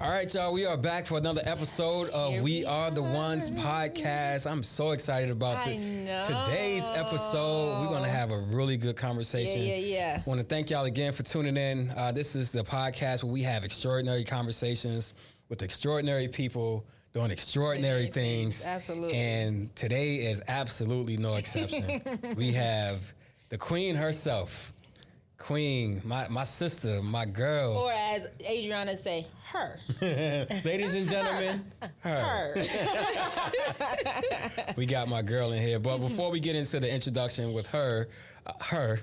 All 0.00 0.08
right, 0.08 0.32
y'all. 0.32 0.54
We 0.54 0.64
are 0.64 0.78
back 0.78 1.04
for 1.04 1.18
another 1.18 1.42
episode 1.44 2.08
of 2.10 2.32
We 2.36 2.40
we 2.40 2.64
Are 2.64 2.90
the 2.90 3.02
Ones 3.02 3.50
podcast. 3.50 4.50
I'm 4.50 4.62
so 4.62 4.92
excited 4.92 5.28
about 5.30 5.66
the- 5.66 5.74
today's 5.76 6.88
episode. 6.94 7.82
We're 7.82 7.88
going 7.90 8.04
to 8.04 8.08
have 8.08 8.30
a 8.30 8.38
really 8.38 8.78
good 8.78 8.96
conversation. 8.96 9.60
Yeah, 9.62 9.76
yeah, 9.76 9.96
yeah. 9.96 10.22
want 10.24 10.40
to 10.40 10.46
thank 10.46 10.70
y'all 10.70 10.86
again 10.86 11.12
for 11.12 11.22
tuning 11.22 11.58
in. 11.58 11.92
Uh, 11.94 12.12
this 12.12 12.34
is 12.34 12.50
the 12.52 12.64
podcast 12.64 13.22
where 13.22 13.32
we 13.32 13.42
have 13.42 13.64
extraordinary 13.66 14.24
conversations 14.24 15.12
with 15.50 15.62
extraordinary 15.62 16.28
people 16.28 16.86
doing 17.12 17.30
extraordinary 17.30 18.06
things. 18.06 18.64
Absolutely. 18.64 19.16
And 19.16 19.76
today 19.76 20.14
is 20.14 20.40
absolutely 20.48 21.18
no 21.18 21.34
exception. 21.34 22.00
we 22.36 22.52
have 22.52 23.12
the 23.50 23.58
queen 23.58 23.96
herself. 23.96 24.72
Queen, 25.36 26.00
my, 26.04 26.28
my 26.28 26.44
sister, 26.44 27.02
my 27.02 27.24
girl. 27.24 27.72
Or 27.76 27.90
as 27.90 28.28
Adriana 28.48 28.96
say, 28.96 29.26
her. 29.46 29.80
Ladies 30.00 30.94
and 30.94 31.08
gentlemen, 31.08 31.64
her. 32.00 32.20
Her. 32.20 32.54
We 34.76 34.86
got 34.86 35.08
my 35.08 35.22
girl 35.22 35.52
in 35.52 35.60
here. 35.62 35.78
But 35.80 35.98
before 35.98 36.30
we 36.30 36.40
get 36.40 36.54
into 36.56 36.78
the 36.78 36.92
introduction 36.92 37.52
with 37.52 37.66
her, 37.68 38.08
uh, 38.46 38.52
her, 38.60 39.00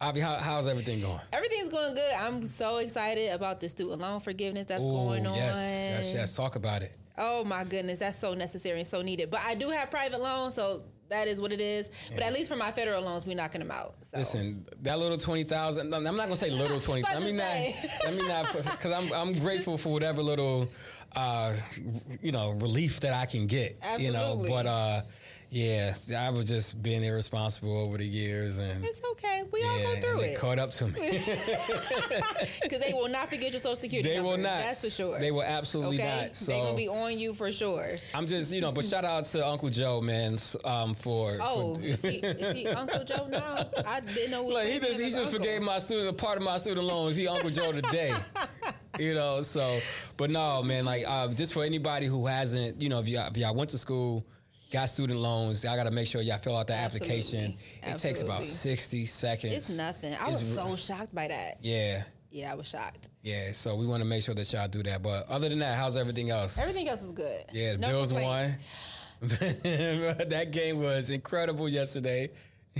Avi, 0.00 0.20
how, 0.20 0.36
how's 0.36 0.68
everything 0.68 1.00
going? 1.00 1.18
Everything's 1.32 1.68
going 1.68 1.94
good. 1.94 2.12
I'm 2.18 2.46
so 2.46 2.78
excited 2.78 3.32
about 3.32 3.58
the 3.60 3.68
student 3.68 4.00
loan 4.00 4.20
forgiveness 4.20 4.66
that's 4.66 4.84
Ooh, 4.84 4.90
going 4.90 5.26
on. 5.26 5.34
yes, 5.34 5.56
yes, 5.56 6.14
yes. 6.14 6.36
Talk 6.36 6.54
about 6.54 6.82
it. 6.82 6.94
Oh 7.16 7.42
my 7.44 7.64
goodness, 7.64 7.98
that's 7.98 8.16
so 8.16 8.32
necessary 8.32 8.78
and 8.78 8.86
so 8.86 9.02
needed. 9.02 9.28
But 9.28 9.40
I 9.44 9.56
do 9.56 9.70
have 9.70 9.90
private 9.90 10.20
loans, 10.20 10.54
so 10.54 10.84
that 11.08 11.26
is 11.26 11.40
what 11.40 11.52
it 11.52 11.60
is. 11.60 11.90
But 12.14 12.22
at 12.22 12.32
least 12.32 12.48
for 12.48 12.54
my 12.54 12.70
federal 12.70 13.02
loans, 13.02 13.26
we're 13.26 13.34
knocking 13.34 13.60
them 13.60 13.72
out. 13.72 13.96
So. 14.02 14.18
Listen, 14.18 14.64
that 14.82 15.00
little 15.00 15.18
twenty 15.18 15.42
thousand. 15.42 15.92
I'm 15.92 16.04
not 16.04 16.16
gonna 16.16 16.36
say 16.36 16.50
little 16.50 16.78
twenty. 16.80 17.04
I 17.04 17.18
mean 17.18 17.38
say. 17.38 17.74
I 18.06 18.10
mean 18.12 18.28
that 18.28 18.52
because 18.54 18.92
I'm 18.92 19.28
I'm 19.28 19.32
grateful 19.40 19.78
for 19.78 19.92
whatever 19.92 20.22
little, 20.22 20.68
uh, 21.16 21.54
you 22.22 22.30
know, 22.30 22.50
relief 22.52 23.00
that 23.00 23.14
I 23.14 23.26
can 23.26 23.48
get. 23.48 23.78
You 23.98 24.12
know, 24.12 24.18
Absolutely. 24.18 24.50
but 24.50 24.66
uh, 24.66 25.02
yeah, 25.50 25.94
I 26.16 26.30
was 26.30 26.44
just 26.44 26.82
being 26.82 27.02
irresponsible 27.02 27.76
over 27.76 27.96
the 27.96 28.06
years 28.06 28.58
and. 28.58 28.84
it's 28.84 29.00
okay. 29.12 29.44
We 29.50 29.62
all 29.64 29.78
go 29.78 29.96
through 29.96 30.20
it 30.20 30.38
caught 30.38 30.58
up 30.58 30.70
to 30.72 30.88
me. 30.88 30.92
because 32.62 32.80
they 32.80 32.92
will 32.92 33.08
not 33.08 33.30
forget 33.30 33.52
your 33.52 33.60
social 33.60 33.76
security. 33.76 34.10
they 34.10 34.16
number. 34.16 34.30
will 34.32 34.36
not. 34.38 34.60
That's 34.60 34.84
for 34.84 34.90
sure. 34.90 35.18
They 35.18 35.30
will 35.30 35.42
absolutely 35.42 35.98
Okay, 35.98 36.22
not. 36.22 36.36
So 36.36 36.52
they're 36.52 36.64
gonna 36.64 36.76
be 36.76 36.88
on 36.88 37.18
you 37.18 37.32
for 37.32 37.50
sure. 37.50 37.96
I'm 38.14 38.26
just, 38.26 38.52
you 38.52 38.60
know, 38.60 38.72
but 38.72 38.84
shout 38.84 39.04
out 39.04 39.24
to 39.26 39.46
Uncle 39.46 39.70
Joe, 39.70 40.00
man, 40.00 40.38
um, 40.64 40.92
for. 40.94 41.38
Oh, 41.40 41.76
for, 41.76 41.82
is 41.82 42.02
he, 42.02 42.16
is 42.18 42.52
he 42.52 42.66
Uncle 42.66 43.04
Joe 43.04 43.26
now? 43.26 43.66
I 43.86 44.00
didn't 44.00 44.32
know. 44.32 44.46
Look, 44.46 44.64
he 44.64 44.78
just 44.78 45.00
he 45.00 45.10
just 45.10 45.30
forgave 45.30 45.62
my 45.62 45.78
student 45.78 46.08
a 46.08 46.12
part 46.12 46.36
of 46.36 46.44
my 46.44 46.58
student 46.58 46.86
loans. 46.86 47.16
He 47.16 47.26
Uncle 47.26 47.50
Joe 47.50 47.72
today. 47.72 48.14
you 48.98 49.14
know, 49.14 49.40
so 49.40 49.78
but 50.16 50.30
no, 50.30 50.62
man, 50.62 50.84
like 50.84 51.04
uh, 51.06 51.28
just 51.28 51.54
for 51.54 51.64
anybody 51.64 52.06
who 52.06 52.26
hasn't, 52.26 52.82
you 52.82 52.88
know, 52.88 53.00
if 53.00 53.08
y'all, 53.08 53.28
if 53.28 53.36
y'all 53.36 53.54
went 53.54 53.70
to 53.70 53.78
school, 53.78 54.26
got 54.70 54.86
student 54.88 55.18
loans, 55.20 55.64
I 55.64 55.76
got 55.76 55.84
to 55.84 55.90
make 55.90 56.06
sure 56.06 56.20
y'all 56.22 56.38
fill 56.38 56.56
out 56.56 56.66
the 56.66 56.74
Absolutely. 56.74 57.16
application. 57.16 57.56
It 57.82 57.96
takes 57.98 58.22
about 58.22 58.44
sixty 58.44 59.06
seconds. 59.06 59.54
It's 59.54 59.76
nothing. 59.76 60.14
I 60.20 60.28
was 60.28 60.54
so 60.54 60.76
shocked 60.76 61.14
by 61.14 61.28
that. 61.28 61.58
Yeah, 61.62 62.02
Yeah, 62.30 62.52
I 62.52 62.54
was 62.54 62.68
shocked. 62.68 63.08
yeah. 63.22 63.52
So 63.52 63.74
we 63.74 63.86
want 63.86 64.02
to 64.02 64.08
make 64.08 64.22
sure 64.22 64.34
that 64.34 64.52
y'all 64.52 64.68
do 64.68 64.82
that. 64.84 65.02
But 65.02 65.28
other 65.28 65.48
than 65.48 65.58
that, 65.60 65.76
how's 65.78 65.96
everything 65.96 66.30
else? 66.30 66.58
Everything 66.58 66.88
else 66.88 67.02
is 67.02 67.12
good. 67.12 67.44
Yeah, 67.52 67.72
the 67.72 67.78
No 67.78 67.88
Bills 67.88 68.12
complaints. 68.12 68.54
won. 69.20 69.28
that 70.28 70.48
game 70.52 70.78
was 70.80 71.10
incredible 71.10 71.68
yesterday. 71.68 72.30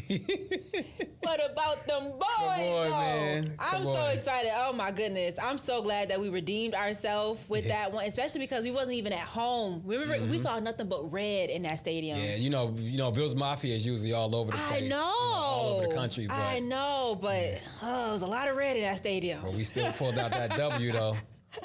What 1.21 1.41
about 1.53 1.87
them 1.87 2.05
boys? 2.05 2.21
on, 2.91 3.45
though? 3.45 3.51
I'm 3.59 3.85
so 3.85 3.91
on. 3.91 4.15
excited. 4.15 4.51
Oh 4.55 4.73
my 4.73 4.91
goodness. 4.91 5.35
I'm 5.43 5.59
so 5.59 5.83
glad 5.83 6.09
that 6.09 6.19
we 6.21 6.31
redeemed 6.31 6.75
ourselves 6.75 7.45
with 7.51 7.67
Yeah. 7.67 7.85
that 7.85 7.93
one, 7.93 8.05
especially 8.07 8.41
because 8.41 8.63
we 8.65 8.71
wasn't 8.71 8.97
even 8.97 9.13
at 9.13 9.19
home. 9.21 9.83
Remember, 9.85 10.19
we 10.25 10.39
saw 10.39 10.59
nothing 10.59 10.89
but 10.89 11.13
red 11.13 11.51
in 11.51 11.63
that 11.63 11.79
stadium. 11.79 12.17
Mm-hmm. 12.19 12.27
Yeah, 12.27 12.35
you 12.37 12.51
know, 12.51 12.75
you 12.79 12.97
know, 12.97 13.11
Bills 13.11 13.35
Mafia 13.35 13.75
is 13.75 13.87
usually 13.87 14.13
all 14.15 14.35
over 14.35 14.51
the 14.53 14.57
place. 14.57 14.73
I 14.73 14.79
you 14.79 14.89
know. 14.89 15.15
all 15.15 15.77
over 15.81 15.89
the 15.89 15.95
country, 15.95 16.27
but, 16.27 16.37
I 16.39 16.61
know, 16.61 17.19
but 17.21 17.63
oh, 17.83 18.11
it 18.11 18.13
was 18.13 18.23
a 18.23 18.27
lot 18.27 18.49
of 18.49 18.57
red 18.57 18.77
in 18.77 18.83
that 18.85 18.97
stadium. 18.97 19.41
but 19.43 19.53
we 19.53 19.65
still 19.65 19.93
pulled 19.93 20.17
out 20.19 20.31
that 20.31 20.51
W 20.57 20.93
though. 20.93 21.17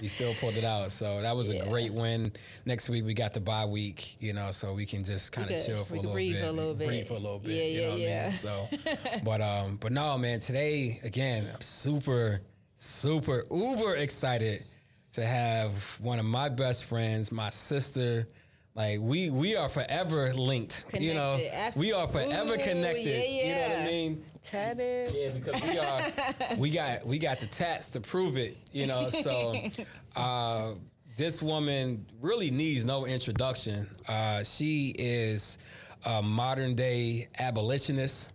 We 0.02 0.08
still 0.08 0.34
pulled 0.36 0.58
it 0.58 0.64
out, 0.64 0.92
so 0.92 1.22
that 1.22 1.36
was 1.36 1.50
a 1.50 1.66
great 1.68 1.94
win. 1.94 2.31
Next 2.66 2.90
week 2.90 3.06
we 3.06 3.14
got 3.14 3.34
the 3.34 3.40
bye 3.40 3.66
week, 3.66 4.22
you 4.22 4.34
know, 4.34 4.52
so 4.52 4.74
we 4.74 4.86
can 4.86 5.04
just 5.04 5.31
kind 5.31 5.50
of 5.50 5.66
chill 5.66 5.84
for 5.84 5.96
a 5.96 5.98
little 5.98 6.12
breathe 6.14 6.36
bit, 6.36 6.44
a 6.46 6.52
little 6.52 6.74
bit. 6.74 6.88
breathe 6.88 7.08
for 7.08 7.14
a 7.14 7.20
little 7.20 7.40
bit. 7.40 7.52
Yeah, 7.52 7.64
you 7.64 7.81
know 7.81 7.96
yeah, 7.96 8.28
what 8.28 8.46
I 8.46 8.80
mean? 8.81 9.12
So, 9.12 9.22
but 9.24 9.42
um, 9.42 9.78
but 9.78 9.92
no, 9.92 10.18
man, 10.18 10.40
today 10.40 11.00
again, 11.04 11.46
I'm 11.54 11.62
super, 11.62 12.42
super, 12.76 13.46
uber 13.52 13.96
excited 13.96 14.66
to 15.14 15.26
have 15.26 15.98
one 16.02 16.20
of 16.20 16.25
my 16.25 16.50
best 16.50 16.86
friends, 16.86 17.31
my 17.31 17.50
sister. 17.50 18.28
Like 18.76 19.00
we 19.02 19.30
we 19.30 19.56
are 19.56 19.70
forever 19.70 20.34
linked. 20.34 20.86
You 21.00 21.14
know, 21.14 21.36
Connected, 21.38 21.54
abs- 21.56 21.78
we 21.78 21.94
are 21.94 22.08
forever 22.08 22.54
Ooh, 22.56 22.58
connected. 22.58 23.06
yeah, 23.06 23.44
You 23.46 23.54
know 23.54 23.76
what 23.76 23.80
I 23.84 23.86
mean? 23.92 24.26
Tatted. 24.44 25.14
Yeah, 25.14 25.30
because 25.30 25.62
we 25.62 25.80
are 25.80 26.58
we 26.58 26.70
got 26.72 27.06
we 27.06 27.20
got 27.20 27.40
the 27.40 27.46
tats 27.46 27.90
to 27.90 28.02
prove 28.02 28.38
it, 28.38 28.58
you 28.72 28.88
know. 28.88 29.10
So 29.10 29.54
uh, 30.16 30.72
this 31.16 31.42
woman 31.44 32.06
really 32.20 32.50
needs 32.50 32.84
no 32.84 33.06
introduction. 33.06 33.88
Uh, 34.08 34.44
she 34.44 34.96
is 34.98 35.60
a 36.06 36.22
modern 36.24 36.74
day 36.74 37.30
abolitionist. 37.40 38.34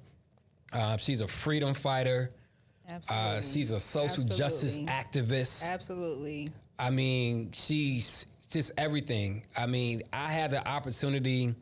Uh, 0.73 0.97
she's 0.99 1.21
a 1.21 1.27
freedom 1.29 1.75
fighter. 1.75 2.31
Absolutely. 2.89 3.27
Uh, 3.39 3.41
she's 3.43 3.71
a 3.73 3.81
social 3.81 4.23
justice 4.23 4.79
activist. 4.79 5.69
Absolutely. 5.69 6.51
I 6.79 6.91
mean, 6.91 7.51
she's 7.53 8.25
just 8.49 8.73
everything. 8.77 9.45
I 9.57 9.67
mean, 9.67 10.03
I 10.13 10.31
had 10.31 10.51
the 10.51 10.67
opportunity 10.67 11.55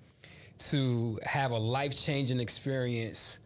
to 0.59 1.19
have 1.25 1.51
a 1.51 1.59
life 1.59 1.95
changing 1.97 2.41
experience 2.41 3.39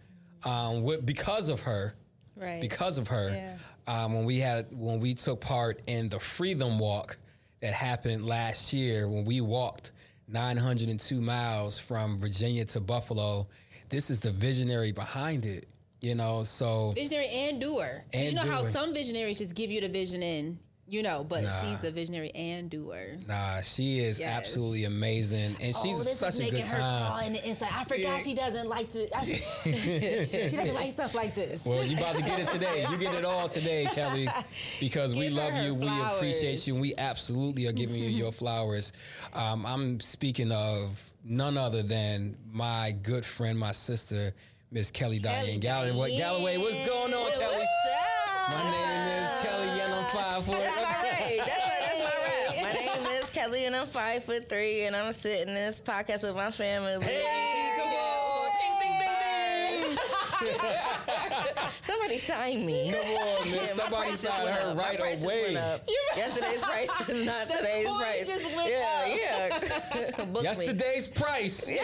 um, 0.44 0.82
with, 0.82 1.04
because 1.04 1.48
of 1.48 1.62
her. 1.62 1.94
Right. 2.36 2.60
Because 2.60 2.96
of 2.98 3.08
her, 3.08 3.30
Yeah. 3.30 3.56
um, 4.04 4.14
when 4.14 4.24
we 4.24 4.38
had 4.38 4.66
when 4.74 4.98
we 5.00 5.12
took 5.14 5.40
part 5.40 5.80
in 5.86 6.08
the 6.08 6.18
Freedom 6.18 6.78
Walk 6.78 7.18
that 7.60 7.74
happened 7.74 8.24
last 8.24 8.72
year, 8.72 9.06
when 9.08 9.24
we 9.26 9.42
walked 9.42 9.92
902 10.28 11.20
miles 11.20 11.78
from 11.78 12.18
Virginia 12.18 12.64
to 12.66 12.80
Buffalo, 12.80 13.46
this 13.90 14.08
is 14.08 14.20
the 14.20 14.30
visionary 14.30 14.92
behind 14.92 15.44
it. 15.44 15.66
You 16.00 16.14
know, 16.14 16.42
so 16.44 16.92
Visionary 16.94 17.28
and 17.28 17.60
doer. 17.60 18.04
And 18.14 18.30
you 18.30 18.34
know 18.34 18.50
how 18.50 18.62
some 18.62 18.94
visionaries 18.94 19.36
just 19.36 19.54
give 19.54 19.70
you 19.70 19.82
the 19.82 19.88
vision 19.88 20.22
and 20.22 20.58
you 20.90 21.02
know, 21.04 21.24
but 21.24 21.44
Nah. 21.44 21.50
she's 21.60 21.78
the 21.80 21.90
visionary 21.92 22.30
and 22.34 22.68
doer. 22.68 23.16
Nah, 23.28 23.60
she 23.60 24.00
is 24.00 24.18
Yes. 24.18 24.36
absolutely 24.36 24.84
amazing, 24.84 25.56
and 25.60 25.74
she's 25.76 26.00
oh, 26.00 26.02
this 26.02 26.18
such 26.18 26.30
is 26.30 26.38
a 26.38 26.42
making 26.42 26.56
good 26.58 26.66
her 26.68 26.76
crawl 26.78 27.10
time. 27.18 27.26
in 27.28 27.32
the 27.34 27.48
inside. 27.48 27.68
I 27.72 27.84
forgot 27.84 27.98
Yeah. 28.00 28.18
she 28.18 28.34
doesn't 28.34 28.68
like 28.68 28.90
to. 28.90 29.16
I, 29.16 29.24
she 29.64 30.48
doesn't 30.56 30.74
like 30.74 30.90
stuff 30.92 31.14
like 31.14 31.34
this. 31.34 31.64
Well, 31.64 31.84
you 31.84 31.96
about 31.96 32.16
to 32.16 32.22
get 32.22 32.40
it 32.40 32.48
today. 32.48 32.84
You 32.90 32.98
get 32.98 33.14
it 33.14 33.24
all 33.24 33.48
today, 33.48 33.86
Kelly, 33.94 34.28
because 34.80 35.14
we 35.14 35.28
Give 35.28 35.32
her 35.34 35.38
love 35.44 35.52
her 35.52 35.64
you. 35.66 35.74
We 35.74 35.88
appreciate 35.88 36.66
you. 36.66 36.74
and 36.74 36.82
We 36.82 36.94
absolutely 36.98 37.66
are 37.68 37.72
giving 37.72 37.96
you 37.96 38.08
your 38.22 38.32
flowers. 38.32 38.92
Um, 39.32 39.64
I'm 39.64 40.00
speaking 40.00 40.50
of 40.50 41.00
none 41.24 41.56
other 41.56 41.82
than 41.82 42.36
my 42.50 42.92
good 43.02 43.24
friend, 43.24 43.58
my 43.58 43.72
sister, 43.72 44.34
Miss 44.72 44.90
Kelly, 44.90 45.18
Diane 45.20 45.60
Galloway. 45.60 45.96
What 45.96 46.10
Galloway? 46.10 46.56
What's 46.58 46.84
going 46.86 47.14
on, 47.14 47.20
What's 47.22 47.38
Kelly? 47.38 47.56
up? 47.62 48.50
My 48.50 48.70
name 48.70 48.89
I'm 53.80 53.86
five 53.86 54.24
foot 54.24 54.46
three, 54.48 54.82
and 54.84 54.94
I'm 54.94 55.10
sitting 55.12 55.48
in 55.48 55.54
this 55.54 55.80
podcast 55.80 56.22
with 56.22 56.36
my 56.36 56.50
family. 56.50 57.02
Hey, 57.02 57.22
come 57.78 57.88
on! 57.88 58.50
Ding, 58.60 58.76
ding, 58.82 58.98
ding, 59.80 59.96
ding. 59.96 59.98
Somebody 61.80 62.18
sign 62.18 62.66
me. 62.66 62.92
Come 62.92 63.00
on, 63.00 63.44
man. 63.50 63.54
Yeah, 63.54 63.60
my 63.62 63.66
Somebody 63.68 63.90
price 64.08 64.22
just 64.22 64.34
signed 64.36 64.44
went 64.44 64.56
her 64.56 64.68
up. 64.70 64.76
My 64.76 64.82
right 64.82 64.98
price 64.98 65.22
just 65.22 65.24
away. 65.24 65.42
went 65.54 65.56
up. 65.56 65.80
Yesterday's 66.14 66.62
price 66.64 67.08
is 67.08 67.26
not 67.26 67.48
The 67.48 67.54
today's 67.54 67.86
coin 67.86 67.98
price. 68.00 68.26
just 68.26 68.56
went 68.56 68.70
yeah, 68.70 69.16
yeah. 70.18 70.24
Book 70.26 70.42
Yesterday's 70.42 71.08
price. 71.08 71.70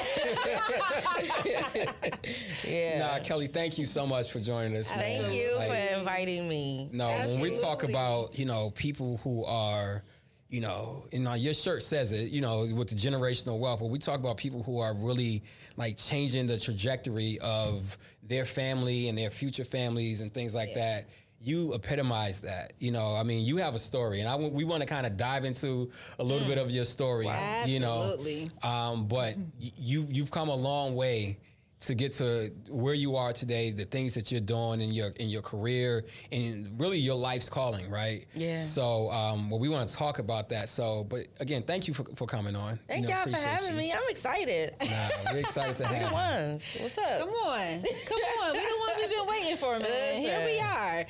Yeah. 2.66 2.98
Nah, 2.98 3.18
Kelly, 3.24 3.46
thank 3.46 3.78
you 3.78 3.86
so 3.86 4.06
much 4.06 4.30
for 4.30 4.40
joining 4.40 4.76
us. 4.76 4.90
man. 4.90 4.98
Thank 4.98 5.32
you 5.34 5.54
Like, 5.56 5.68
for 5.70 5.94
inviting 5.98 6.48
me. 6.48 6.88
No, 6.92 7.06
when 7.08 7.40
we 7.40 7.50
talk 7.50 7.82
Absolutely. 7.84 7.92
about, 7.92 8.38
you 8.38 8.44
know, 8.44 8.70
people 8.70 9.18
who 9.18 9.44
are, 9.44 10.02
you 10.48 10.60
know, 10.60 11.06
and 11.12 11.24
now 11.24 11.34
your 11.34 11.54
shirt 11.54 11.82
says 11.82 12.12
it, 12.12 12.30
you 12.30 12.40
know, 12.40 12.66
with 12.74 12.88
the 12.88 12.94
generational 12.94 13.58
wealth, 13.58 13.80
but 13.80 13.86
we 13.90 13.98
talk 13.98 14.20
about 14.20 14.36
people 14.36 14.62
who 14.62 14.78
are 14.80 14.94
really 14.94 15.42
like 15.76 15.96
changing 15.96 16.46
the 16.46 16.56
trajectory 16.58 17.38
of 17.40 17.98
their 18.22 18.44
family 18.44 19.08
and 19.08 19.18
their 19.18 19.30
future 19.30 19.64
families 19.64 20.20
and 20.20 20.32
things 20.32 20.54
like 20.54 20.72
that. 20.74 21.08
you 21.42 21.74
epitomize 21.74 22.40
that. 22.40 22.72
You 22.78 22.92
know, 22.92 23.14
I 23.14 23.22
mean, 23.22 23.44
you 23.44 23.58
have 23.58 23.74
a 23.74 23.78
story, 23.78 24.20
and 24.20 24.28
I 24.28 24.32
w- 24.32 24.50
we 24.50 24.64
want 24.64 24.82
to 24.82 24.86
kind 24.88 25.06
of 25.06 25.16
dive 25.16 25.44
into 25.44 25.90
a 26.18 26.24
little 26.24 26.46
bit 26.48 26.58
of 26.58 26.70
your 26.70 26.84
story. 26.84 27.28
You 27.66 27.80
know, 27.80 28.02
Absolutely. 28.02 28.48
um, 28.62 29.06
but 29.06 29.36
y- 29.60 29.72
you 29.76 30.06
you've 30.10 30.30
come 30.30 30.48
a 30.48 30.54
long 30.54 30.94
way 30.96 31.38
to 31.78 31.94
get 31.94 32.12
to 32.12 32.50
where 32.68 32.94
you 32.94 33.16
are 33.16 33.32
today. 33.32 33.70
The 33.70 33.84
things 33.84 34.14
that 34.14 34.32
you're 34.32 34.40
doing 34.40 34.80
in 34.80 34.92
your 34.92 35.08
in 35.16 35.28
your 35.28 35.42
career 35.42 36.04
and 36.32 36.78
really 36.80 36.98
your 36.98 37.16
life's 37.16 37.48
calling, 37.48 37.90
right? 37.90 38.26
Yeah. 38.34 38.60
So, 38.60 39.10
um, 39.10 39.50
well, 39.50 39.58
we 39.60 39.68
want 39.68 39.88
to 39.88 39.94
talk 39.94 40.18
about 40.18 40.48
that. 40.48 40.68
So, 40.68 41.04
but 41.04 41.26
again, 41.38 41.62
thank 41.62 41.86
you 41.86 41.94
for, 41.94 42.04
for 42.14 42.26
coming 42.26 42.56
on. 42.56 42.78
Thank 42.88 43.02
You 43.02 43.10
know, 43.10 43.16
y'all 43.16 43.26
for 43.26 43.36
having 43.46 43.72
you. 43.72 43.76
me. 43.76 43.92
I'm 43.92 44.00
excited. 44.08 44.72
Nah, 44.80 45.32
we're 45.32 45.38
excited 45.40 45.76
to 45.76 45.82
We 45.90 45.96
have 45.96 46.08
the 46.08 46.14
ones. 46.14 46.78
What's 46.80 46.98
up? 46.98 47.18
Come 47.20 47.28
on. 47.28 47.82
Come 48.06 48.20
on. 48.44 48.52
We 48.52 48.58
the 48.60 48.76
ones 48.86 48.98
we've 48.98 49.10
been 49.10 49.26
waiting 49.26 49.56
for, 49.56 49.78
man. 49.78 50.20
Here 50.20 50.42
we 50.44 50.58
are. 50.60 51.04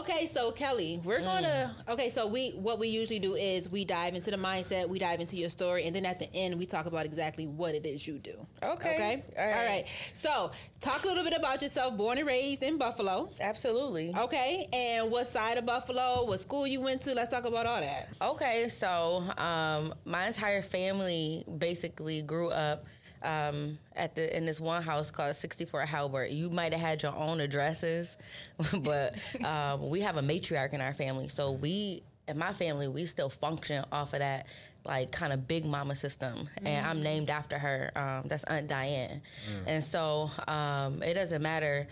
Okay, 0.00 0.26
so 0.26 0.50
Kelly, 0.50 1.00
we're 1.04 1.20
gonna 1.20 1.74
okay, 1.88 2.08
so 2.10 2.26
we 2.26 2.50
what 2.50 2.78
we 2.78 2.88
usually 2.88 3.18
do 3.18 3.34
is 3.36 3.68
we 3.70 3.84
dive 3.84 4.14
into 4.14 4.30
the 4.30 4.36
mindset, 4.36 4.88
we 4.88 4.98
dive 4.98 5.20
into 5.20 5.36
your 5.36 5.48
story, 5.48 5.84
and 5.84 5.94
then 5.94 6.04
at 6.04 6.18
the 6.18 6.28
end 6.34 6.58
we 6.58 6.66
talk 6.66 6.86
about 6.86 7.06
exactly 7.06 7.46
what 7.46 7.74
it 7.74 7.86
is 7.86 8.06
you 8.06 8.18
do. 8.18 8.46
Okay. 8.62 8.94
Okay? 8.94 9.22
All 9.38 9.46
right. 9.46 9.54
All 9.56 9.66
right. 9.66 10.07
So 10.14 10.50
talk 10.80 11.04
a 11.04 11.08
little 11.08 11.24
bit 11.24 11.36
about 11.36 11.62
yourself, 11.62 11.96
born 11.96 12.18
and 12.18 12.26
raised 12.26 12.62
in 12.62 12.78
Buffalo. 12.78 13.30
Absolutely. 13.40 14.14
Okay. 14.16 14.66
And 14.72 15.10
what 15.10 15.26
side 15.26 15.58
of 15.58 15.66
Buffalo, 15.66 16.24
what 16.24 16.40
school 16.40 16.66
you 16.66 16.80
went 16.80 17.02
to. 17.02 17.14
Let's 17.14 17.30
talk 17.30 17.46
about 17.46 17.66
all 17.66 17.80
that. 17.80 18.08
Okay, 18.20 18.68
so 18.68 19.24
um, 19.36 19.94
my 20.04 20.26
entire 20.26 20.62
family 20.62 21.44
basically 21.58 22.22
grew 22.22 22.50
up 22.50 22.84
um, 23.22 23.78
at 23.96 24.14
the 24.14 24.36
in 24.36 24.46
this 24.46 24.60
one 24.60 24.82
house 24.82 25.10
called 25.10 25.34
64 25.34 25.82
Halbert. 25.82 26.30
You 26.30 26.50
might 26.50 26.72
have 26.72 26.80
had 26.80 27.02
your 27.02 27.14
own 27.14 27.40
addresses, 27.40 28.16
but 28.80 29.18
um, 29.44 29.90
we 29.90 30.00
have 30.00 30.16
a 30.16 30.22
matriarch 30.22 30.72
in 30.72 30.80
our 30.80 30.92
family. 30.92 31.28
So 31.28 31.52
we, 31.52 32.02
in 32.26 32.38
my 32.38 32.52
family, 32.52 32.88
we 32.88 33.06
still 33.06 33.30
function 33.30 33.84
off 33.90 34.12
of 34.12 34.20
that 34.20 34.46
like 34.88 35.12
kind 35.12 35.32
of 35.32 35.46
big 35.46 35.64
mama 35.64 35.94
system, 35.94 36.48
and 36.64 36.86
I'm 36.86 37.02
named 37.02 37.30
after 37.30 37.58
her. 37.58 37.92
Um, 37.94 38.28
that's 38.28 38.44
Aunt 38.44 38.66
Diane, 38.66 39.20
and 39.66 39.84
so 39.84 40.30
um, 40.48 41.02
it 41.02 41.14
doesn't 41.14 41.42
matter 41.42 41.86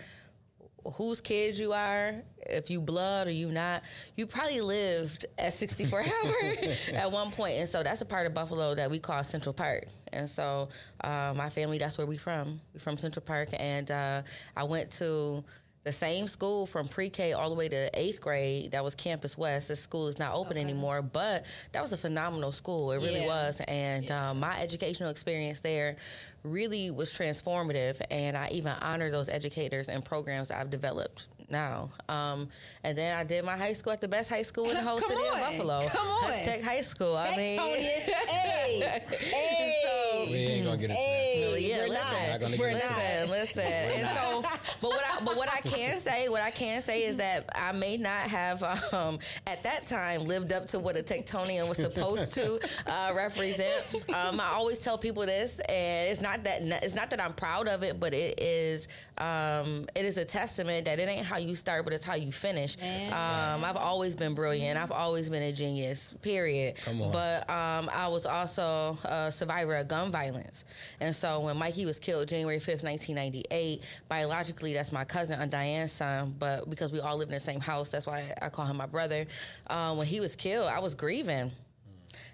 whose 0.93 1.21
kids 1.21 1.59
you 1.59 1.73
are, 1.73 2.13
if 2.45 2.69
you 2.69 2.81
blood 2.81 3.27
or 3.27 3.31
you 3.31 3.49
not, 3.49 3.83
you 4.15 4.25
probably 4.25 4.61
lived 4.61 5.25
at 5.37 5.53
64 5.53 6.01
Howard 6.03 6.77
at 6.93 7.11
one 7.11 7.31
point. 7.31 7.55
And 7.55 7.67
so 7.67 7.83
that's 7.83 8.01
a 8.01 8.05
part 8.05 8.25
of 8.25 8.33
Buffalo 8.33 8.75
that 8.75 8.89
we 8.89 8.99
call 8.99 9.23
Central 9.23 9.53
Park. 9.53 9.85
And 10.13 10.29
so 10.29 10.69
uh, 11.03 11.33
my 11.35 11.49
family, 11.49 11.77
that's 11.77 11.97
where 11.97 12.07
we 12.07 12.17
from. 12.17 12.59
We 12.73 12.79
from 12.79 12.97
Central 12.97 13.25
Park. 13.25 13.49
And 13.53 13.89
uh, 13.91 14.21
I 14.55 14.63
went 14.63 14.91
to 14.93 15.43
the 15.87 15.93
same 15.93 16.27
school 16.27 16.65
from 16.65 16.85
pre-K 16.85 17.31
all 17.31 17.49
the 17.49 17.55
way 17.55 17.69
to 17.69 17.89
eighth 17.93 18.19
grade. 18.19 18.71
That 18.71 18.83
was 18.83 18.93
Campus 18.93 19.37
West. 19.37 19.69
This 19.69 19.79
school 19.79 20.09
is 20.09 20.19
not 20.19 20.35
open 20.35 20.57
anymore, 20.57 21.01
but 21.01 21.45
that 21.71 21.81
was 21.81 21.93
a 21.93 21.97
phenomenal 21.97 22.51
school. 22.51 22.91
It 22.91 22.97
really 22.97 23.21
Yeah. 23.21 23.27
was. 23.27 23.61
And 23.69 24.11
um, 24.11 24.41
my 24.41 24.59
educational 24.59 25.09
experience 25.09 25.61
there 25.61 25.95
really 26.43 26.91
was 26.91 27.09
transformative. 27.17 28.01
And 28.11 28.35
I 28.35 28.49
even 28.51 28.73
honor 28.81 29.09
those 29.09 29.29
educators 29.29 29.87
and 29.87 30.03
programs 30.03 30.51
I've 30.51 30.69
developed 30.69 31.27
now. 31.49 31.89
Um, 32.09 32.49
and 32.83 32.97
then 32.97 33.17
I 33.17 33.23
did 33.23 33.45
my 33.45 33.55
high 33.55 33.71
school 33.71 33.93
at 33.93 34.01
the 34.01 34.09
best 34.09 34.29
high 34.29 34.41
school 34.41 34.65
in 34.69 34.75
the 34.75 34.81
whole 34.89 34.99
Come 34.99 35.09
city 35.09 35.21
on. 35.29 35.39
of 35.39 35.45
Buffalo. 35.47 35.87
Come 35.87 36.07
on. 36.07 36.31
Tech 36.43 36.61
High 36.63 36.81
School. 36.81 37.15
I 37.15 37.37
mean, 37.37 37.57
Tectonian. 37.59 37.77
hey, 38.27 39.01
hey. 39.21 40.27
We 40.29 40.35
ain't 40.37 40.65
gonna 40.65 40.75
get 40.77 40.89
into 40.89 40.95
Hey, 40.95 41.33
that. 41.35 41.36
Yeah, 41.77 41.83
we're 41.83 41.89
listen, 41.89 42.41
not. 42.41 42.51
Not 42.51 42.59
we're 42.59 42.71
not. 42.71 43.29
listen, 43.29 43.29
listen. 43.29 43.63
And 43.63 44.09
so, 44.09 44.49
but 44.81 44.89
what 44.89 45.03
I 45.09 45.25
but 45.25 45.37
what 45.37 45.49
I 45.51 45.59
can 45.61 45.99
say, 45.99 46.29
what 46.29 46.41
I 46.41 46.51
can 46.51 46.81
say 46.81 47.03
is 47.03 47.17
that 47.17 47.45
I 47.55 47.71
may 47.71 47.97
not 47.97 48.21
have 48.21 48.63
um, 48.93 49.19
at 49.45 49.63
that 49.63 49.85
time 49.87 50.25
lived 50.25 50.51
up 50.51 50.67
to 50.67 50.79
what 50.79 50.97
a 50.97 51.03
Tectonian 51.03 51.67
was 51.67 51.77
supposed 51.77 52.33
to 52.35 52.59
uh, 52.87 53.13
represent. 53.15 53.95
Um, 54.13 54.39
I 54.39 54.51
always 54.53 54.79
tell 54.79 54.97
people 54.97 55.25
this, 55.25 55.59
and 55.59 56.09
it's 56.09 56.21
not 56.21 56.43
that 56.43 56.61
it's 56.83 56.95
not 56.95 57.09
that 57.11 57.21
I'm 57.21 57.33
proud 57.33 57.67
of 57.67 57.83
it, 57.83 57.99
but 57.99 58.13
it 58.13 58.39
is 58.39 58.87
um, 59.17 59.87
it 59.95 60.05
is 60.05 60.17
a 60.17 60.25
testament 60.25 60.85
that 60.85 60.99
it 60.99 61.07
ain't 61.07 61.25
how 61.25 61.37
you 61.37 61.55
start, 61.55 61.83
but 61.83 61.93
it's 61.93 62.05
how 62.05 62.15
you 62.15 62.31
finish. 62.31 62.77
Um, 63.07 63.63
I've 63.63 63.77
always 63.77 64.15
been 64.15 64.35
brilliant. 64.35 64.79
I've 64.79 64.91
always 64.91 65.29
been 65.29 65.43
a 65.43 65.51
genius. 65.51 66.13
Period. 66.21 66.75
Come 66.77 67.01
on. 67.01 67.11
But 67.11 67.49
um, 67.49 67.89
I 67.93 68.07
was 68.07 68.25
also 68.25 68.97
a 69.03 69.31
survivor 69.31 69.75
of 69.75 69.87
gun 69.87 70.11
violence. 70.11 70.65
And 70.99 71.15
so 71.15 71.41
when 71.41 71.57
Mikey 71.67 71.85
was 71.85 71.99
killed 71.99 72.29
January 72.29 72.59
5th, 72.59 72.81
1998, 72.81 73.81
biologically, 74.07 74.73
that's 74.73 74.93
my 74.93 75.03
cousin, 75.03 75.37
Aunt 75.37 75.51
Diane's 75.51 75.91
son. 75.91 76.33
But 76.39 76.69
because 76.69 76.93
we 76.93 77.01
all 77.01 77.17
live 77.17 77.27
in 77.27 77.33
the 77.33 77.41
same 77.41 77.59
house, 77.59 77.91
that's 77.91 78.07
why 78.07 78.33
I 78.41 78.47
call 78.47 78.65
him 78.65 78.77
my 78.77 78.85
brother. 78.85 79.25
Um, 79.69 79.97
when 79.97 80.07
he 80.07 80.21
was 80.21 80.37
killed, 80.37 80.69
I 80.69 80.79
was 80.79 80.95
grieving. 80.95 81.51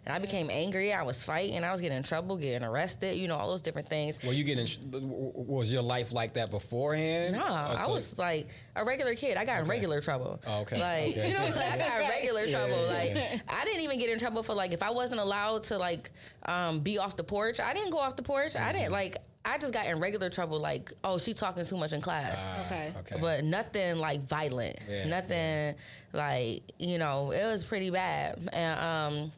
And 0.06 0.14
I 0.14 0.20
became 0.20 0.50
angry. 0.50 0.92
I 0.92 1.04
was 1.04 1.24
fighting. 1.24 1.64
I 1.64 1.72
was 1.72 1.80
getting 1.80 1.98
in 1.98 2.04
trouble, 2.04 2.38
getting 2.38 2.68
arrested, 2.68 3.16
you 3.16 3.28
know, 3.30 3.38
all 3.38 3.50
those 3.50 3.62
different 3.62 3.88
things. 3.88 4.22
Were 4.24 4.34
you 4.34 4.44
getting? 4.44 4.68
Was 4.92 5.72
your 5.72 5.82
life 5.82 6.12
like 6.12 6.34
that 6.34 6.52
beforehand? 6.52 7.36
Nah, 7.36 7.74
Or 7.74 7.78
I 7.80 7.88
was 7.88 8.18
like 8.18 8.48
a 8.76 8.84
regular 8.84 9.16
kid. 9.16 9.38
I 9.38 9.46
got 9.46 9.62
in 9.62 9.68
regular 9.68 10.02
trouble. 10.02 10.42
Oh, 10.46 10.62
okay. 10.62 10.80
Like 10.80 11.18
Okay. 11.18 11.28
you 11.32 11.34
know, 11.34 11.46
like, 11.46 11.72
I 11.72 11.78
got 11.78 12.02
in 12.02 12.08
regular 12.10 12.46
trouble. 12.52 12.86
yeah, 12.88 12.94
like 12.94 13.16
yeah. 13.16 13.40
I 13.48 13.64
didn't 13.64 13.82
even 13.82 13.98
get 13.98 14.10
in 14.10 14.20
trouble 14.20 14.44
for 14.44 14.54
like 14.54 14.74
if 14.74 14.84
I 14.84 14.92
wasn't 14.92 15.22
allowed 15.22 15.64
to 15.64 15.78
like 15.78 16.12
um, 16.48 16.82
be 16.82 16.98
off 16.98 17.16
the 17.16 17.24
porch. 17.24 17.60
I 17.62 17.74
didn't 17.74 17.92
go 17.92 18.00
off 18.00 18.16
the 18.18 18.24
porch. 18.24 18.56
I 18.58 18.60
Mm-hmm. 18.60 18.78
didn't 18.78 18.92
like. 18.92 19.18
I 19.46 19.58
just 19.58 19.74
got 19.74 19.86
in 19.88 20.00
regular 20.00 20.30
trouble. 20.30 20.60
Like 20.60 20.92
oh, 21.04 21.18
she 21.18 21.34
talking 21.34 21.66
too 21.66 21.78
much 21.78 21.92
in 21.94 22.02
class. 22.02 22.46
Ah, 22.50 22.66
Okay. 22.66 22.92
Okay. 23.00 23.18
But 23.22 23.44
nothing 23.46 23.98
like 24.00 24.22
violent. 24.28 24.78
Yeah, 24.90 25.08
nothing 25.08 25.76
like 26.14 26.64
you 26.80 26.98
know. 26.98 27.32
It 27.32 27.46
was 27.46 27.64
pretty 27.66 27.90
bad. 27.90 28.40
And 28.54 28.80
um, 28.80 29.32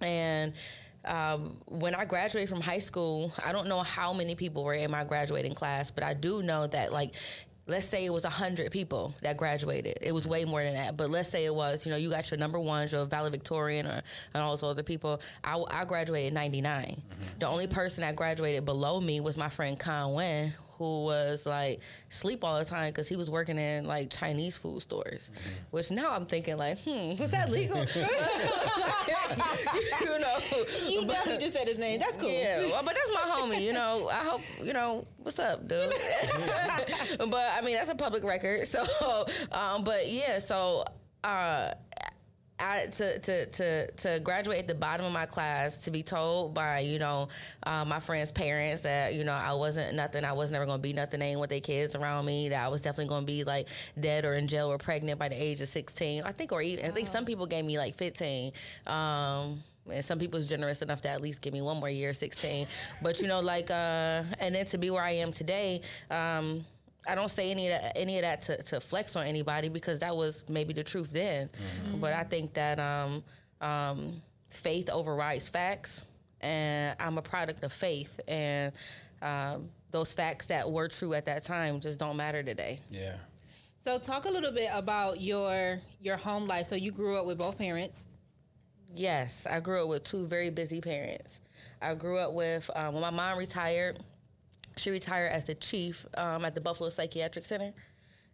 and 0.00 0.52
um, 1.04 1.56
when 1.66 1.94
I 1.94 2.04
graduated 2.04 2.48
from 2.48 2.60
high 2.60 2.80
school, 2.80 3.32
I 3.44 3.52
don't 3.52 3.68
know 3.68 3.80
how 3.80 4.12
many 4.12 4.34
people 4.34 4.64
were 4.64 4.74
in 4.74 4.90
my 4.90 5.04
graduating 5.04 5.54
class, 5.54 5.90
but 5.90 6.04
I 6.04 6.14
do 6.14 6.42
know 6.42 6.66
that 6.66 6.92
like. 6.92 7.14
Let's 7.68 7.86
say 7.86 8.06
it 8.06 8.12
was 8.12 8.22
100 8.22 8.70
people 8.70 9.12
that 9.22 9.36
graduated. 9.36 9.98
It 10.00 10.12
was 10.12 10.28
way 10.28 10.44
more 10.44 10.62
than 10.62 10.74
that. 10.74 10.96
But 10.96 11.10
let's 11.10 11.28
say 11.28 11.46
it 11.46 11.52
was, 11.52 11.84
you 11.84 11.90
know, 11.90 11.98
you 11.98 12.10
got 12.10 12.30
your 12.30 12.38
number 12.38 12.60
ones, 12.60 12.92
your 12.92 13.06
valedictorian, 13.06 13.88
or, 13.88 14.02
and 14.34 14.40
all 14.44 14.50
those 14.50 14.62
other 14.62 14.84
people. 14.84 15.20
I, 15.42 15.60
I 15.72 15.84
graduated 15.84 16.28
in 16.28 16.34
99. 16.34 17.02
The 17.40 17.48
only 17.48 17.66
person 17.66 18.02
that 18.02 18.14
graduated 18.14 18.64
below 18.64 19.00
me 19.00 19.18
was 19.18 19.36
my 19.36 19.48
friend 19.48 19.76
Con 19.76 20.14
Wen, 20.14 20.54
who 20.78 21.04
was 21.04 21.46
like 21.46 21.80
sleep 22.08 22.44
all 22.44 22.58
the 22.58 22.64
time 22.64 22.90
because 22.90 23.08
he 23.08 23.16
was 23.16 23.30
working 23.30 23.58
in 23.58 23.86
like 23.86 24.10
Chinese 24.10 24.56
food 24.58 24.82
stores. 24.82 25.30
Which 25.70 25.90
now 25.90 26.10
I'm 26.14 26.26
thinking 26.26 26.56
like, 26.56 26.78
hmm, 26.80 27.16
was 27.20 27.30
that 27.30 27.50
legal? 27.50 27.78
you 30.00 30.18
know, 30.18 30.36
You 30.88 31.00
but- 31.06 31.08
definitely 31.14 31.40
just 31.40 31.54
said 31.54 31.66
his 31.68 31.78
name. 31.78 31.98
That's 32.00 32.16
cool. 32.16 32.30
yeah, 32.30 32.58
well, 32.58 32.82
but 32.84 32.94
that's 32.94 33.10
my 33.12 33.20
homie. 33.30 33.62
You 33.62 33.72
know, 33.72 34.08
I 34.10 34.16
hope 34.24 34.40
you 34.62 34.72
know 34.72 35.06
what's 35.22 35.38
up, 35.38 35.66
dude. 35.66 35.92
but 37.18 37.46
I 37.56 37.60
mean, 37.64 37.74
that's 37.74 37.90
a 37.90 37.94
public 37.94 38.24
record. 38.24 38.66
So, 38.66 38.84
um, 39.52 39.84
but 39.84 40.08
yeah, 40.08 40.38
so. 40.38 40.84
Uh, 41.24 41.72
I, 42.58 42.86
to, 42.86 43.18
to, 43.18 43.46
to, 43.46 43.90
to 43.90 44.20
graduate 44.20 44.58
at 44.60 44.68
the 44.68 44.74
bottom 44.74 45.04
of 45.04 45.12
my 45.12 45.26
class, 45.26 45.78
to 45.84 45.90
be 45.90 46.02
told 46.02 46.54
by, 46.54 46.80
you 46.80 46.98
know, 46.98 47.28
uh, 47.64 47.84
my 47.84 48.00
friends' 48.00 48.32
parents 48.32 48.82
that, 48.82 49.14
you 49.14 49.24
know, 49.24 49.32
I 49.32 49.52
wasn't 49.52 49.94
nothing, 49.94 50.24
I 50.24 50.32
was 50.32 50.50
never 50.50 50.64
going 50.64 50.78
to 50.78 50.82
be 50.82 50.94
nothing, 50.94 51.20
they 51.20 51.26
ain't 51.26 51.40
with 51.40 51.50
their 51.50 51.60
kids 51.60 51.94
around 51.94 52.24
me, 52.24 52.48
that 52.48 52.64
I 52.64 52.68
was 52.68 52.82
definitely 52.82 53.08
going 53.08 53.22
to 53.22 53.32
be 53.32 53.44
like 53.44 53.68
dead 54.00 54.24
or 54.24 54.34
in 54.34 54.48
jail 54.48 54.72
or 54.72 54.78
pregnant 54.78 55.18
by 55.18 55.28
the 55.28 55.40
age 55.40 55.60
of 55.60 55.68
16. 55.68 56.22
I 56.24 56.32
think, 56.32 56.52
or 56.52 56.62
even, 56.62 56.86
I 56.86 56.88
think 56.90 57.08
some 57.08 57.26
people 57.26 57.46
gave 57.46 57.64
me 57.64 57.76
like 57.76 57.94
15. 57.94 58.52
Um, 58.86 59.62
and 59.90 60.04
some 60.04 60.18
people's 60.18 60.48
generous 60.48 60.82
enough 60.82 61.00
to 61.02 61.08
at 61.08 61.20
least 61.20 61.42
give 61.42 61.52
me 61.52 61.60
one 61.60 61.78
more 61.78 61.90
year, 61.90 62.12
16. 62.12 62.66
But, 63.02 63.20
you 63.20 63.28
know, 63.28 63.40
like, 63.40 63.70
uh, 63.70 64.22
and 64.40 64.54
then 64.54 64.64
to 64.66 64.78
be 64.78 64.90
where 64.90 65.02
I 65.02 65.12
am 65.12 65.30
today, 65.30 65.82
um, 66.10 66.64
I 67.08 67.14
don't 67.14 67.30
say 67.30 67.50
any 67.50 67.68
of 67.70 67.80
that, 67.80 67.96
any 67.96 68.16
of 68.18 68.22
that 68.22 68.40
to, 68.42 68.62
to 68.64 68.80
flex 68.80 69.16
on 69.16 69.26
anybody 69.26 69.68
because 69.68 70.00
that 70.00 70.14
was 70.16 70.44
maybe 70.48 70.72
the 70.72 70.84
truth 70.84 71.12
then. 71.12 71.50
But 72.00 72.12
I 72.12 72.24
think 72.24 72.54
that 72.54 72.78
um, 72.78 73.24
um, 73.60 74.22
faith 74.50 74.90
overrides 74.90 75.48
facts, 75.48 76.04
and 76.40 76.96
I'm 77.00 77.18
a 77.18 77.22
product 77.22 77.64
of 77.64 77.72
faith, 77.72 78.18
and 78.28 78.72
um, 79.22 79.68
those 79.90 80.12
facts 80.12 80.46
that 80.46 80.70
were 80.70 80.88
true 80.88 81.14
at 81.14 81.24
that 81.26 81.44
time 81.44 81.80
just 81.80 81.98
don't 81.98 82.16
matter 82.16 82.42
today. 82.42 82.80
yeah. 82.90 83.16
So 83.80 84.00
talk 84.00 84.24
a 84.24 84.28
little 84.30 84.50
bit 84.50 84.68
about 84.74 85.20
your 85.20 85.78
your 86.02 86.16
home 86.16 86.48
life. 86.48 86.66
So 86.66 86.74
you 86.74 86.90
grew 86.90 87.16
up 87.20 87.24
with 87.24 87.38
both 87.38 87.56
parents. 87.56 88.08
Yes, 88.96 89.46
I 89.48 89.60
grew 89.60 89.84
up 89.84 89.88
with 89.88 90.02
two 90.02 90.26
very 90.26 90.50
busy 90.50 90.80
parents. 90.80 91.38
I 91.80 91.94
grew 91.94 92.18
up 92.18 92.32
with 92.32 92.68
um, 92.74 92.94
when 92.94 93.02
my 93.02 93.10
mom 93.10 93.38
retired. 93.38 94.00
She 94.76 94.90
retired 94.90 95.32
as 95.32 95.44
the 95.44 95.54
chief 95.54 96.06
um, 96.16 96.44
at 96.44 96.54
the 96.54 96.60
Buffalo 96.60 96.90
Psychiatric 96.90 97.44
Center, 97.44 97.72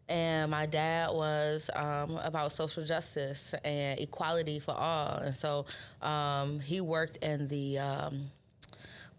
and 0.08 0.50
my 0.50 0.66
dad 0.66 1.10
was 1.12 1.70
um, 1.74 2.18
about 2.22 2.52
social 2.52 2.84
justice 2.84 3.54
and 3.64 4.00
equality 4.00 4.58
for 4.58 4.72
all. 4.72 5.18
And 5.18 5.34
so 5.34 5.66
um, 6.00 6.60
he 6.60 6.80
worked 6.80 7.18
in 7.18 7.46
the 7.46 7.78
um, 7.78 8.30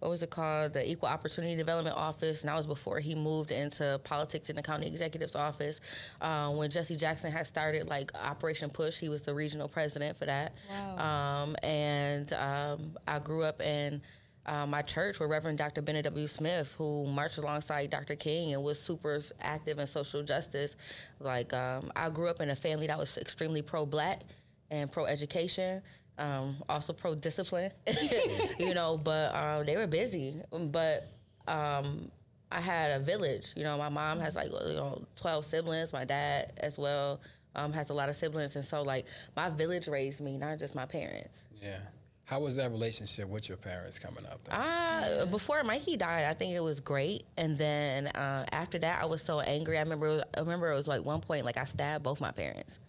what 0.04 0.10
was 0.10 0.22
it 0.22 0.32
called? 0.32 0.74
The 0.74 0.92
Equal 0.92 1.08
Opportunity 1.08 1.56
Development 1.56 1.96
Office, 1.96 2.42
and 2.42 2.50
that 2.50 2.58
was 2.58 2.68
before 2.68 3.00
he 3.00 3.16
moved 3.16 3.52
into 3.52 4.02
politics 4.04 4.50
in 4.50 4.58
the 4.58 4.62
county 4.62 4.86
executive's 4.86 5.36
office. 5.36 5.80
Um, 6.20 6.58
when 6.58 6.70
Jesse 6.70 6.98
Jackson 6.98 7.32
had 7.32 7.48
started 7.48 7.88
like 7.88 8.12
Operation 8.14 8.70
Push, 8.70 9.00
he 9.00 9.08
was 9.08 9.22
the 9.22 9.34
regional 9.34 9.70
president 9.70 10.18
for 10.18 10.26
that. 10.26 10.52
Wow. 10.70 11.44
Um, 11.44 11.56
and 11.64 12.34
um, 12.34 12.98
I 13.08 13.20
grew 13.20 13.44
up 13.44 13.62
in 13.62 14.02
uh, 14.46 14.66
my 14.66 14.82
church 14.82 15.20
with 15.20 15.30
Reverend 15.30 15.58
Dr. 15.58 15.82
Bennett 15.82 16.06
W. 16.06 16.28
Smith, 16.28 16.74
who 16.78 17.06
marched 17.06 17.38
alongside 17.38 17.90
Dr. 17.90 18.16
King 18.16 18.54
and 18.54 18.64
was 18.64 18.80
super 18.80 19.22
active 19.42 19.80
in 19.80 19.88
social 19.88 20.24
justice. 20.24 20.76
Like 21.20 21.54
um, 21.54 21.92
I 21.96 22.10
grew 22.10 22.28
up 22.28 22.42
in 22.42 22.50
a 22.50 22.56
family 22.56 22.88
that 22.88 22.98
was 22.98 23.18
extremely 23.18 23.62
pro-black 23.62 24.22
and 24.70 24.92
pro-education. 24.92 25.82
Um, 26.18 26.58
also 26.70 26.94
pro 26.94 27.16
discipline, 27.16 27.72
you 28.60 28.76
know, 28.76 28.98
but 28.98 29.34
um, 29.34 29.66
they 29.66 29.76
were 29.78 29.88
busy. 29.88 30.36
But 30.52 31.08
um, 31.48 32.12
I 32.52 32.62
had 32.62 32.92
a 32.92 33.04
village. 33.04 33.54
You 33.56 33.64
know, 33.64 33.78
my 33.80 33.90
mom 33.90 34.20
has 34.20 34.36
like 34.36 34.50
you 34.52 34.76
know 34.76 35.02
twelve 35.16 35.44
siblings. 35.44 35.92
My 35.92 36.06
dad 36.06 36.54
as 36.58 36.78
well 36.78 37.20
um, 37.56 37.74
has 37.74 37.90
a 37.90 37.94
lot 37.94 38.10
of 38.10 38.16
siblings, 38.16 38.56
and 38.56 38.64
so 38.64 38.84
like 38.84 39.08
my 39.36 39.50
village 39.50 39.88
raised 39.88 40.22
me, 40.22 40.38
not 40.38 40.60
just 40.60 40.76
my 40.76 40.86
parents. 40.86 41.46
Yeah. 41.60 41.80
How 42.26 42.40
was 42.40 42.56
that 42.56 42.72
relationship 42.72 43.28
with 43.28 43.50
your 43.50 43.58
parents 43.58 44.00
coming 44.00 44.26
up? 44.26 44.40
Uh, 44.50 45.26
before 45.26 45.62
Mikey 45.64 45.98
died, 45.98 46.26
I 46.26 46.34
think 46.34 46.56
it 46.56 46.62
was 46.62 46.80
great, 46.80 47.24
and 47.38 47.58
then 47.58 48.08
uh, 48.08 48.46
after 48.52 48.80
that, 48.80 49.04
I 49.04 49.06
was 49.06 49.22
so 49.22 49.40
angry. 49.42 49.78
I 49.78 49.82
remember, 49.82 50.24
I 50.36 50.40
remember 50.40 50.72
it 50.72 50.76
was 50.76 50.88
like 50.88 51.06
one 51.06 51.20
point, 51.20 51.44
like 51.44 51.58
I 51.58 51.66
stabbed 51.66 52.04
both 52.04 52.22
my 52.22 52.32
parents 52.32 52.80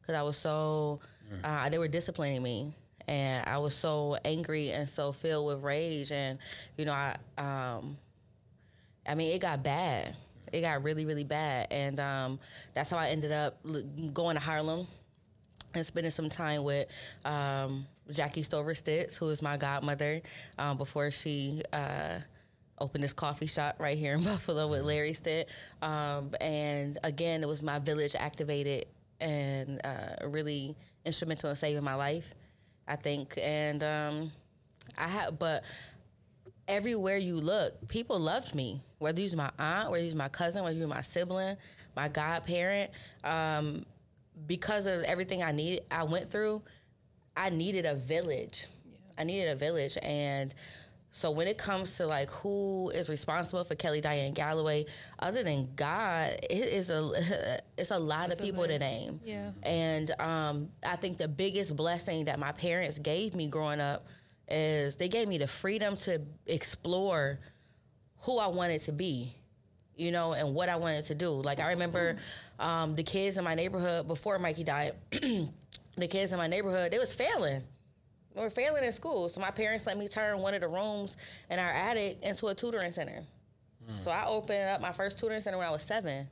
because 0.00 0.14
I 0.14 0.22
was 0.22 0.36
so 0.36 1.00
uh, 1.42 1.68
they 1.68 1.78
were 1.78 1.88
disciplining 1.88 2.42
me, 2.42 2.74
and 3.08 3.46
I 3.48 3.58
was 3.58 3.74
so 3.74 4.16
angry 4.24 4.70
and 4.70 4.88
so 4.88 5.12
filled 5.12 5.48
with 5.48 5.64
rage, 5.64 6.12
and 6.12 6.38
you 6.78 6.84
know, 6.84 6.92
I, 6.92 7.16
um, 7.36 7.98
I 9.06 9.16
mean, 9.16 9.34
it 9.34 9.40
got 9.40 9.62
bad. 9.64 10.14
It 10.52 10.60
got 10.60 10.84
really, 10.84 11.04
really 11.04 11.24
bad, 11.24 11.68
and 11.72 11.98
um, 11.98 12.38
that's 12.72 12.90
how 12.90 12.98
I 12.98 13.08
ended 13.08 13.32
up 13.32 13.58
going 14.14 14.36
to 14.36 14.42
Harlem 14.42 14.86
and 15.74 15.84
spending 15.84 16.12
some 16.12 16.28
time 16.28 16.62
with 16.62 16.86
um, 17.24 17.86
Jackie 18.10 18.42
Stover 18.42 18.74
Stitz, 18.74 19.16
who 19.16 19.28
is 19.28 19.42
my 19.42 19.56
godmother, 19.56 20.20
um, 20.58 20.76
before 20.76 21.10
she 21.10 21.62
uh, 21.72 22.18
opened 22.78 23.02
this 23.02 23.12
coffee 23.12 23.46
shop 23.46 23.76
right 23.78 23.96
here 23.96 24.14
in 24.14 24.22
Buffalo 24.24 24.68
with 24.68 24.82
Larry 24.82 25.14
Stitt. 25.14 25.48
Um, 25.82 26.30
and 26.40 26.98
again, 27.02 27.42
it 27.42 27.48
was 27.48 27.62
my 27.62 27.78
village 27.78 28.14
activated 28.14 28.86
and 29.20 29.80
uh, 29.84 30.28
really 30.28 30.76
instrumental 31.04 31.50
in 31.50 31.56
saving 31.56 31.84
my 31.84 31.94
life, 31.94 32.34
I 32.86 32.96
think. 32.96 33.38
And 33.42 33.82
um, 33.82 34.32
I 34.96 35.08
have, 35.08 35.38
but 35.38 35.64
everywhere 36.68 37.16
you 37.16 37.36
look, 37.36 37.88
people 37.88 38.18
loved 38.18 38.54
me. 38.54 38.82
Whether 38.98 39.22
was 39.22 39.36
my 39.36 39.50
aunt, 39.58 39.90
whether 39.90 40.04
was 40.04 40.14
my 40.14 40.28
cousin, 40.28 40.62
whether 40.62 40.76
you 40.76 40.82
was 40.82 40.90
my 40.90 41.00
sibling, 41.00 41.56
my 41.94 42.08
godparent, 42.08 42.90
um, 43.24 43.84
because 44.46 44.86
of 44.86 45.02
everything 45.02 45.42
I 45.42 45.52
needed, 45.52 45.84
I 45.90 46.04
went 46.04 46.30
through. 46.30 46.62
I 47.36 47.50
needed 47.50 47.84
a 47.86 47.94
village. 47.94 48.66
I 49.18 49.24
needed 49.24 49.50
a 49.50 49.56
village, 49.56 49.96
and 50.02 50.54
so 51.16 51.30
when 51.30 51.48
it 51.48 51.56
comes 51.56 51.96
to 51.96 52.06
like 52.06 52.30
who 52.30 52.90
is 52.90 53.08
responsible 53.08 53.64
for 53.64 53.74
Kelly 53.74 54.02
Diane 54.02 54.34
Galloway, 54.34 54.84
other 55.18 55.42
than 55.42 55.70
God, 55.74 56.32
it 56.42 56.50
is 56.52 56.90
a 56.90 57.10
it's 57.78 57.90
a 57.90 57.98
lot 57.98 58.28
It's 58.28 58.38
of 58.38 58.44
people 58.44 58.66
to 58.66 58.78
name. 58.78 59.20
Yeah. 59.24 59.52
And 59.62 60.10
um, 60.20 60.68
I 60.86 60.96
think 60.96 61.16
the 61.16 61.26
biggest 61.28 61.74
blessing 61.74 62.26
that 62.26 62.38
my 62.38 62.52
parents 62.52 62.98
gave 62.98 63.34
me 63.34 63.48
growing 63.48 63.80
up 63.80 64.06
is 64.46 64.96
they 64.96 65.08
gave 65.08 65.26
me 65.26 65.38
the 65.38 65.46
freedom 65.46 65.96
to 65.96 66.20
explore 66.46 67.38
who 68.20 68.38
I 68.38 68.48
wanted 68.48 68.82
to 68.82 68.92
be, 68.92 69.32
you 69.96 70.12
know, 70.12 70.34
and 70.34 70.54
what 70.54 70.68
I 70.68 70.76
wanted 70.76 71.04
to 71.04 71.14
do. 71.14 71.30
Like 71.30 71.60
I 71.60 71.70
remember 71.70 72.16
um, 72.58 72.94
the 72.94 73.02
kids 73.02 73.38
in 73.38 73.44
my 73.44 73.54
neighborhood 73.54 74.06
before 74.06 74.38
Mikey 74.38 74.64
died. 74.64 74.92
the 75.96 76.06
kids 76.06 76.32
in 76.32 76.38
my 76.38 76.46
neighborhood 76.46 76.92
they 76.92 76.98
was 76.98 77.14
failing. 77.14 77.62
They 78.34 78.40
were 78.42 78.50
failing 78.50 78.84
in 78.84 78.92
school, 78.92 79.28
so 79.30 79.40
my 79.40 79.50
parents 79.50 79.86
let 79.86 79.96
me 79.96 80.08
turn 80.08 80.38
one 80.40 80.52
of 80.52 80.60
the 80.60 80.68
rooms 80.68 81.16
in 81.50 81.58
our 81.58 81.70
attic 81.70 82.18
into 82.22 82.46
a 82.48 82.54
tutoring 82.54 82.92
center. 82.92 83.22
So 84.02 84.10
I 84.10 84.26
opened 84.26 84.68
up 84.68 84.80
my 84.80 84.92
first 84.92 85.18
tutoring 85.18 85.40
center 85.40 85.58
when 85.58 85.66
I 85.66 85.70
was 85.70 85.82
seven. 85.82 86.26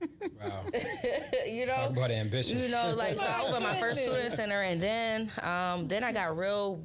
Wow. 0.00 0.62
you 1.46 1.66
know, 1.66 1.74
Talk 1.74 1.90
about 1.90 2.10
ambitious. 2.10 2.64
you 2.66 2.70
know, 2.70 2.94
like 2.96 3.14
so 3.14 3.24
I 3.26 3.48
opened 3.48 3.64
my 3.64 3.74
first 3.76 4.00
tutoring 4.04 4.30
center, 4.30 4.60
and 4.60 4.80
then 4.80 5.30
um, 5.42 5.88
then 5.88 6.04
I 6.04 6.12
got 6.12 6.36
real 6.36 6.82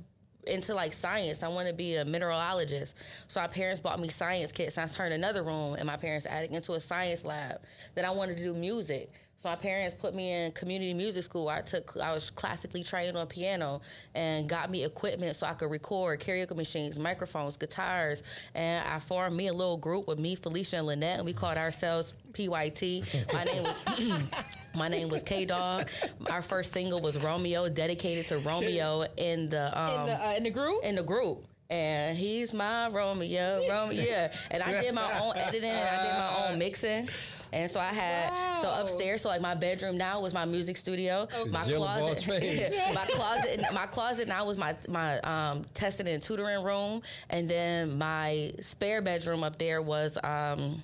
into 0.47 0.73
like 0.73 0.93
science. 0.93 1.43
I 1.43 1.47
wanted 1.47 1.69
to 1.71 1.75
be 1.75 1.95
a 1.95 2.05
mineralogist, 2.05 2.95
so 3.27 3.39
my 3.39 3.47
parents 3.47 3.79
bought 3.79 3.99
me 3.99 4.07
science 4.07 4.51
kits. 4.51 4.77
And 4.77 4.89
I 4.89 4.93
turned 4.93 5.13
another 5.13 5.43
room 5.43 5.75
in 5.75 5.85
my 5.85 5.97
parents' 5.97 6.25
attic 6.25 6.51
into 6.51 6.73
a 6.73 6.81
science 6.81 7.23
lab. 7.23 7.61
Then 7.93 8.05
I 8.05 8.11
wanted 8.11 8.37
to 8.37 8.43
do 8.43 8.53
music. 8.53 9.11
So 9.41 9.49
my 9.49 9.55
parents 9.55 9.95
put 9.95 10.13
me 10.13 10.31
in 10.31 10.51
community 10.51 10.93
music 10.93 11.23
school. 11.23 11.49
I 11.49 11.61
took 11.61 11.97
I 11.97 12.13
was 12.13 12.29
classically 12.29 12.83
trained 12.83 13.17
on 13.17 13.25
piano 13.25 13.81
and 14.13 14.47
got 14.47 14.69
me 14.69 14.83
equipment 14.83 15.35
so 15.35 15.47
I 15.47 15.55
could 15.55 15.71
record 15.71 16.19
karaoke 16.19 16.55
machines, 16.55 16.99
microphones, 16.99 17.57
guitars, 17.57 18.21
and 18.53 18.87
I 18.87 18.99
formed 18.99 19.35
me 19.35 19.47
a 19.47 19.53
little 19.53 19.77
group 19.77 20.07
with 20.07 20.19
me, 20.19 20.35
Felicia, 20.35 20.77
and 20.77 20.85
Lynette, 20.85 21.17
and 21.17 21.25
we 21.25 21.33
called 21.33 21.57
ourselves 21.57 22.13
PYT. 22.33 23.03
My 23.33 23.43
name 23.45 23.63
was 23.63 24.31
My 24.75 24.87
name 24.87 25.09
was 25.09 25.23
K 25.23 25.45
Dog. 25.45 25.89
Our 26.29 26.43
first 26.43 26.71
single 26.71 27.01
was 27.01 27.17
Romeo, 27.23 27.67
dedicated 27.67 28.25
to 28.25 28.37
Romeo 28.47 29.05
in 29.17 29.49
the 29.49 29.75
um, 29.75 30.01
in 30.01 30.05
the 30.05 30.13
uh, 30.23 30.33
in 30.37 30.43
the 30.43 30.51
group. 30.51 30.83
in 30.83 30.95
the 30.95 31.03
group. 31.03 31.45
And 31.71 32.17
he's 32.17 32.53
my 32.53 32.89
Romeo, 32.89 33.57
Romeo, 33.71 34.03
yeah. 34.03 34.33
And 34.51 34.61
I 34.61 34.81
did 34.81 34.93
my 34.93 35.19
own 35.21 35.37
editing 35.37 35.69
and 35.69 35.87
I 35.87 36.03
did 36.03 36.13
my 36.13 36.49
own 36.49 36.59
mixing. 36.59 37.07
And 37.53 37.71
so 37.71 37.79
I 37.79 37.93
had 37.93 38.57
so 38.57 38.69
upstairs, 38.81 39.21
so 39.21 39.29
like 39.29 39.39
my 39.39 39.55
bedroom 39.55 39.97
now 39.97 40.19
was 40.19 40.33
my 40.33 40.43
music 40.43 40.75
studio. 40.75 41.29
My 41.49 41.63
Jill 41.63 41.83
of 41.83 41.97
closet, 41.97 42.27
my 42.93 43.05
closet, 43.05 43.59
my 43.73 43.85
closet 43.85 44.27
now 44.27 44.45
was 44.45 44.57
my 44.57 44.75
my 44.89 45.19
um, 45.19 45.63
testing 45.73 46.07
and 46.09 46.21
tutoring 46.21 46.63
room, 46.63 47.01
and 47.29 47.49
then 47.49 47.97
my 47.97 48.51
spare 48.59 49.01
bedroom 49.01 49.43
up 49.43 49.57
there 49.57 49.81
was 49.81 50.17
um, 50.23 50.83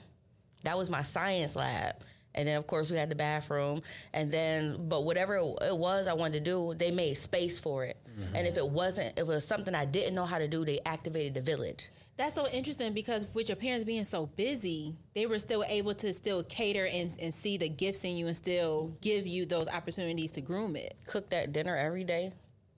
that 0.63 0.77
was 0.77 0.89
my 0.89 1.01
science 1.01 1.55
lab. 1.55 1.95
And 2.35 2.47
then 2.47 2.57
of 2.57 2.67
course 2.67 2.91
we 2.91 2.97
had 2.97 3.09
the 3.09 3.15
bathroom, 3.15 3.81
and 4.13 4.31
then 4.31 4.87
but 4.87 5.03
whatever 5.03 5.35
it 5.35 5.77
was 5.77 6.07
I 6.07 6.13
wanted 6.13 6.43
to 6.45 6.49
do, 6.51 6.73
they 6.75 6.91
made 6.91 7.15
space 7.15 7.59
for 7.59 7.83
it. 7.83 7.97
And 8.33 8.47
if 8.47 8.57
it 8.57 8.67
wasn't, 8.67 9.13
if 9.17 9.19
it 9.19 9.27
was 9.27 9.45
something 9.45 9.75
I 9.75 9.85
didn't 9.85 10.15
know 10.15 10.25
how 10.25 10.37
to 10.39 10.47
do, 10.47 10.65
they 10.65 10.79
activated 10.85 11.33
the 11.35 11.41
village. 11.41 11.89
That's 12.17 12.33
so 12.33 12.47
interesting 12.47 12.93
because 12.93 13.25
with 13.35 13.47
your 13.47 13.55
parents 13.55 13.85
being 13.85 14.03
so 14.05 14.25
busy, 14.25 14.95
they 15.13 15.27
were 15.27 15.37
still 15.37 15.63
able 15.69 15.93
to 15.95 16.13
still 16.13 16.41
cater 16.43 16.87
and, 16.87 17.15
and 17.21 17.31
see 17.33 17.57
the 17.57 17.69
gifts 17.69 18.03
in 18.05 18.17
you 18.17 18.25
and 18.25 18.35
still 18.35 18.95
give 19.01 19.27
you 19.27 19.45
those 19.45 19.67
opportunities 19.67 20.31
to 20.31 20.41
groom 20.41 20.75
it. 20.75 20.95
Cook 21.05 21.29
that 21.29 21.53
dinner 21.53 21.75
every 21.75 22.03
day. 22.03 22.31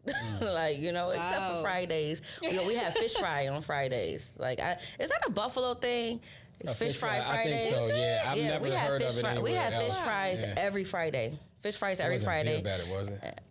like 0.42 0.80
you 0.80 0.92
know, 0.92 1.10
except 1.12 1.52
for 1.52 1.62
Fridays, 1.62 2.22
we, 2.42 2.50
we 2.68 2.76
have 2.76 2.94
fish 2.94 3.14
fry 3.16 3.48
on 3.52 3.62
Fridays. 3.62 4.36
Like, 4.40 4.60
I, 4.60 4.78
is 5.00 5.10
that 5.10 5.22
a 5.28 5.32
Buffalo 5.32 5.74
thing? 5.74 6.20
A 6.68 6.74
fish, 6.74 6.98
fry 6.98 7.20
I 7.20 7.44
think 7.44 7.62
Fridays. 7.62 7.76
so. 7.76 7.96
Yeah, 7.96 8.24
I've 8.28 8.38
never 8.38 8.64
we 8.66 8.72
have 8.72 8.90
heard 8.90 9.02
fish 9.02 9.12
of 9.14 9.18
it 9.20 9.22
fry. 9.22 9.34
We 9.36 9.52
anywhere 9.52 9.62
have 9.72 9.82
fish 9.82 9.94
fries 9.94 10.44
Yeah. 10.44 10.54
every 10.58 10.84
Friday. 10.84 11.40
Fish 11.62 11.78
fries 11.78 12.00
It 12.00 12.04
every 12.04 12.16
wasn't 12.16 12.28
Friday. 12.28 12.62
Beer 12.62 12.78
batted, 12.78 12.90
was 12.92 13.08
it? 13.10 13.42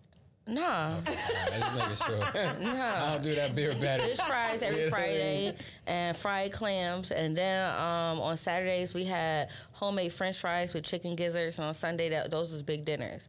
Nah, 0.49 0.95
Nah, 0.95 1.01
just 1.05 1.75
making 1.75 1.97
sure. 1.97 2.23
I 2.35 3.11
don't 3.13 3.23
do 3.23 3.35
that 3.35 3.55
beer 3.55 3.73
batted. 3.81 4.07
fish 4.07 4.21
fries 4.21 4.63
every 4.63 4.89
Friday 4.91 5.55
and 5.87 6.17
fried 6.17 6.53
clams. 6.53 7.11
And 7.11 7.37
then 7.37 7.69
um, 7.75 8.21
on 8.21 8.37
Saturdays 8.37 8.95
we 8.95 9.05
had 9.05 9.51
homemade 9.73 10.13
French 10.13 10.39
fries 10.39 10.73
with 10.75 10.85
chicken 10.85 11.15
gizzards. 11.17 11.59
And 11.59 11.69
on 11.69 11.75
Sunday, 11.75 12.09
that 12.11 12.31
those 12.31 12.51
was 12.53 12.63
big 12.63 12.85
dinners. 12.85 13.29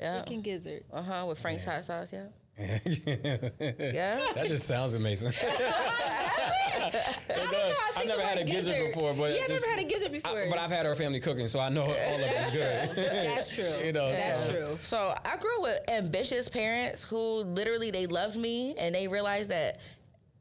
Yeah. 0.00 0.18
Chicken 0.20 0.42
gizzards. 0.42 0.84
Uh 0.92 1.02
huh. 1.02 1.24
With 1.28 1.38
Frank's 1.38 1.64
hot 1.64 1.84
sauce. 1.84 2.12
Yeah. 2.12 2.26
that 2.58 4.44
just 4.46 4.66
sounds 4.66 4.94
amazing. 4.94 5.32
I 5.42 6.90
don't 7.28 7.52
know. 7.52 7.58
I 7.58 7.92
I've 7.96 8.06
never 8.06 8.20
had 8.22 8.36
a 8.38 8.40
word 8.40 8.46
gizzard 8.48 8.92
before, 8.92 9.14
but 9.14 9.30
yeah, 9.30 9.44
I 9.44 9.48
never 9.48 9.66
had 9.66 9.80
a 9.80 9.84
gizzard 9.84 10.12
before. 10.12 10.30
I, 10.38 10.50
but 10.50 10.58
I've 10.58 10.70
had 10.70 10.84
our 10.86 10.94
family 10.94 11.20
cooking, 11.20 11.48
so 11.48 11.60
I 11.60 11.70
know 11.70 11.82
all 11.82 11.90
of 11.90 11.96
it's 11.96 12.54
good. 12.54 12.96
That's 12.96 13.54
true. 13.54 13.64
You 13.86 13.92
know, 13.92 14.10
That's 14.10 14.46
so- 14.46 14.52
true. 14.52 14.78
So 14.82 15.14
I 15.24 15.36
grew 15.38 15.56
up 15.56 15.62
with 15.62 15.90
ambitious 15.90 16.48
parents 16.48 17.02
who 17.04 17.42
literally 17.44 17.90
they 17.90 18.06
loved 18.06 18.36
me 18.36 18.74
and 18.76 18.94
they 18.94 19.08
realized 19.08 19.50
that 19.50 19.78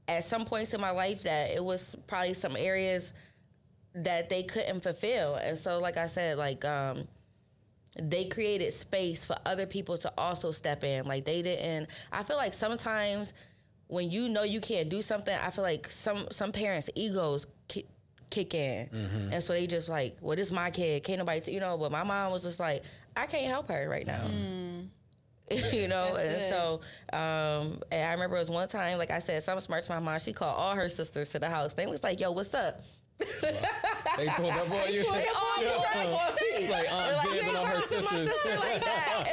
at 0.08 0.24
some 0.24 0.46
points 0.46 0.74
in 0.74 0.82
my 0.82 0.92
life 0.92 1.24
that 1.24 1.52
it 1.52 1.64
was 1.64 1.96
probably 2.08 2.34
some 2.34 2.56
areas 2.58 3.14
that 3.96 4.30
they 4.30 4.44
couldn't 4.44 4.82
fulfill. 4.84 5.36
And 5.36 5.58
so 5.58 5.80
like 5.80 5.98
I 5.98 6.08
said, 6.08 6.38
like 6.38 6.66
um 6.66 7.08
they 8.00 8.26
created 8.26 8.72
space 8.74 9.26
for 9.26 9.36
other 9.46 9.66
people 9.66 9.98
to 9.98 10.14
also 10.18 10.52
step 10.52 10.84
in. 10.84 11.06
Like 11.06 11.26
they 11.26 11.42
didn't 11.42 11.90
I 12.12 12.24
feel 12.24 12.38
like 12.38 12.54
sometimes 12.54 13.34
when 13.88 14.10
you 14.10 14.30
know 14.30 14.44
you 14.44 14.62
can't 14.62 14.90
do 14.90 15.02
something, 15.02 15.36
I 15.36 15.50
feel 15.50 15.64
like 15.64 15.92
some 15.92 16.28
some 16.32 16.52
parents' 16.54 16.90
egos 16.96 17.46
ki- 17.68 17.86
kick 18.30 18.54
in, 18.54 18.88
and 19.34 19.44
so 19.44 19.52
they 19.52 19.68
just 19.68 19.90
like, 19.90 20.16
well, 20.22 20.38
this 20.38 20.48
is 20.48 20.54
my 20.54 20.72
kid, 20.72 21.04
can't 21.04 21.20
nobody, 21.20 21.42
t-, 21.42 21.52
you 21.52 21.60
know. 21.60 21.78
But 21.78 21.92
my 21.92 22.04
mom 22.04 22.32
was 22.32 22.44
just 22.44 22.60
like, 22.60 22.84
I 23.18 23.26
can't 23.26 23.48
help 23.48 23.68
her 23.68 23.90
right 23.90 24.08
now. 24.08 24.28
you 25.74 25.90
know. 25.90 26.14
That's 26.14 26.20
and 26.20 26.38
good. 26.38 26.50
so, 26.50 26.82
um, 27.12 27.82
and 27.92 28.08
I 28.08 28.14
remember 28.14 28.38
it 28.38 28.40
was 28.40 28.50
one 28.50 28.70
time, 28.70 28.98
like 28.98 29.12
I 29.12 29.20
said, 29.20 29.44
something 29.44 29.60
smart 29.60 29.84
to 29.84 29.92
my 29.92 30.00
mom. 30.00 30.18
She 30.20 30.32
called 30.32 30.56
all 30.58 30.74
her 30.74 30.88
sisters 30.88 31.32
to 31.32 31.40
the 31.40 31.50
house. 31.50 31.74
They 31.74 31.86
was 31.86 32.02
like, 32.02 32.22
"Yo, 32.22 32.32
what's 32.32 32.54
up?" 32.54 32.80
They 34.18 34.28
pulled 34.28 34.52
up 34.52 34.70
on 34.72 34.94
you. 34.94 35.04
They 35.04 35.26
all 35.28 35.56
pulled 35.56 35.86
up 35.86 35.96
on 35.96 36.36
me. 36.36 36.42
It's 36.62 36.70
like 36.70 36.84
They're 36.84 36.94
Aunt 36.94 37.18
like, 37.18 37.28
Viv 37.28 37.34
you 37.36 37.40
and 37.40 37.48
ain't 37.50 37.58
all 37.58 37.66
her 37.66 37.74
talking 37.74 37.88
to 37.90 37.96
my 37.96 38.02
sisters. 38.02 38.34
sister 38.36 38.60
like 38.60 38.82
that. 38.84 39.24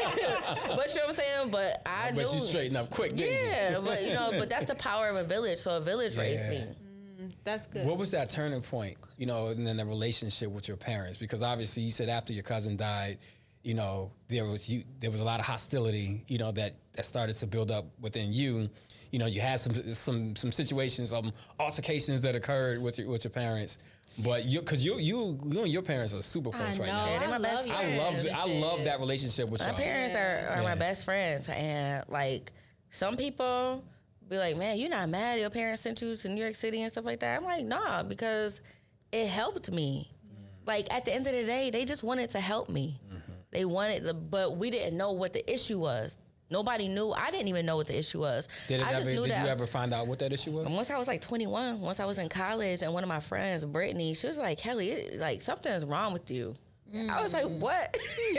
but 0.76 0.88
you 0.88 0.95
know 0.95 1.00
what 1.02 1.09
I'm 1.09 1.14
saying? 1.14 1.50
But 1.50 1.83
I, 1.85 2.09
I 2.09 2.11
knew. 2.12 2.23
bet 2.23 2.33
you 2.33 2.38
straighten 2.40 2.76
up 2.76 2.90
quick, 2.90 3.14
didn't 3.14 3.33
you? 3.35 3.49
yeah, 3.50 3.78
but 3.85 4.02
you 4.02 4.14
know, 4.14 4.30
but 4.38 4.49
that's 4.49 4.64
the 4.66 4.75
power 4.76 5.09
of 5.09 5.16
a 5.16 5.25
village. 5.25 5.59
So 5.59 5.76
a 5.76 5.80
village 5.80 6.16
raised 6.16 6.45
Yeah. 6.45 6.50
me. 6.50 6.64
Mm, 7.21 7.33
that's 7.45 7.66
good. 7.66 7.87
What 7.87 7.99
was 7.99 8.12
that 8.12 8.30
turning 8.30 8.62
point, 8.62 8.97
you 9.18 9.26
know, 9.26 9.49
and 9.49 9.66
then 9.66 9.76
the 9.76 9.85
relationship 9.85 10.50
with 10.50 10.68
your 10.68 10.76
parents? 10.76 11.18
Because 11.18 11.42
obviously 11.42 11.83
you 11.83 11.90
said 11.90 12.09
after 12.09 12.33
your 12.33 12.45
cousin 12.45 12.76
died, 12.76 13.18
you 13.62 13.74
know, 13.74 14.10
there 14.28 14.44
was 14.46 14.68
you 14.68 14.84
there 15.00 15.10
was 15.10 15.20
a 15.20 15.24
lot 15.24 15.40
of 15.40 15.46
hostility, 15.46 16.24
you 16.28 16.38
know, 16.38 16.52
that 16.52 16.74
that 16.94 17.04
started 17.06 17.34
to 17.36 17.46
build 17.46 17.70
up 17.70 17.86
within 18.00 18.32
you. 18.32 18.68
You 19.10 19.18
know, 19.18 19.26
you 19.26 19.40
had 19.40 19.58
some 19.60 19.74
some 19.92 20.36
some 20.36 20.52
situations, 20.52 21.10
some 21.10 21.32
altercations 21.58 22.22
that 22.22 22.34
occurred 22.36 22.82
with 22.82 22.98
your 22.98 23.08
with 23.08 23.24
your 23.24 23.30
parents. 23.30 23.78
But 24.20 24.46
you, 24.46 24.58
because 24.60 24.84
you, 24.84 24.98
you, 24.98 25.38
you 25.44 25.62
and 25.62 25.70
your 25.72 25.82
parents 25.82 26.12
are 26.12 26.22
super 26.22 26.48
I 26.48 26.52
close 26.52 26.76
know. 26.78 26.84
right 26.84 26.92
now. 26.92 27.06
Yeah, 27.06 27.18
they 27.20 27.26
I 27.26 27.30
my 27.30 27.38
best 27.38 27.54
love 27.54 27.66
your 27.68 27.76
I 27.76 27.96
love, 27.96 28.34
I 28.48 28.60
love 28.60 28.84
that 28.84 28.98
relationship 28.98 29.48
with 29.48 29.60
My 29.60 29.68
y'all. 29.68 29.76
parents 29.76 30.16
are, 30.16 30.56
are 30.56 30.62
Yeah. 30.62 30.68
my 30.68 30.74
best 30.74 31.04
friends, 31.04 31.48
and 31.48 32.04
like 32.08 32.52
some 32.90 33.16
people 33.16 33.84
be 34.28 34.36
like, 34.38 34.56
"Man, 34.56 34.76
you're 34.78 34.90
not 34.90 35.08
mad? 35.08 35.38
Your 35.38 35.50
parents 35.50 35.82
sent 35.82 36.02
you 36.02 36.16
to 36.16 36.28
New 36.28 36.40
York 36.42 36.56
City 36.56 36.82
and 36.82 36.90
stuff 36.90 37.04
like 37.04 37.20
that." 37.20 37.36
I'm 37.38 37.44
like, 37.44 37.64
"Nah," 37.64 38.02
because 38.02 38.60
it 39.12 39.28
helped 39.28 39.70
me. 39.70 40.10
Mm. 40.26 40.66
Like 40.66 40.92
at 40.92 41.04
the 41.04 41.14
end 41.14 41.26
of 41.28 41.32
the 41.34 41.44
day, 41.44 41.70
they 41.70 41.84
just 41.84 42.02
wanted 42.02 42.30
to 42.30 42.40
help 42.40 42.68
me. 42.68 42.98
They 43.50 43.64
wanted, 43.64 44.04
the, 44.04 44.14
but 44.14 44.56
we 44.56 44.70
didn't 44.70 44.96
know 44.96 45.12
what 45.12 45.32
the 45.32 45.52
issue 45.52 45.78
was. 45.78 46.18
Nobody 46.50 46.88
knew. 46.88 47.12
I 47.12 47.30
didn't 47.30 47.48
even 47.48 47.66
know 47.66 47.76
what 47.76 47.88
the 47.88 47.98
issue 47.98 48.20
was. 48.20 48.48
Did, 48.68 48.80
it 48.80 48.86
I 48.86 48.90
ever, 48.90 49.00
just 49.00 49.10
knew 49.10 49.22
did 49.22 49.32
that. 49.32 49.44
you 49.44 49.50
ever 49.50 49.66
find 49.66 49.92
out 49.92 50.06
what 50.06 50.18
that 50.20 50.32
issue 50.32 50.52
was? 50.52 50.66
Once 50.66 50.90
I 50.90 50.96
was 50.96 51.06
like 51.06 51.20
21, 51.20 51.80
once 51.80 52.00
I 52.00 52.06
was 52.06 52.18
in 52.18 52.28
college, 52.28 52.82
and 52.82 52.94
one 52.94 53.02
of 53.02 53.08
my 53.08 53.20
friends, 53.20 53.64
Brittany, 53.64 54.14
she 54.14 54.26
was 54.26 54.38
like, 54.38 54.58
Kelly, 54.58 54.90
it, 54.90 55.20
like 55.20 55.42
something's 55.42 55.84
wrong 55.84 56.12
with 56.12 56.30
you. 56.30 56.54
I 56.94 57.22
was 57.22 57.34
like, 57.34 57.44
what? 57.44 57.98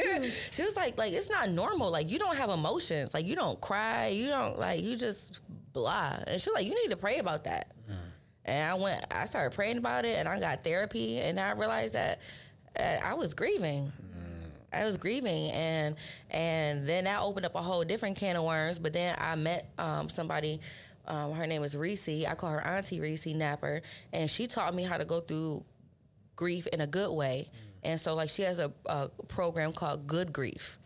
she 0.52 0.64
was 0.64 0.76
like, 0.76 0.98
like 0.98 1.14
it's 1.14 1.30
not 1.30 1.50
normal. 1.50 1.92
Like 1.92 2.12
you 2.12 2.18
don't 2.18 2.36
have 2.36 2.50
emotions. 2.50 3.14
Like 3.14 3.28
you 3.28 3.36
don't 3.36 3.62
cry. 3.62 4.08
You 4.08 4.28
don't 4.28 4.58
like 4.58 4.82
you 4.82 4.96
just 4.96 5.40
blah. 5.72 6.18
And 6.26 6.42
she 6.42 6.50
was 6.50 6.56
like, 6.56 6.66
you 6.66 6.74
need 6.74 6.90
to 6.90 6.98
pray 6.98 7.20
about 7.20 7.44
that. 7.44 7.72
And 8.46 8.72
I 8.72 8.74
went, 8.74 9.06
I 9.12 9.26
started 9.26 9.54
praying 9.54 9.78
about 9.78 10.06
it, 10.06 10.18
and 10.18 10.28
I 10.28 10.40
got 10.40 10.64
therapy, 10.64 11.20
and 11.20 11.40
I 11.40 11.52
realized 11.52 11.94
that 11.94 12.20
uh, 12.80 12.98
I 13.04 13.14
was 13.14 13.36
grieving. 13.36 13.92
I 14.72 14.86
was 14.86 14.98
grieving, 14.98 15.52
and 15.52 15.96
and 16.30 16.88
then 16.88 17.06
that 17.06 17.22
opened 17.22 17.46
up 17.46 17.56
a 17.56 17.62
whole 17.62 17.84
different 17.84 18.18
can 18.18 18.36
of 18.36 18.44
worms. 18.44 18.80
But 18.80 18.94
then 18.94 19.16
I 19.18 19.36
met 19.36 19.70
um, 19.78 20.10
somebody. 20.10 20.60
Um, 21.08 21.34
her 21.34 21.48
name 21.48 21.64
is 21.64 21.76
Reese. 21.76 22.08
I 22.08 22.36
call 22.36 22.52
her 22.52 22.62
Auntie 22.66 23.00
Reese 23.02 23.26
Napper, 23.28 23.82
and 24.14 24.30
she 24.30 24.46
taught 24.46 24.76
me 24.76 24.84
how 24.84 24.98
to 24.98 25.06
go 25.06 25.22
through 25.22 25.64
grief 26.36 26.68
in 26.68 26.82
a 26.82 26.88
good 26.88 27.12
way. 27.16 27.50
And 27.84 28.00
so, 28.00 28.14
like, 28.14 28.30
she 28.30 28.44
has 28.44 28.60
a, 28.60 28.72
a 28.86 29.10
program 29.28 29.74
called 29.74 30.06
Good 30.06 30.32
Grief. 30.34 30.78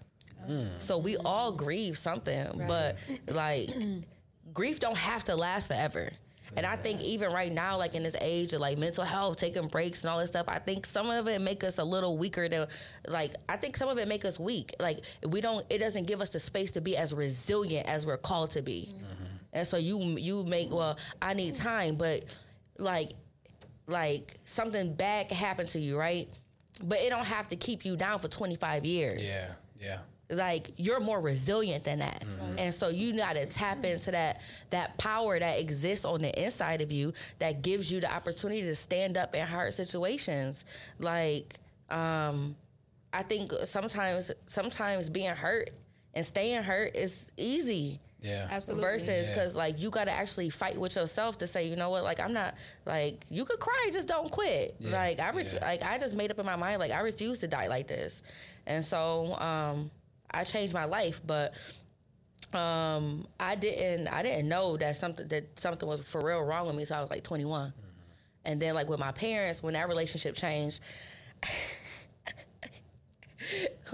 So 0.80 0.98
we 0.98 1.16
all 1.18 1.52
grieve 1.54 1.98
something, 1.98 2.66
but 2.68 2.98
like, 3.28 3.70
grief 4.54 4.80
don't 4.80 4.98
have 4.98 5.24
to 5.26 5.36
last 5.36 5.68
forever. 5.68 6.10
And 6.56 6.66
I 6.66 6.76
think 6.76 7.02
even 7.02 7.32
right 7.32 7.52
now, 7.52 7.78
like 7.78 7.96
in 7.96 8.04
this 8.04 8.16
age 8.22 8.54
of 8.54 8.62
like 8.62 8.78
mental 8.78 9.04
health, 9.04 9.38
taking 9.38 9.68
breaks 9.68 10.04
and 10.04 10.12
all 10.12 10.20
this 10.20 10.30
stuff, 10.30 10.46
I 10.48 10.60
think 10.60 10.86
some 10.86 11.10
of 11.10 11.28
it 11.28 11.42
make 11.42 11.64
us 11.64 11.80
a 11.80 11.84
little 11.84 12.18
weaker 12.18 12.48
than, 12.48 12.68
like, 13.08 13.34
I 13.50 13.58
think 13.58 13.76
some 13.76 13.90
of 13.90 13.98
it 13.98 14.08
make 14.08 14.26
us 14.26 14.40
weak. 14.40 14.76
Like 14.80 15.00
we 15.28 15.42
don't, 15.42 15.66
it 15.70 15.80
doesn't 15.80 16.06
give 16.06 16.22
us 16.22 16.30
the 16.30 16.40
space 16.40 16.72
to 16.72 16.82
be 16.82 16.96
as 16.96 17.14
resilient 17.14 17.88
as 17.88 18.06
we're 18.06 18.18
called 18.18 18.52
to 18.52 18.62
be. 18.62 18.94
Mm-hmm. 18.94 19.24
And 19.54 19.68
so 19.68 19.78
you 19.78 20.00
you 20.18 20.44
make 20.44 20.72
well, 20.72 20.98
I 21.22 21.36
need 21.36 21.54
time, 21.56 21.96
but 21.96 22.26
like 22.78 23.12
like 23.88 24.40
something 24.46 24.94
bad 24.94 25.30
can 25.30 25.38
happen 25.38 25.68
to 25.68 25.80
you, 25.80 25.98
right? 25.98 26.28
But 26.84 27.00
it 27.00 27.10
don't 27.10 27.26
have 27.26 27.50
to 27.50 27.56
keep 27.56 27.86
you 27.86 27.96
down 27.96 28.20
for 28.20 28.28
25 28.28 28.86
years 28.86 29.30
Yeah, 29.30 29.54
yeah. 29.80 30.00
Like 30.36 30.72
you're 30.78 31.00
more 31.00 31.20
resilient 31.22 31.84
than 31.84 32.00
that 32.00 32.24
and 32.58 32.74
so 32.74 32.90
you 32.90 33.14
got 33.16 33.36
to 33.36 33.46
tap 33.46 33.84
into 33.84 34.12
that 34.12 34.42
that 34.70 34.98
power 34.98 35.40
that 35.40 35.60
exists 35.60 36.06
on 36.06 36.22
the 36.22 36.44
inside 36.44 36.82
of 36.82 36.92
you 36.92 37.14
that 37.40 37.62
gives 37.62 37.92
you 37.92 38.00
the 38.00 38.14
opportunity 38.14 38.62
to 38.62 38.76
stand 38.76 39.18
up 39.18 39.34
in 39.36 39.46
hard 39.46 39.74
situations 39.74 40.66
like 41.00 41.56
um 41.90 42.56
i 43.12 43.22
think 43.24 43.52
sometimes 43.66 44.32
sometimes 44.48 45.10
being 45.10 45.30
hurt 45.30 45.70
and 46.14 46.26
staying 46.26 46.62
hurt 46.64 46.96
is 46.96 47.32
easy 47.38 48.00
Yeah. 48.22 48.48
Absolutely. 48.50 48.86
versus 48.86 49.28
Yeah. 49.28 49.34
because 49.34 49.56
like 49.56 49.82
you 49.82 49.90
got 49.90 50.06
to 50.06 50.12
actually 50.12 50.50
fight 50.50 50.78
with 50.80 50.96
yourself 50.96 51.38
to 51.40 51.48
say 51.48 51.68
you 51.68 51.76
know 51.76 51.90
what 51.90 52.04
like 52.04 52.20
i'm 52.22 52.34
not 52.34 52.56
like 52.86 53.26
you 53.30 53.44
could 53.46 53.60
cry 53.60 53.90
just 53.92 54.08
don't 54.08 54.32
quit 54.32 54.76
Yeah, 54.80 54.92
like 54.92 55.20
i 55.20 55.32
ref- 55.32 55.54
yeah. 55.54 55.66
like 55.66 55.84
i 55.84 55.98
just 55.98 56.16
made 56.16 56.32
up 56.32 56.40
in 56.40 56.46
my 56.46 56.56
mind 56.56 56.80
like 56.80 56.92
i 56.92 57.02
refuse 57.02 57.40
to 57.40 57.48
die 57.48 57.68
like 57.68 57.88
this 57.88 58.22
and 58.66 58.84
so 58.86 59.34
um 59.40 59.92
i 60.34 60.44
changed 60.44 60.74
my 60.74 60.86
life 60.86 61.22
but 61.26 61.54
um 62.54 63.26
i 63.40 63.56
didn't 63.56 64.08
i 64.08 64.22
didn't 64.22 64.48
know 64.48 64.78
that 64.78 64.96
something 64.96 65.28
that 65.28 65.60
something 65.60 65.88
was 65.88 66.02
for 66.02 66.22
real 66.22 66.44
wrong 66.44 66.68
with 66.68 66.76
me 66.76 66.86
so 66.86 66.96
i 66.96 67.02
was 67.02 67.10
like 67.10 67.24
21 67.24 67.70
Mm-hmm. 67.70 67.80
and 68.46 68.62
then 68.62 68.76
like 68.76 68.90
with 68.90 69.00
my 69.00 69.12
parents 69.12 69.64
when 69.64 69.74
that 69.74 69.88
relationship 69.88 70.36
changed 70.36 70.80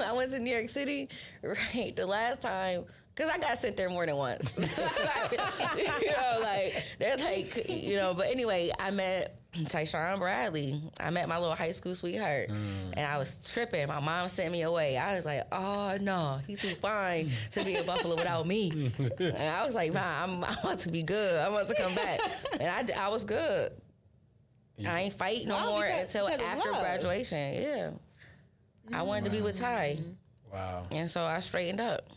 I 0.06 0.14
went 0.14 0.32
to 0.32 0.40
New 0.40 0.52
York 0.52 0.70
City, 0.70 1.10
right, 1.42 1.94
the 1.96 2.06
last 2.06 2.42
time, 2.42 2.86
because 3.16 3.32
I 3.32 3.38
got 3.38 3.58
sent 3.58 3.78
there 3.78 3.90
more 3.90 4.06
than 4.06 4.16
once. 4.16 4.54
you 5.78 6.12
know, 6.12 6.40
like, 6.42 6.72
they're 7.00 7.18
like, 7.18 7.70
you 7.70 7.96
know, 7.96 8.14
but 8.14 8.28
anyway, 8.28 8.72
I 8.80 8.92
met 8.92 9.39
Tyshawn 9.54 10.20
Bradley. 10.20 10.80
I 11.00 11.10
met 11.10 11.28
my 11.28 11.38
little 11.38 11.56
high 11.56 11.72
school 11.72 11.96
sweetheart, 11.96 12.50
mm. 12.50 12.94
and 12.94 13.00
I 13.06 13.18
was 13.18 13.52
tripping. 13.52 13.88
My 13.88 14.00
mom 14.00 14.28
sent 14.30 14.52
me 14.52 14.62
away. 14.62 14.96
I 14.96 15.16
was 15.16 15.26
like, 15.26 15.42
oh, 15.52 15.98
no, 16.00 16.40
he's 16.46 16.62
too 16.62 16.76
fine 16.76 17.32
to 17.52 17.64
be 17.64 17.76
in 17.76 17.86
Buffalo 17.86 18.16
without 18.16 18.46
me. 18.46 18.92
and 19.20 19.38
I 19.38 19.66
was 19.66 19.74
like, 19.74 19.94
Mom, 19.94 20.04
I'm, 20.04 20.44
I 20.44 20.56
want 20.64 20.82
to 20.82 20.92
be 20.92 21.02
good. 21.02 21.40
I 21.40 21.50
want 21.50 21.68
to 21.68 21.76
come 21.76 21.96
back. 21.96 22.20
And 22.60 22.92
I, 22.92 23.06
I 23.06 23.10
was 23.10 23.24
good. 23.24 23.72
I 24.86 25.02
ain't 25.02 25.14
fight 25.14 25.46
no 25.46 25.56
Wow, 25.56 25.70
more 25.72 25.84
because- 25.84 26.16
until 26.16 26.28
because 26.28 26.42
after 26.42 26.70
graduation. 26.72 27.62
Yeah. 27.62 27.90
I 28.94 29.04
wanted 29.04 29.26
to 29.26 29.32
be 29.32 29.42
with 29.42 29.58
mm. 29.58 29.62
Ty. 29.62 29.98
Wow. 30.52 30.84
And 30.92 31.10
so 31.10 31.22
I 31.22 31.40
straightened 31.40 31.82
up. 31.82 32.08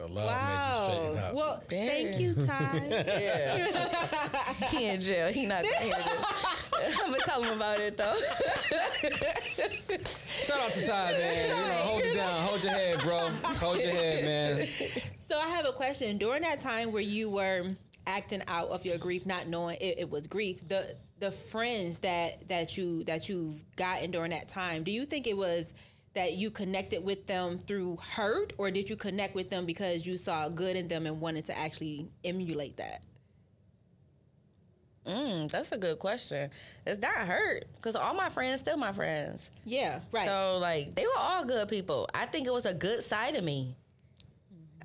So 0.00 0.06
love 0.06 0.14
made 0.14 0.32
you 0.32 0.94
straighten 0.96 1.16
Wow. 1.16 1.28
up. 1.28 1.34
Well, 1.34 1.62
Damn. 1.68 1.86
thank 1.88 2.20
you, 2.20 2.34
Ty. 2.34 2.80
Yeah. 3.20 4.68
he 4.70 4.86
in 4.88 5.00
jail. 5.00 5.28
He 5.32 5.44
not 5.46 5.62
gonna 5.62 5.76
hear 5.76 5.94
this. 5.94 6.96
I'm 7.02 7.10
gonna 7.10 7.22
tell 7.24 7.42
him 7.42 7.56
about 7.56 7.78
it 7.80 7.96
though. 7.98 8.14
Shout 10.30 10.58
out 10.60 10.70
to 10.72 10.86
Ty, 10.86 11.12
man. 11.12 11.48
You 11.48 11.54
know, 11.54 11.72
hold 11.82 12.02
it 12.02 12.14
down. 12.14 12.36
Hold 12.42 12.62
your 12.62 12.72
head, 12.72 13.00
bro. 13.00 13.18
Hold 13.44 13.82
your 13.82 13.92
head, 13.92 14.24
man. 14.24 14.64
so 14.66 15.38
I 15.38 15.48
have 15.48 15.66
a 15.66 15.72
question. 15.72 16.16
During 16.16 16.42
that 16.42 16.60
time 16.60 16.92
where 16.92 17.02
you 17.02 17.28
were 17.28 17.66
acting 18.06 18.42
out 18.48 18.68
of 18.68 18.86
your 18.86 18.96
grief, 18.98 19.26
not 19.26 19.48
knowing 19.48 19.76
it, 19.80 19.96
it 19.98 20.10
was 20.10 20.26
grief, 20.26 20.66
the 20.68 20.96
the 21.18 21.30
friends 21.30 21.98
that 21.98 22.48
that 22.48 22.78
you 22.78 23.04
that 23.04 23.28
you've 23.28 23.62
gotten 23.76 24.10
during 24.10 24.30
that 24.30 24.48
time, 24.48 24.82
do 24.82 24.90
you 24.90 25.04
think 25.04 25.26
it 25.26 25.36
was 25.36 25.74
that 26.14 26.34
you 26.34 26.50
connected 26.50 27.04
with 27.04 27.26
them 27.26 27.58
through 27.58 27.96
hurt, 27.96 28.52
or 28.58 28.70
did 28.70 28.90
you 28.90 28.96
connect 28.96 29.34
with 29.34 29.50
them 29.50 29.64
because 29.66 30.06
you 30.06 30.18
saw 30.18 30.48
good 30.48 30.76
in 30.76 30.88
them 30.88 31.06
and 31.06 31.20
wanted 31.20 31.44
to 31.46 31.56
actually 31.56 32.08
emulate 32.24 32.76
that? 32.78 33.04
Mm, 35.06 35.50
that's 35.50 35.72
a 35.72 35.78
good 35.78 35.98
question. 35.98 36.50
It's 36.86 37.00
not 37.00 37.14
hurt 37.14 37.64
because 37.76 37.96
all 37.96 38.14
my 38.14 38.28
friends 38.28 38.60
still 38.60 38.76
my 38.76 38.92
friends. 38.92 39.50
Yeah, 39.64 40.00
right. 40.12 40.26
So 40.26 40.58
like 40.60 40.94
they 40.94 41.02
were 41.02 41.18
all 41.18 41.44
good 41.44 41.68
people. 41.68 42.08
I 42.14 42.26
think 42.26 42.46
it 42.46 42.52
was 42.52 42.66
a 42.66 42.74
good 42.74 43.02
side 43.02 43.34
of 43.34 43.44
me. 43.44 43.76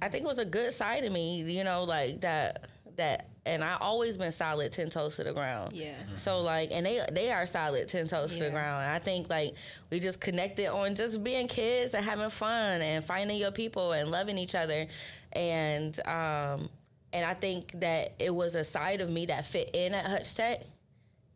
I 0.02 0.10
think 0.10 0.24
it 0.24 0.28
was 0.28 0.40
a 0.40 0.46
good 0.46 0.74
side 0.74 1.04
of 1.04 1.12
me, 1.12 1.42
you 1.42 1.64
know, 1.64 1.84
like 1.84 2.22
that 2.22 2.70
that 2.96 3.30
and 3.46 3.64
I 3.64 3.78
always 3.80 4.18
been 4.18 4.32
solid 4.32 4.72
ten 4.72 4.90
toes 4.90 5.16
to 5.18 5.24
the 5.24 5.34
ground. 5.34 5.74
Yeah. 5.74 5.94
So 6.18 6.42
like 6.42 6.70
and 6.72 6.86
they 6.86 7.00
they 7.12 7.32
are 7.32 7.46
solid 7.46 7.88
ten 7.88 8.08
toes 8.08 8.34
to 8.34 8.44
the 8.44 8.50
ground. 8.50 8.84
I 8.84 9.00
think 9.00 9.30
like 9.30 9.56
we 9.92 10.00
just 10.00 10.20
connected 10.20 10.68
on 10.68 10.96
just 10.96 11.24
being 11.24 11.48
kids 11.48 11.94
and 11.94 12.04
having 12.04 12.30
fun 12.30 12.82
and 12.82 13.04
finding 13.04 13.38
your 13.38 13.52
people 13.52 13.92
and 13.92 14.10
loving 14.10 14.38
each 14.38 14.56
other. 14.56 14.88
And 15.34 15.98
um 16.08 16.70
and 17.14 17.26
I 17.26 17.34
think 17.34 17.72
that 17.80 18.14
it 18.20 18.34
was 18.34 18.56
a 18.56 18.64
side 18.64 19.00
of 19.02 19.10
me 19.10 19.28
that 19.28 19.46
fit 19.46 19.72
in 19.74 19.94
at 19.94 20.06
Hutch 20.06 20.36
Tech. 20.36 20.64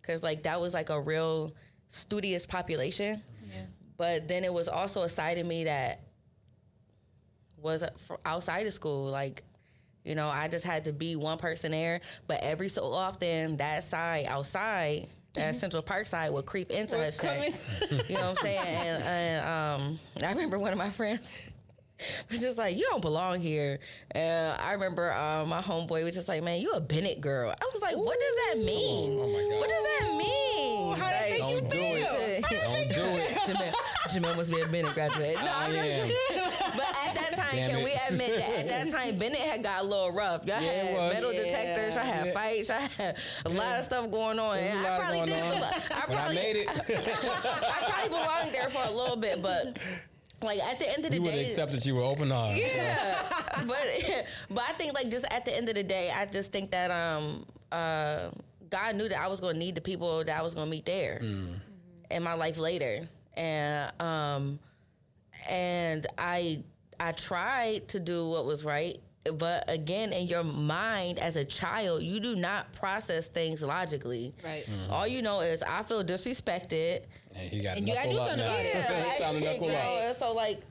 Cause 0.02 0.24
like 0.24 0.44
that 0.44 0.60
was 0.60 0.74
like 0.74 0.90
a 0.90 1.00
real 1.00 1.54
studious 1.90 2.46
population. 2.46 3.22
Yeah. 3.52 3.62
But 3.98 4.28
then 4.28 4.44
it 4.44 4.54
was 4.54 4.68
also 4.68 5.04
a 5.04 5.10
side 5.10 5.38
of 5.38 5.46
me 5.46 5.66
that 5.66 6.02
was 7.62 7.84
outside 8.26 8.66
of 8.66 8.74
school. 8.74 9.06
Like, 9.12 9.44
you 10.10 10.16
know, 10.16 10.28
I 10.28 10.48
just 10.48 10.66
had 10.66 10.86
to 10.86 10.92
be 10.92 11.16
one 11.16 11.38
person 11.38 11.72
there. 11.72 12.02
But 12.28 12.40
every 12.42 12.68
so 12.68 12.84
often, 12.86 13.58
that 13.58 13.84
side 13.84 14.26
outside, 14.28 15.08
that 15.36 15.56
Central 15.56 15.84
Park 15.84 16.08
side 16.08 16.32
would 16.32 16.48
creep 16.48 16.72
into 16.72 16.96
Would 16.96 17.04
Hutch 17.04 17.20
come 17.20 17.30
Tech. 17.30 18.10
You 18.10 18.16
know 18.16 18.22
what 18.22 18.30
I'm 18.30 18.36
saying? 18.38 18.60
And, 18.66 19.04
and 19.04 19.46
um, 19.46 20.00
I 20.26 20.32
remember 20.32 20.58
one 20.58 20.72
of 20.72 20.80
my 20.80 20.90
friends. 20.90 21.40
was 22.32 22.42
just 22.42 22.58
like, 22.58 22.76
you 22.76 22.86
don't 22.90 23.02
belong 23.02 23.40
here. 23.40 23.80
And 24.12 24.60
I 24.60 24.74
remember 24.74 25.12
um, 25.14 25.50
my 25.50 25.62
homeboy 25.62 26.04
was 26.04 26.16
just 26.16 26.28
like, 26.28 26.42
man, 26.42 26.60
you 26.60 26.72
a 26.72 26.82
Bennett 26.82 27.22
girl. 27.22 27.52
I 27.52 27.70
was 27.72 27.82
like, 27.82 27.98
what 27.98 28.18
does 28.20 28.36
that 28.48 28.66
mean? 28.66 29.20
Oh 29.20 29.28
my 29.28 29.34
God. 29.34 29.60
What 29.60 29.70
does 29.70 29.84
that 29.84 30.18
mean? 30.18 30.40
how 30.98 31.10
that 31.10 31.30
make 31.30 31.40
Don't 31.40 31.70
do 31.70 31.78
it. 31.78 32.42
Don't 32.42 32.50
do 32.50 32.56
it. 32.56 32.79
Jamil, 34.20 34.32
Jamil 34.34 34.38
must 34.38 34.52
be 34.54 34.62
a 34.62 34.68
Bennett 34.68 34.94
graduate. 34.94 35.36
No, 35.36 35.52
I 35.52 35.66
I'm 35.66 35.76
am. 35.76 36.08
just 36.10 36.76
But 36.78 36.88
at 37.08 37.16
that 37.16 37.34
time, 37.36 37.56
Damn 37.56 37.70
can 37.72 37.80
it. 37.80 37.84
we 37.84 37.92
admit 38.10 38.38
that 38.40 38.60
at 38.60 38.68
that 38.68 38.90
time 38.92 39.18
Bennett 39.18 39.40
had 39.40 39.64
got 39.64 39.82
a 39.82 39.86
little 39.86 40.12
rough. 40.12 40.46
Y'all 40.46 40.62
Yeah, 40.62 40.70
had 40.72 41.14
metal 41.14 41.34
Yeah. 41.34 41.44
detectors, 41.44 41.96
y'all 41.96 42.04
had 42.04 42.26
Yeah. 42.28 42.34
fights, 42.34 42.70
y'all 42.70 42.78
had 42.80 43.18
a 43.46 43.50
lot 43.50 43.78
of 43.80 43.86
stuff 43.86 44.12
going 44.12 44.40
on. 44.40 44.58
And 44.58 44.80
I 44.88 45.00
probably 45.00 45.26
did 45.26 45.42
on. 45.44 45.52
feel 45.52 45.62
like- 45.62 45.74
I 45.76 45.80
But 45.90 45.98
I 45.98 46.16
probably 46.16 46.36
made 46.36 46.56
it. 46.58 46.68
I 46.70 47.90
probably 47.90 48.10
belonged 48.10 48.54
there 48.54 48.70
for 48.70 48.88
a 48.88 48.92
little 48.92 49.18
bit, 49.18 49.42
but 49.42 49.80
like 50.42 50.60
at 50.64 50.80
the 50.80 50.88
end 50.88 51.04
of 51.04 51.04
the 51.04 51.10
day, 51.12 51.16
You 51.18 51.22
would 51.24 51.32
day, 51.32 51.46
accept 51.46 51.72
that 51.74 51.86
you 51.86 51.96
were 51.96 52.04
open 52.04 52.32
arms. 52.32 52.60
yeah. 52.60 53.24
but 53.68 53.78
but 54.50 54.64
I 54.68 54.74
think 54.74 54.94
like 54.94 55.10
just 55.10 55.26
at 55.32 55.46
the 55.46 55.56
end 55.56 55.70
of 55.70 55.76
the 55.76 55.84
day, 55.84 56.12
I 56.16 56.26
just 56.26 56.52
think 56.52 56.72
that 56.72 56.92
um 56.92 57.46
uh 57.72 58.30
God 58.70 58.96
knew 58.96 59.10
that 59.10 59.20
I 59.20 59.28
was 59.28 59.40
going 59.42 59.54
to 59.56 59.60
need 59.60 59.74
the 59.74 59.82
people 59.82 60.24
that 60.24 60.38
I 60.40 60.44
was 60.44 60.54
going 60.54 60.68
to 60.68 60.72
meet 60.72 60.86
there 60.86 61.20
in 62.12 62.22
my 62.24 62.34
life 62.36 62.60
later, 62.60 63.08
and 63.40 63.92
um 64.02 64.60
and 65.50 66.06
I 66.18 66.64
I 67.00 67.14
tried 67.14 67.88
to 67.90 68.00
do 68.00 68.28
what 68.30 68.46
was 68.46 68.66
right. 68.66 69.00
But 69.34 69.66
again, 69.68 70.12
in 70.14 70.28
your 70.28 70.44
mind 70.44 71.20
as 71.20 71.36
a 71.36 71.46
child, 71.46 72.04
you 72.04 72.20
do 72.20 72.36
not 72.36 72.72
process 72.74 73.28
things 73.28 73.62
logically. 73.62 74.34
Right. 74.44 74.66
All 74.90 75.08
you 75.08 75.22
know 75.22 75.42
is 75.42 75.62
I 75.64 75.84
feel 75.84 76.04
disrespected. 76.04 77.04
And 77.36 77.52
you 77.52 77.62
got 77.62 77.78
to 77.78 77.82
you 77.84 77.94
gotta 77.94 78.10
knuckle 78.10 78.12
do 78.12 78.18
something 78.30 78.46
about 78.46 78.60
it. 78.60 78.72
Yeah, 78.74 78.82
It's 79.10 79.20
time 79.20 79.40
to 79.40 79.46
like, 79.46 79.62
you 79.62 79.68
know, 79.72 80.14
so 80.18 80.34
like 80.34 80.62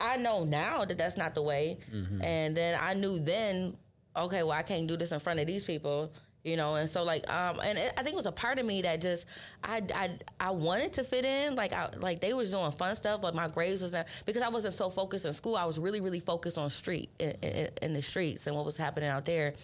I 0.00 0.16
know 0.18 0.44
now 0.44 0.84
that 0.84 0.98
that's 0.98 1.16
not 1.16 1.34
the 1.34 1.42
way, 1.42 1.78
and 2.22 2.56
then 2.56 2.78
I 2.80 2.94
knew 2.94 3.18
then, 3.18 3.76
okay, 4.16 4.42
well 4.42 4.52
I 4.52 4.62
can't 4.62 4.86
do 4.86 4.96
this 4.96 5.12
in 5.12 5.20
front 5.20 5.40
of 5.40 5.46
these 5.46 5.64
people, 5.64 6.12
you 6.46 6.56
know, 6.56 6.76
and 6.76 6.88
so 6.88 7.02
like 7.02 7.28
um, 7.28 7.58
and 7.62 7.76
it, 7.76 7.92
I 7.98 8.02
think 8.02 8.14
it 8.14 8.16
was 8.16 8.26
a 8.26 8.32
part 8.32 8.60
of 8.60 8.64
me 8.64 8.80
that 8.82 9.00
just 9.00 9.26
I 9.64 9.82
I 9.92 10.10
I 10.38 10.50
wanted 10.52 10.92
to 10.92 11.02
fit 11.02 11.24
in, 11.24 11.56
like 11.56 11.72
I 11.72 11.90
like 11.98 12.20
they 12.20 12.32
was 12.34 12.52
doing 12.52 12.70
fun 12.70 12.94
stuff, 12.94 13.22
like 13.24 13.34
my 13.34 13.48
grades 13.48 13.82
was 13.82 13.92
not 13.92 14.06
because 14.26 14.42
I 14.42 14.48
wasn't 14.48 14.74
so 14.74 14.88
focused 14.88 15.26
in 15.26 15.32
school, 15.32 15.56
I 15.56 15.64
was 15.64 15.80
really 15.80 16.00
really 16.00 16.20
focused 16.20 16.56
on 16.56 16.70
street 16.70 17.10
in, 17.18 17.32
in, 17.42 17.68
in 17.82 17.92
the 17.94 18.02
streets 18.02 18.46
and 18.46 18.54
what 18.54 18.64
was 18.64 18.76
happening 18.76 19.10
out 19.10 19.24
there. 19.24 19.54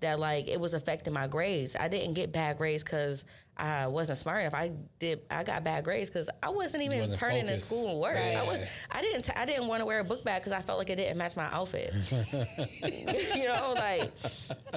That 0.00 0.18
like 0.20 0.48
it 0.48 0.60
was 0.60 0.74
affecting 0.74 1.12
my 1.12 1.26
grades. 1.26 1.76
I 1.78 1.88
didn't 1.88 2.14
get 2.14 2.32
bad 2.32 2.58
grades 2.58 2.82
because 2.84 3.24
I 3.54 3.86
wasn't 3.86 4.16
smart 4.18 4.40
enough. 4.40 4.54
I 4.54 4.72
did. 4.98 5.20
I 5.30 5.44
got 5.44 5.62
bad 5.62 5.84
grades 5.84 6.08
because 6.08 6.28
I 6.42 6.48
wasn't 6.48 6.84
even 6.84 7.00
wasn't 7.00 7.18
turning 7.18 7.48
in 7.48 7.58
school 7.58 7.90
and 7.90 8.00
work. 8.00 8.14
Right. 8.14 8.36
I 8.36 8.44
was. 8.44 8.68
I 8.90 9.02
didn't. 9.02 9.22
T- 9.26 9.32
I 9.36 9.44
didn't 9.44 9.66
want 9.66 9.80
to 9.80 9.86
wear 9.86 10.00
a 10.00 10.04
book 10.04 10.24
bag 10.24 10.40
because 10.40 10.52
I 10.52 10.62
felt 10.62 10.78
like 10.78 10.88
it 10.88 10.96
didn't 10.96 11.18
match 11.18 11.36
my 11.36 11.44
outfit. 11.52 11.92
you 13.36 13.46
know, 13.48 13.74
like 13.76 14.10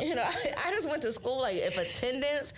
you 0.01 0.13
know, 0.13 0.23
I, 0.23 0.53
I 0.67 0.71
just 0.71 0.89
went 0.89 1.01
to 1.03 1.11
school. 1.13 1.41
Like 1.41 1.55
if 1.55 1.77
attendance 1.77 2.53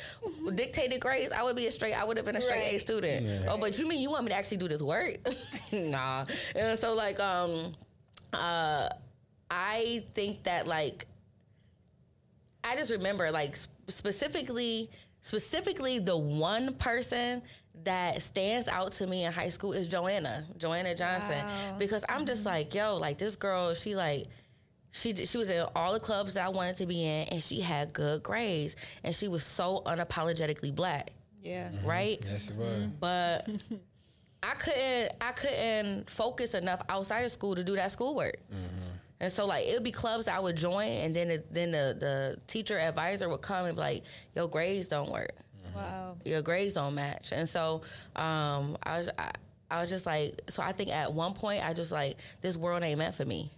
dictated 0.55 0.99
grades, 0.99 1.31
I 1.31 1.43
would 1.43 1.55
be 1.55 1.67
a 1.67 1.71
straight. 1.71 1.93
I 1.93 2.03
would 2.03 2.17
have 2.17 2.25
been 2.25 2.35
a 2.35 2.41
straight 2.41 2.67
A 2.67 2.71
Right. 2.71 2.81
student. 2.81 3.45
Oh, 3.47 3.57
but 3.59 3.77
you 3.77 3.87
mean 3.87 4.01
you 4.01 4.09
want 4.09 4.23
me 4.23 4.29
to 4.29 4.35
actually 4.35 4.57
do 4.57 4.67
this 4.67 4.81
work? 4.81 5.17
nah. 5.71 6.25
And 6.55 6.77
so 6.79 6.95
like 6.95 7.19
um, 7.19 7.73
uh, 8.33 8.89
I 9.51 10.03
think 10.15 10.43
that 10.43 10.65
like 10.67 11.05
I 12.63 12.75
just 12.75 12.91
remember 12.91 13.29
like 13.31 13.55
sp- 13.55 13.71
specifically 13.87 14.89
specifically 15.27 15.99
the 15.99 16.17
one 16.17 16.73
person 16.75 17.41
that 17.83 18.21
stands 18.21 18.67
out 18.69 18.93
to 18.93 19.05
me 19.05 19.25
in 19.25 19.31
high 19.31 19.49
school 19.49 19.73
is 19.73 19.87
Joanna, 19.89 20.45
Joanna 20.57 20.95
Johnson 20.95 21.45
Wow. 21.45 21.75
because 21.77 22.05
I'm 22.07 22.25
just 22.25 22.41
mm-hmm. 22.41 22.55
like, 22.55 22.73
yo, 22.73 22.95
like 22.95 23.17
this 23.17 23.35
girl, 23.35 23.73
she 23.73 23.93
like 23.95 24.27
she 24.91 25.13
she 25.25 25.37
was 25.37 25.49
in 25.49 25.65
all 25.75 25.91
the 25.93 25.99
clubs 25.99 26.33
that 26.35 26.45
I 26.45 26.49
wanted 26.49 26.77
to 26.77 26.85
be 26.85 27.03
in 27.03 27.27
and 27.27 27.43
she 27.43 27.59
had 27.59 27.93
good 27.93 28.23
grades 28.23 28.77
and 29.03 29.13
she 29.13 29.27
was 29.27 29.43
so 29.43 29.83
unapologetically 29.85 30.73
black, 30.73 31.11
Yeah. 31.41 31.67
Mm-hmm. 31.69 31.85
right? 31.85 32.19
Yes, 32.25 32.49
it 32.49 32.55
was. 32.55 32.83
Mm-hmm. 32.83 32.91
But 32.99 33.47
I 34.43 34.53
couldn't 34.55 35.11
I 35.19 35.31
couldn't 35.33 36.09
focus 36.09 36.53
enough 36.53 36.81
outside 36.87 37.23
of 37.25 37.31
school 37.31 37.53
to 37.55 37.63
do 37.65 37.75
that 37.75 37.91
schoolwork. 37.91 38.37
And 39.19 39.31
so 39.31 39.45
like 39.47 39.65
it 39.67 39.73
would 39.73 39.83
be 39.83 39.91
clubs 39.91 40.27
I 40.27 40.39
would 40.39 40.55
join, 40.55 40.87
and 40.87 41.15
then 41.15 41.27
the, 41.29 41.43
then 41.51 41.71
the 41.71 41.95
the 41.99 42.37
teacher 42.47 42.77
advisor 42.77 43.27
would 43.29 43.41
come 43.41 43.65
and 43.65 43.75
be 43.75 43.81
like, 43.81 44.03
"Your 44.35 44.47
grades 44.47 44.87
don't 44.87 45.11
work. 45.11 45.31
Wow. 45.75 46.17
Your 46.25 46.41
grades 46.41 46.75
don't 46.75 46.93
match." 46.95 47.31
And 47.31 47.47
so 47.49 47.81
um, 48.15 48.77
I 48.83 48.99
was 48.99 49.09
I, 49.17 49.31
I 49.71 49.81
was 49.81 49.89
just 49.89 50.05
like, 50.05 50.39
so 50.47 50.61
I 50.63 50.71
think 50.71 50.91
at 50.91 51.11
one 51.13 51.33
point 51.33 51.67
I 51.67 51.73
just 51.73 51.91
like 51.91 52.17
this 52.41 52.57
world 52.57 52.83
ain't 52.83 52.99
meant 52.99 53.15
for 53.15 53.25
me. 53.25 53.51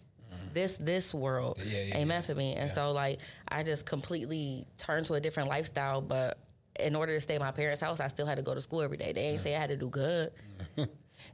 This 0.54 0.78
this 0.78 1.13
world 1.13 1.58
Yeah, 1.63 1.72
yeah, 1.74 1.78
ain't 1.80 1.98
yeah. 2.00 2.06
meant 2.06 2.26
for 2.26 2.34
me, 2.36 2.54
and 2.56 2.72
so 2.72 2.91
like 2.93 3.19
I 3.50 3.62
just 3.63 3.86
completely 3.86 4.65
turned 4.78 5.06
to 5.08 5.13
a 5.15 5.19
different 5.19 5.50
lifestyle. 5.50 6.02
But 6.02 6.39
in 6.80 6.95
order 6.95 7.13
to 7.13 7.19
stay 7.22 7.36
at 7.36 7.41
my 7.41 7.52
parents' 7.52 7.82
house, 7.82 8.00
I 8.00 8.08
still 8.08 8.26
had 8.26 8.38
to 8.38 8.43
go 8.43 8.56
to 8.56 8.62
school 8.62 8.82
every 8.82 8.98
day. 8.98 9.12
They 9.12 9.22
ain't 9.26 9.41
say 9.41 9.56
I 9.56 9.60
had 9.60 9.69
to 9.69 9.78
do 9.78 9.89
good. 9.89 10.32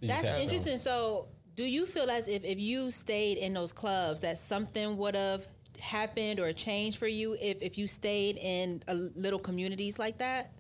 That's 0.02 0.24
have 0.26 0.36
to- 0.36 0.42
interesting. 0.42 0.78
So, 0.80 1.30
do 1.56 1.63
you 1.63 1.86
feel 1.86 2.10
as 2.10 2.28
if 2.28 2.44
if 2.44 2.60
you 2.60 2.91
stayed 2.91 3.38
in 3.38 3.54
those 3.54 3.72
clubs, 3.74 4.22
that 4.22 4.38
something 4.38 4.98
would 4.98 5.15
have 5.15 5.46
happened 5.82 6.39
or 6.39 6.52
changed 6.54 6.98
for 6.98 7.08
you 7.08 7.38
if 7.41 7.62
if 7.62 7.78
you 7.78 7.88
stayed 7.88 8.38
in 8.38 8.84
a 8.88 8.94
little 8.94 9.39
communities 9.39 9.98
like 9.98 10.18
that? 10.20 10.52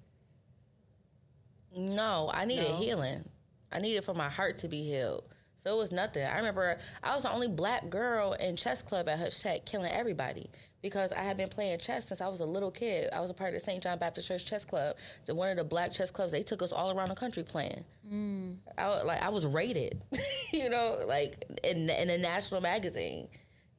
No, 1.75 2.29
I 2.33 2.45
needed 2.45 2.69
No? 2.69 2.77
healing. 2.77 3.29
I 3.71 3.79
needed 3.79 4.05
for 4.05 4.13
my 4.13 4.29
heart 4.29 4.57
to 4.59 4.67
be 4.69 4.83
healed. 4.83 5.25
So 5.57 5.73
it 5.73 5.77
was 5.77 5.91
nothing. 5.91 6.23
I 6.23 6.37
remember 6.37 6.77
I 7.03 7.13
was 7.15 7.23
the 7.23 7.31
only 7.33 7.49
black 7.49 7.89
girl 7.89 8.33
in 8.33 8.55
chess 8.55 8.81
club 8.81 9.09
at 9.09 9.19
Hutch 9.19 9.41
Tech 9.41 9.65
killing 9.65 9.91
everybody 9.91 10.49
because 10.85 11.11
I 11.13 11.21
had 11.23 11.35
been 11.35 11.49
playing 11.49 11.79
chess 11.79 12.05
since 12.07 12.21
I 12.21 12.27
was 12.27 12.41
a 12.41 12.45
little 12.45 12.69
kid. 12.69 13.09
I 13.11 13.19
was 13.19 13.31
a 13.31 13.33
part 13.33 13.55
of 13.55 13.59
the 13.59 13.59
St. 13.59 13.81
John 13.81 13.97
Baptist 13.97 14.27
Church 14.27 14.45
Chess 14.45 14.63
Club, 14.63 14.95
the, 15.25 15.33
one 15.33 15.49
of 15.49 15.57
the 15.57 15.63
black 15.63 15.91
chess 15.91 16.11
clubs. 16.11 16.31
They 16.31 16.43
took 16.43 16.61
us 16.61 16.71
all 16.71 16.95
around 16.95 17.09
the 17.09 17.15
country 17.15 17.41
playing. 17.41 17.83
Mm. 18.07 18.57
I, 18.77 19.01
like 19.01 19.19
I 19.19 19.29
was 19.29 19.47
rated, 19.47 19.99
you 20.53 20.69
know, 20.69 20.99
like 21.07 21.43
in 21.63 21.89
in 21.89 22.11
a 22.11 22.19
national 22.19 22.61
magazine, 22.61 23.27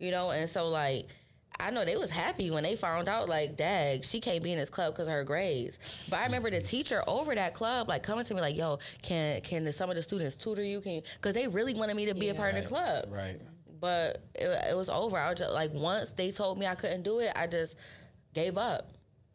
you 0.01 0.11
know, 0.11 0.33
and 0.33 0.51
so 0.51 0.69
like 0.69 1.07
I 1.61 1.71
know 1.71 1.85
they 1.85 1.97
was 1.97 2.11
happy 2.11 2.51
when 2.51 2.64
they 2.64 2.75
found 2.75 3.09
out 3.09 3.29
like, 3.29 3.57
dag, 3.57 4.05
she 4.05 4.19
can't 4.19 4.42
be 4.42 4.51
in 4.51 4.59
this 4.59 4.69
club 4.69 4.92
because 4.92 5.07
of 5.07 5.12
her 5.14 5.23
grades. 5.23 5.79
But 6.11 6.19
I 6.19 6.25
remember 6.25 6.51
the 6.51 6.61
teacher 6.61 7.03
over 7.07 7.37
that 7.37 7.55
club 7.55 7.88
like 7.88 8.03
coming 8.03 8.25
to 8.25 8.35
me 8.35 8.40
like, 8.40 8.57
yo, 8.57 8.81
can 9.03 9.40
can 9.42 9.64
the, 9.64 9.71
some 9.73 9.90
of 9.90 9.95
the 9.95 10.03
students 10.03 10.35
tutor 10.35 10.64
you? 10.64 10.81
Can 10.81 11.03
because 11.14 11.35
they 11.37 11.47
really 11.47 11.73
wanted 11.75 11.95
me 11.95 12.07
to 12.07 12.14
be 12.14 12.31
a 12.31 12.33
Yeah. 12.33 12.38
part 12.38 12.57
of 12.57 12.62
the 12.64 12.69
club 12.69 13.05
Right. 13.11 13.40
But 13.87 14.20
it, 14.35 14.49
it 14.70 14.77
was 14.77 14.88
over. 14.88 15.16
I 15.16 15.31
was 15.31 15.38
just 15.38 15.53
like, 15.53 15.72
once 15.72 16.11
they 16.11 16.33
told 16.33 16.59
me 16.59 16.66
I 16.66 16.75
couldn't 16.75 17.05
do 17.05 17.20
it, 17.20 17.31
I 17.37 17.46
just 17.46 17.77
gave 18.35 18.59
up. 18.59 18.90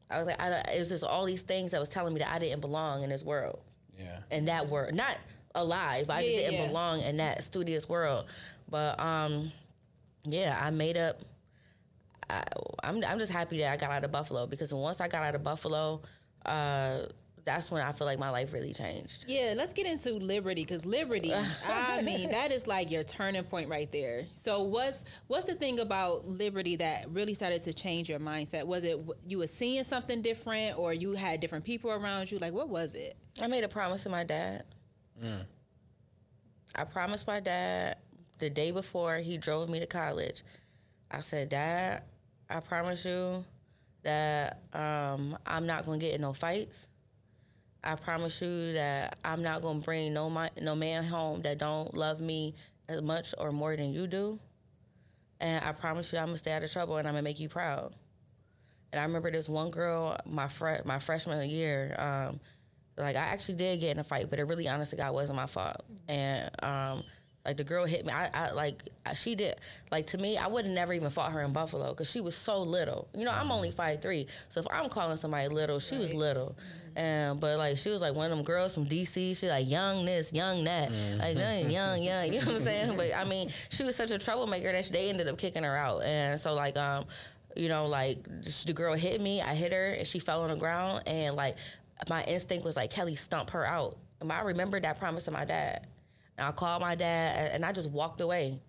I 0.10 0.18
was 0.18 0.28
like, 0.28 0.42
I, 0.42 0.50
it 0.76 0.80
was 0.80 0.90
just 0.90 1.06
all 1.06 1.24
these 1.24 1.42
things 1.42 1.72
that 1.72 1.80
was 1.80 1.88
telling 1.88 2.14
me 2.14 2.20
that 2.20 2.34
I 2.34 2.38
didn't 2.38 2.60
belong 2.60 3.04
in 3.04 3.10
this 3.10 3.24
world, 3.24 3.62
Yeah. 3.98 4.18
in 4.30 4.44
that 4.46 4.68
world, 4.68 4.94
not 4.94 5.18
alive. 5.56 6.06
But 6.06 6.18
I 6.18 6.24
just 6.24 6.36
didn't 6.36 6.54
yeah. 6.56 6.68
belong 6.68 7.00
in 7.00 7.16
that 7.18 7.44
studious 7.44 7.88
world. 7.88 8.26
But 8.70 9.00
um, 9.00 9.54
yeah, 10.26 10.60
I 10.62 10.70
made 10.70 10.98
up. 10.98 11.22
I, 12.30 12.44
I'm 12.84 13.02
I'm 13.06 13.20
just 13.20 13.32
happy 13.32 13.60
that 13.60 13.72
I 13.72 13.78
got 13.78 13.90
out 13.90 14.04
of 14.04 14.12
Buffalo 14.12 14.48
because 14.48 14.74
once 14.74 15.00
I 15.00 15.08
got 15.08 15.24
out 15.24 15.36
of 15.36 15.44
Buffalo, 15.46 16.02
uh, 16.46 17.04
that's 17.44 17.72
when 17.72 17.82
I 17.82 17.92
feel 17.92 18.06
like 18.06 18.20
my 18.20 18.30
life 18.30 18.54
really 18.54 18.74
changed. 18.74 19.26
Yeah, 19.28 19.54
let's 19.56 19.74
get 19.74 19.86
into 19.86 20.14
liberty 20.14 20.64
because 20.64 20.86
liberty, 20.86 21.34
I 21.70 22.02
mean, 22.02 22.32
that 22.32 22.52
is 22.52 22.68
like 22.68 22.92
your 22.92 23.04
turning 23.04 23.44
point 23.44 23.70
right 23.70 23.92
there. 23.92 24.26
So 24.34 24.64
what's 24.64 25.04
what's 25.28 25.46
the 25.46 25.56
thing 25.56 25.80
about 25.80 26.26
liberty 26.26 26.76
that 26.78 27.06
really 27.10 27.34
started 27.34 27.64
to 27.64 27.74
change 27.74 28.10
your 28.10 28.20
mindset? 28.20 28.66
Was 28.66 28.84
it 28.84 29.00
you 29.28 29.40
were 29.40 29.48
seeing 29.48 29.84
something 29.84 30.22
different, 30.22 30.78
or 30.78 30.94
you 30.94 31.14
had 31.14 31.40
different 31.40 31.66
people 31.66 31.92
around 31.92 32.32
you? 32.32 32.40
Like, 32.40 32.54
what 32.54 32.70
was 32.70 32.96
it? 32.96 33.16
I 33.42 33.48
made 33.48 33.64
a 33.64 33.70
promise 33.70 34.04
to 34.04 34.10
my 34.10 34.24
dad. 34.24 34.64
I 36.74 36.84
promised 36.86 37.28
my 37.28 37.40
dad 37.40 37.98
the 38.40 38.50
day 38.50 38.72
before 38.72 39.18
he 39.18 39.38
drove 39.38 39.70
me 39.70 39.80
to 39.80 39.86
college. 39.86 40.44
I 41.10 41.22
said, 41.22 41.50
Dad, 41.50 42.04
I 42.50 42.60
promise 42.60 43.06
you 43.06 43.44
that 44.04 44.62
um, 44.74 45.38
I'm 45.46 45.66
not 45.66 45.86
gonna 45.86 45.98
get 45.98 46.16
in 46.16 46.22
no 46.22 46.34
fights. 46.34 46.88
I 47.84 47.96
promise 47.96 48.42
you 48.42 48.74
that 48.74 49.18
I'm 49.26 49.42
not 49.42 49.62
gonna 49.62 49.80
bring 49.80 50.14
no 50.14 50.30
my, 50.30 50.50
no 50.62 50.76
man 50.76 51.04
home 51.04 51.42
that 51.42 51.58
don't 51.58 51.94
love 51.94 52.22
me 52.22 52.56
as 52.88 53.02
much 53.02 53.34
or 53.38 53.52
more 53.52 53.76
than 53.76 53.92
you 53.92 54.08
do. 54.08 54.40
And 55.40 55.64
I 55.66 55.72
promise 55.72 56.14
you, 56.14 56.20
I'm 56.20 56.28
gonna 56.28 56.38
stay 56.38 56.52
out 56.52 56.64
of 56.64 56.72
trouble 56.72 56.98
and 56.98 57.08
I'm 57.08 57.14
gonna 57.14 57.24
make 57.24 57.40
you 57.40 57.50
proud. 57.50 57.94
And 58.92 59.00
I 59.00 59.04
remember 59.04 59.32
this 59.32 59.50
one 59.50 59.72
girl, 59.72 60.18
my 60.26 60.48
fre- 60.48 60.84
my 60.86 61.00
freshman 61.00 61.50
year, 61.50 61.96
um, 61.98 62.40
like 62.98 63.16
I 63.16 63.20
actually 63.20 63.56
did 63.56 63.80
get 63.80 63.92
in 63.92 64.00
a 64.00 64.04
fight, 64.04 64.30
but 64.30 64.38
it 64.38 64.44
really, 64.44 64.68
honestly, 64.68 64.98
God, 64.98 65.14
wasn't 65.14 65.38
my 65.38 65.48
fault. 65.48 65.84
And 66.08 66.52
um, 66.62 67.04
Like 67.46 67.58
the 67.58 67.64
girl 67.64 67.86
hit 67.86 68.06
me. 68.06 68.14
I, 68.14 68.30
I 68.34 68.52
like 68.52 68.90
she 69.16 69.36
did. 69.36 69.56
Like 69.92 70.08
to 70.08 70.18
me, 70.18 70.38
I 70.38 70.48
would 70.48 70.66
have 70.66 70.74
never 70.74 70.94
even 70.94 71.10
fought 71.10 71.32
her 71.32 71.42
in 71.42 71.54
Buffalo 71.54 71.90
because 71.90 72.10
she 72.10 72.22
was 72.22 72.36
so 72.36 72.62
little. 72.62 73.08
You 73.16 73.26
know, 73.26 73.32
I'm 73.32 73.52
only 73.52 73.72
five 73.72 74.02
three, 74.02 74.28
so 74.50 74.60
if 74.60 74.68
I'm 74.72 74.90
calling 74.90 75.18
somebody 75.18 75.48
little, 75.48 75.80
she 75.80 75.98
was 75.98 76.14
little. 76.14 76.56
And 76.96 77.40
but 77.40 77.58
like 77.58 77.78
she 77.78 77.90
was 77.90 78.02
like 78.02 78.16
one 78.16 78.32
of 78.32 78.38
them 78.38 78.46
girls 78.46 78.74
from 78.76 78.86
DC. 78.86 79.36
She 79.38 79.50
like 79.50 79.68
young 79.68 80.06
this, 80.06 80.34
young 80.34 80.64
that, 80.66 80.92
like 81.18 81.38
young, 81.38 81.72
young, 81.72 82.04
young. 82.04 82.26
You 82.34 82.42
know 82.42 82.48
what 82.48 82.56
I'm 82.58 82.64
saying? 82.64 82.98
But 82.98 83.16
I 83.16 83.24
mean, 83.24 83.50
she 83.70 83.84
was 83.84 83.96
such 83.96 84.12
a 84.12 84.20
troublemaker 84.20 84.72
that 84.72 84.86
they 84.92 85.10
ended 85.10 85.28
up 85.28 85.38
kicking 85.38 85.64
her 85.64 85.76
out. 85.76 86.04
And 86.04 86.40
so 86.40 86.54
like 86.54 86.78
um, 86.78 87.06
you 87.56 87.70
know, 87.70 87.88
like 87.88 88.24
the 88.66 88.74
girl 88.74 88.94
hit 88.94 89.20
me. 89.20 89.42
I 89.42 89.56
hit 89.56 89.74
her 89.74 89.94
and 89.94 90.08
she 90.08 90.20
fell 90.20 90.44
on 90.44 90.50
the 90.50 90.56
ground. 90.56 91.04
And 91.08 91.36
like 91.36 91.58
my 92.10 92.24
instinct 92.26 92.66
was 92.66 92.76
like 92.76 92.92
Kelly, 92.92 93.16
stomp 93.16 93.50
her 93.52 93.66
out. 93.66 93.98
And 94.20 94.32
I 94.32 94.42
remembered 94.42 94.84
that 94.84 95.00
promise 95.00 95.26
to 95.26 95.32
my 95.32 95.46
dad. 95.46 95.88
And 96.42 96.48
I 96.48 96.52
called 96.54 96.82
my 96.82 96.96
dad 96.96 97.52
and 97.54 97.64
I 97.64 97.72
just 97.72 97.92
walked 97.92 98.20
away. 98.20 98.60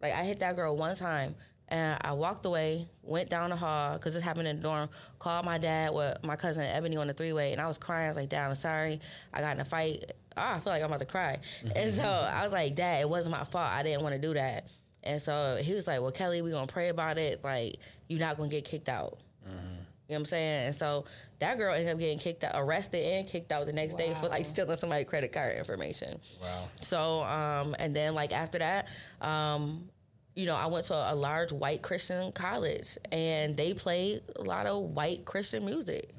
Like 0.00 0.12
I 0.12 0.22
hit 0.22 0.38
that 0.38 0.54
girl 0.54 0.76
one 0.76 0.94
time 0.94 1.34
and 1.66 1.98
I 2.00 2.12
walked 2.12 2.46
away, 2.46 2.86
went 3.02 3.28
down 3.28 3.50
the 3.50 3.56
hall 3.56 3.94
because 3.94 4.14
this 4.14 4.22
happened 4.22 4.46
in 4.46 4.56
the 4.56 4.62
dorm. 4.62 4.88
Called 5.18 5.44
my 5.44 5.58
dad 5.58 5.92
with 5.92 6.22
my 6.22 6.36
cousin 6.36 6.62
Ebony 6.62 6.96
on 6.96 7.08
the 7.08 7.12
three 7.12 7.32
way, 7.32 7.50
and 7.50 7.60
I 7.60 7.66
was 7.66 7.76
crying. 7.76 8.04
I 8.04 8.08
was 8.08 8.16
like, 8.16 8.28
"Dad, 8.28 8.48
I'm 8.48 8.54
sorry. 8.54 9.00
I 9.34 9.40
got 9.40 9.56
in 9.56 9.60
a 9.60 9.64
fight. 9.64 10.12
Oh, 10.36 10.42
I 10.42 10.60
feel 10.60 10.72
like 10.72 10.80
I'm 10.80 10.86
about 10.86 11.00
to 11.00 11.06
cry." 11.06 11.40
Mm-hmm. 11.64 11.72
And 11.74 11.90
so 11.90 12.04
I 12.04 12.44
was 12.44 12.52
like, 12.52 12.76
"Dad, 12.76 13.00
it 13.00 13.10
wasn't 13.10 13.32
my 13.32 13.42
fault. 13.42 13.68
I 13.68 13.82
didn't 13.82 14.04
want 14.04 14.14
to 14.14 14.20
do 14.20 14.34
that." 14.34 14.68
And 15.02 15.20
so 15.20 15.58
he 15.60 15.74
was 15.74 15.88
like, 15.88 16.00
"Well, 16.00 16.12
Kelly, 16.12 16.40
we 16.40 16.52
gonna 16.52 16.68
pray 16.68 16.88
about 16.88 17.18
it. 17.18 17.42
Like, 17.42 17.78
you're 18.08 18.20
not 18.20 18.36
gonna 18.36 18.48
get 18.48 18.64
kicked 18.64 18.88
out." 18.88 19.18
Mm-hmm. 19.44 19.77
You 20.08 20.14
know 20.14 20.20
what 20.20 20.20
I'm 20.20 20.24
saying? 20.26 20.66
And 20.66 20.74
so 20.74 21.04
that 21.38 21.58
girl 21.58 21.74
ended 21.74 21.92
up 21.92 21.98
getting 21.98 22.18
kicked 22.18 22.42
out, 22.42 22.52
arrested 22.54 23.02
and 23.02 23.28
kicked 23.28 23.52
out 23.52 23.66
the 23.66 23.74
next 23.74 23.98
day 23.98 24.14
for 24.14 24.28
like 24.28 24.46
stealing 24.46 24.76
somebody's 24.76 25.04
credit 25.06 25.32
card 25.32 25.56
information. 25.56 26.18
Wow. 26.40 26.64
So, 26.80 27.22
um, 27.24 27.76
and 27.78 27.94
then 27.94 28.14
like 28.14 28.32
after 28.32 28.58
that, 28.58 28.88
um, 29.20 29.90
you 30.34 30.46
know, 30.46 30.54
I 30.54 30.66
went 30.66 30.86
to 30.86 30.94
a, 30.94 31.12
a 31.12 31.14
large 31.14 31.52
white 31.52 31.82
Christian 31.82 32.32
college 32.32 32.96
and 33.12 33.54
they 33.54 33.74
played 33.74 34.20
a 34.36 34.42
lot 34.42 34.64
of 34.66 34.78
white 34.78 35.26
Christian 35.26 35.66
music. 35.66 36.14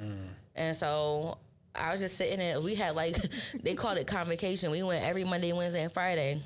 And 0.56 0.76
so 0.76 1.40
I 1.74 1.92
was 1.92 2.02
just 2.02 2.16
sitting 2.16 2.38
there. 2.38 2.62
We 2.62 2.76
had 2.76 2.96
like, 2.96 3.16
they 3.64 3.74
called 3.74 3.98
it 3.98 4.06
convocation. 4.06 4.70
We 4.70 4.84
went 4.84 5.04
every 5.04 5.24
Monday, 5.24 5.52
Wednesday, 5.54 5.84
and 5.84 5.92
Friday. 5.92 6.42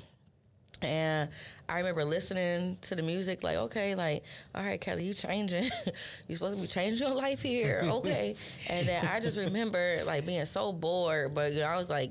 And 0.80 1.30
I 1.68 1.78
remember 1.78 2.04
listening 2.04 2.76
to 2.82 2.94
the 2.94 3.02
music, 3.02 3.42
like, 3.42 3.56
okay, 3.56 3.94
like, 3.94 4.22
all 4.54 4.62
right, 4.62 4.80
Kelly, 4.80 5.04
you 5.04 5.14
changing. 5.14 5.70
you 6.28 6.34
supposed 6.34 6.56
to 6.56 6.62
be 6.62 6.68
changing 6.68 7.06
your 7.06 7.16
life 7.16 7.40
here. 7.40 7.82
Okay. 7.94 8.34
and 8.68 8.86
then 8.88 9.06
I 9.06 9.20
just 9.20 9.38
remember 9.38 10.02
like 10.04 10.26
being 10.26 10.44
so 10.46 10.72
bored, 10.72 11.34
but 11.34 11.52
you 11.52 11.60
know, 11.60 11.66
I 11.66 11.76
was 11.76 11.88
like, 11.90 12.10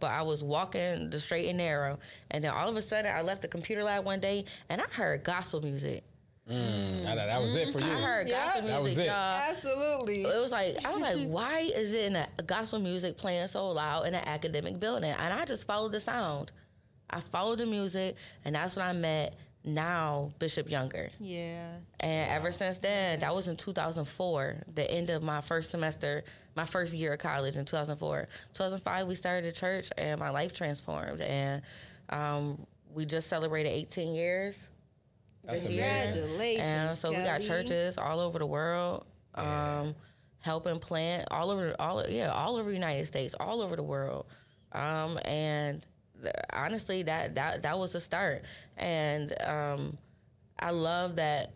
but 0.00 0.10
I 0.10 0.22
was 0.22 0.44
walking 0.44 1.08
the 1.10 1.18
straight 1.18 1.48
and 1.48 1.58
narrow. 1.58 1.98
And 2.30 2.44
then 2.44 2.52
all 2.52 2.68
of 2.68 2.76
a 2.76 2.82
sudden 2.82 3.10
I 3.14 3.22
left 3.22 3.42
the 3.42 3.48
computer 3.48 3.82
lab 3.82 4.04
one 4.04 4.20
day 4.20 4.44
and 4.68 4.80
I 4.80 4.84
heard 4.90 5.24
gospel 5.24 5.62
music. 5.62 6.04
Mm, 6.48 7.02
that, 7.04 7.14
that 7.14 7.40
was 7.40 7.54
it 7.56 7.68
for 7.72 7.78
you. 7.80 7.86
I 7.86 8.00
heard 8.00 8.28
Yeah. 8.28 8.34
gospel 8.44 8.68
That 8.68 8.82
was 8.82 8.96
music, 8.96 9.04
it. 9.04 9.08
y'all. 9.08 9.50
Absolutely. 9.50 10.22
It 10.22 10.40
was 10.40 10.50
like 10.52 10.84
I 10.84 10.92
was 10.92 11.00
like, 11.02 11.16
why 11.28 11.60
is 11.60 11.94
it 11.94 12.06
in 12.06 12.16
a 12.16 12.28
gospel 12.44 12.78
music 12.80 13.16
playing 13.16 13.46
so 13.48 13.70
loud 13.70 14.06
in 14.08 14.14
an 14.14 14.24
academic 14.26 14.78
building? 14.78 15.10
And 15.10 15.32
I 15.32 15.44
just 15.44 15.66
followed 15.66 15.92
the 15.92 16.00
sound. 16.00 16.52
I 17.10 17.20
followed 17.20 17.58
the 17.58 17.66
music, 17.66 18.16
and 18.44 18.54
that's 18.54 18.76
when 18.76 18.86
I 18.86 18.92
met 18.92 19.36
now 19.64 20.32
Bishop 20.38 20.70
Younger. 20.70 21.10
Yeah. 21.18 21.68
And 22.00 22.30
ever 22.30 22.52
since 22.52 22.78
then, 22.78 23.20
that 23.20 23.34
was 23.34 23.48
in 23.48 23.56
2004, 23.56 24.56
the 24.74 24.90
end 24.90 25.10
of 25.10 25.22
my 25.22 25.40
first 25.40 25.70
semester, 25.70 26.24
my 26.56 26.64
first 26.64 26.94
year 26.94 27.12
of 27.14 27.18
college 27.18 27.56
in 27.56 27.64
2004. 27.64 28.28
2005, 28.54 29.06
we 29.06 29.14
started 29.14 29.46
a 29.46 29.52
church, 29.52 29.90
and 29.98 30.18
my 30.18 30.30
life 30.30 30.52
transformed. 30.52 31.20
And 31.20 31.62
um, 32.08 32.66
we 32.94 33.04
just 33.04 33.28
celebrated 33.28 33.70
18 33.70 34.14
years. 34.14 34.68
That's 35.44 35.62
this 35.62 35.72
year. 35.72 35.84
amazing. 35.84 36.12
Congratulations. 36.12 36.66
And 36.66 36.98
so 36.98 37.10
we 37.10 37.16
got 37.16 37.40
churches 37.40 37.98
all 37.98 38.20
over 38.20 38.38
the 38.38 38.46
world, 38.46 39.06
um, 39.34 39.94
helping 40.40 40.78
plant 40.78 41.28
all 41.30 41.50
over, 41.50 41.74
all 41.78 42.04
yeah, 42.08 42.30
all 42.30 42.56
over 42.56 42.68
the 42.68 42.74
United 42.74 43.06
States, 43.06 43.34
all 43.38 43.62
over 43.62 43.76
the 43.76 43.82
world. 43.82 44.26
Um, 44.72 45.18
and 45.24 45.80
th- 45.80 45.88
honestly, 46.52 47.02
that 47.04 47.34
that 47.34 47.62
that 47.62 47.78
was 47.78 47.92
the 47.92 48.00
start. 48.00 48.44
And 48.76 49.32
um, 49.44 49.98
I 50.58 50.70
love 50.70 51.16
that. 51.16 51.52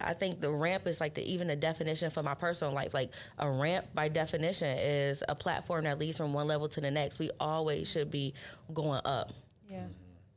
I 0.00 0.14
think 0.14 0.40
the 0.40 0.50
ramp 0.50 0.86
is 0.86 1.00
like 1.00 1.14
the 1.14 1.22
even 1.22 1.48
the 1.48 1.56
definition 1.56 2.10
for 2.10 2.22
my 2.22 2.34
personal 2.34 2.72
life. 2.72 2.94
Like 2.94 3.10
a 3.38 3.50
ramp 3.50 3.86
by 3.94 4.08
definition 4.08 4.76
is 4.78 5.22
a 5.28 5.34
platform 5.34 5.84
that 5.84 5.98
leads 5.98 6.16
from 6.16 6.32
one 6.32 6.46
level 6.46 6.68
to 6.68 6.80
the 6.80 6.90
next. 6.90 7.18
We 7.18 7.30
always 7.40 7.90
should 7.90 8.10
be 8.10 8.34
going 8.72 9.00
up. 9.04 9.32
Yeah. 9.68 9.84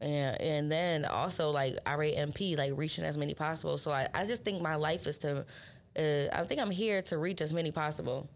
And 0.02 0.42
and 0.42 0.72
then 0.72 1.06
also 1.06 1.52
like 1.52 1.76
I 1.86 1.96
rate 1.96 2.18
MP, 2.18 2.58
like 2.58 2.74
reaching 2.76 3.04
as 3.04 3.18
many 3.18 3.34
possible. 3.34 3.78
So 3.78 3.92
I, 3.92 4.08
I 4.14 4.26
just 4.26 4.44
think 4.44 4.62
my 4.62 4.76
life 4.76 5.08
is 5.08 5.18
to, 5.20 5.46
uh, 5.98 6.26
I 6.34 6.44
think 6.44 6.60
I'm 6.60 6.72
here 6.72 7.02
to 7.04 7.18
reach 7.18 7.42
as 7.42 7.54
many 7.54 7.72
possible, 7.72 8.28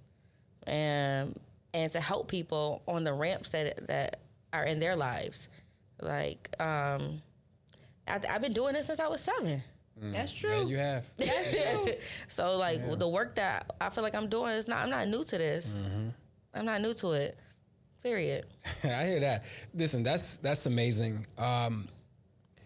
and 0.66 1.38
and 1.74 1.92
to 1.92 2.00
help 2.00 2.28
people 2.28 2.82
on 2.88 3.04
the 3.04 3.14
ramps 3.14 3.50
that 3.50 3.88
that 3.88 4.20
are 4.54 4.66
in 4.66 4.80
their 4.80 4.96
lives. 4.96 5.50
Like 6.02 6.50
um, 6.60 7.22
I, 8.08 8.20
I've 8.30 8.42
been 8.42 8.54
doing 8.54 8.74
this 8.74 8.88
since 8.88 9.00
I 9.00 9.08
was 9.08 9.22
seven. 9.22 9.62
That's 10.00 10.42
Yeah, 10.44 10.50
true. 10.50 10.68
you 10.68 10.78
have. 10.78 11.06
That's 11.18 11.52
true. 11.84 11.94
so 12.28 12.58
like 12.58 12.82
the 13.00 13.08
work 13.10 13.36
that 13.36 13.74
I 13.82 13.90
feel 13.90 14.04
like 14.04 14.14
I'm 14.16 14.28
doing 14.28 14.52
is 14.52 14.68
not. 14.68 14.80
I'm 14.84 14.90
not 14.90 15.08
new 15.08 15.24
to 15.24 15.38
this. 15.38 15.78
I'm 16.54 16.66
not 16.66 16.82
new 16.82 16.94
to 16.96 17.12
it. 17.12 17.38
Period. 18.04 18.46
I 18.84 19.06
hear 19.06 19.20
that. 19.22 19.46
Listen, 19.74 20.04
that's 20.04 20.38
that's 20.38 20.66
amazing. 20.68 21.26
Um, 21.38 21.88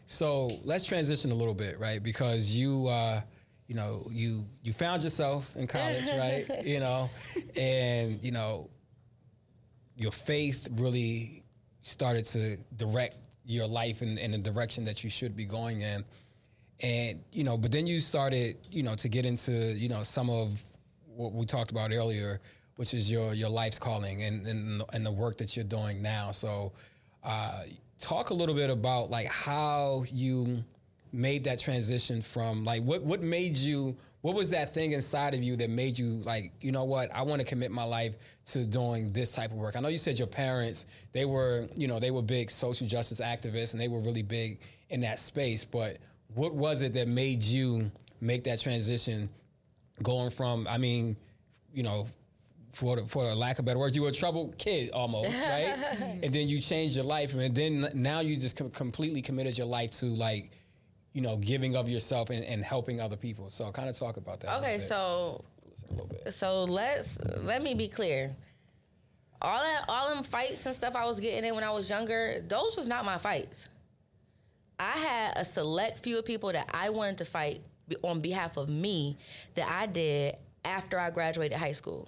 so 0.05 0.49
let's 0.65 0.85
transition 0.85 1.31
a 1.31 1.35
little 1.35 1.53
bit, 1.53 1.79
right? 1.79 2.03
Because 2.03 2.51
you, 2.51 2.87
uh, 2.87 3.21
you 3.67 3.75
know, 3.75 4.05
you 4.11 4.45
you 4.61 4.73
found 4.73 5.01
yourself 5.03 5.55
in 5.55 5.67
college, 5.67 6.03
right? 6.17 6.45
You 6.65 6.81
know, 6.81 7.09
and 7.55 8.21
you 8.21 8.31
know, 8.31 8.69
your 9.95 10.11
faith 10.11 10.67
really 10.73 11.40
started 11.81 12.25
to 12.25 12.57
direct 12.77 13.17
your 13.45 13.67
life 13.67 14.01
in, 14.01 14.17
in 14.17 14.31
the 14.31 14.37
direction 14.37 14.85
that 14.85 15.03
you 15.03 15.09
should 15.09 15.35
be 15.35 15.45
going 15.45 15.81
in. 15.81 16.05
And, 16.81 17.23
you 17.31 17.43
know, 17.43 17.57
but 17.57 17.71
then 17.71 17.85
you 17.85 17.99
started, 17.99 18.57
you 18.71 18.83
know, 18.83 18.95
to 18.95 19.09
get 19.09 19.25
into, 19.25 19.51
you 19.51 19.89
know, 19.89 20.03
some 20.03 20.29
of 20.29 20.61
what 21.05 21.33
we 21.33 21.45
talked 21.45 21.71
about 21.71 21.91
earlier, 21.91 22.39
which 22.75 22.93
is 22.93 23.11
your 23.11 23.33
your 23.33 23.49
life's 23.49 23.77
calling 23.77 24.23
and 24.23 24.47
and, 24.47 24.83
and 24.93 25.05
the 25.05 25.11
work 25.11 25.37
that 25.37 25.55
you're 25.55 25.65
doing 25.65 26.01
now. 26.01 26.31
So 26.31 26.71
uh, 27.23 27.63
talk 27.99 28.31
a 28.31 28.33
little 28.33 28.55
bit 28.55 28.69
about 28.69 29.11
like 29.11 29.27
how 29.27 30.05
you 30.11 30.63
made 31.13 31.43
that 31.43 31.59
transition 31.59 32.21
from 32.21 32.63
like 32.63 32.83
what 32.83 33.01
what 33.01 33.21
made 33.21 33.57
you 33.57 33.95
what 34.21 34.35
was 34.35 34.51
that 34.51 34.73
thing 34.73 34.93
inside 34.93 35.33
of 35.33 35.43
you 35.43 35.55
that 35.55 35.69
made 35.69 35.97
you 35.97 36.21
like 36.23 36.53
you 36.61 36.71
know 36.71 36.85
what 36.85 37.13
I 37.13 37.23
want 37.23 37.41
to 37.41 37.45
commit 37.45 37.71
my 37.71 37.83
life 37.83 38.15
to 38.47 38.65
doing 38.65 39.11
this 39.11 39.33
type 39.33 39.51
of 39.51 39.57
work. 39.57 39.75
I 39.75 39.79
know 39.79 39.89
you 39.89 39.97
said 39.97 40.17
your 40.17 40.27
parents 40.27 40.85
they 41.11 41.25
were 41.25 41.67
you 41.75 41.87
know 41.87 41.99
they 41.99 42.11
were 42.11 42.21
big 42.21 42.49
social 42.49 42.87
justice 42.87 43.19
activists 43.19 43.73
and 43.73 43.81
they 43.81 43.87
were 43.87 43.99
really 43.99 44.23
big 44.23 44.61
in 44.89 45.01
that 45.01 45.19
space, 45.19 45.65
but 45.65 45.97
what 46.33 46.53
was 46.53 46.81
it 46.81 46.93
that 46.93 47.07
made 47.07 47.43
you 47.43 47.91
make 48.21 48.43
that 48.45 48.61
transition 48.61 49.29
going 50.01 50.31
from 50.31 50.67
I 50.67 50.77
mean 50.77 51.17
you 51.73 51.83
know 51.83 52.07
for 52.71 52.95
the, 52.95 53.05
for 53.05 53.27
the 53.27 53.35
lack 53.35 53.59
of 53.59 53.65
better 53.65 53.79
words, 53.79 53.95
you 53.95 54.03
were 54.03 54.09
a 54.09 54.13
troubled 54.13 54.57
kid 54.57 54.91
almost, 54.91 55.29
right? 55.41 55.75
and 56.23 56.33
then 56.33 56.47
you 56.47 56.59
changed 56.59 56.95
your 56.95 57.05
life, 57.05 57.33
and 57.33 57.53
then 57.53 57.89
now 57.93 58.21
you 58.21 58.37
just 58.37 58.55
com- 58.55 58.69
completely 58.69 59.21
committed 59.21 59.57
your 59.57 59.67
life 59.67 59.91
to 59.91 60.05
like, 60.05 60.51
you 61.13 61.21
know, 61.21 61.37
giving 61.37 61.75
of 61.75 61.89
yourself 61.89 62.29
and, 62.29 62.43
and 62.43 62.63
helping 62.63 63.01
other 63.01 63.17
people. 63.17 63.49
So 63.49 63.71
kind 63.71 63.89
of 63.89 63.97
talk 63.97 64.17
about 64.17 64.39
that. 64.41 64.57
Okay, 64.59 64.79
so 64.79 65.43
a 65.89 65.93
little 65.93 66.07
bit. 66.07 66.33
so 66.33 66.63
let's 66.63 67.19
let 67.43 67.61
me 67.61 67.73
be 67.73 67.87
clear. 67.87 68.35
All 69.41 69.59
that 69.59 69.85
all 69.89 70.13
them 70.13 70.23
fights 70.23 70.65
and 70.65 70.75
stuff 70.75 70.95
I 70.95 71.05
was 71.05 71.19
getting 71.19 71.45
in 71.45 71.55
when 71.55 71.63
I 71.63 71.71
was 71.71 71.89
younger, 71.89 72.43
those 72.47 72.77
was 72.77 72.87
not 72.87 73.05
my 73.05 73.17
fights. 73.17 73.69
I 74.79 74.97
had 74.97 75.37
a 75.37 75.45
select 75.45 75.99
few 75.99 76.17
of 76.19 76.25
people 76.25 76.51
that 76.51 76.69
I 76.73 76.89
wanted 76.89 77.19
to 77.19 77.25
fight 77.25 77.61
on 78.03 78.21
behalf 78.21 78.57
of 78.57 78.69
me 78.69 79.17
that 79.55 79.69
I 79.69 79.85
did 79.85 80.35
after 80.63 80.99
I 80.99 81.11
graduated 81.11 81.57
high 81.57 81.71
school. 81.73 82.07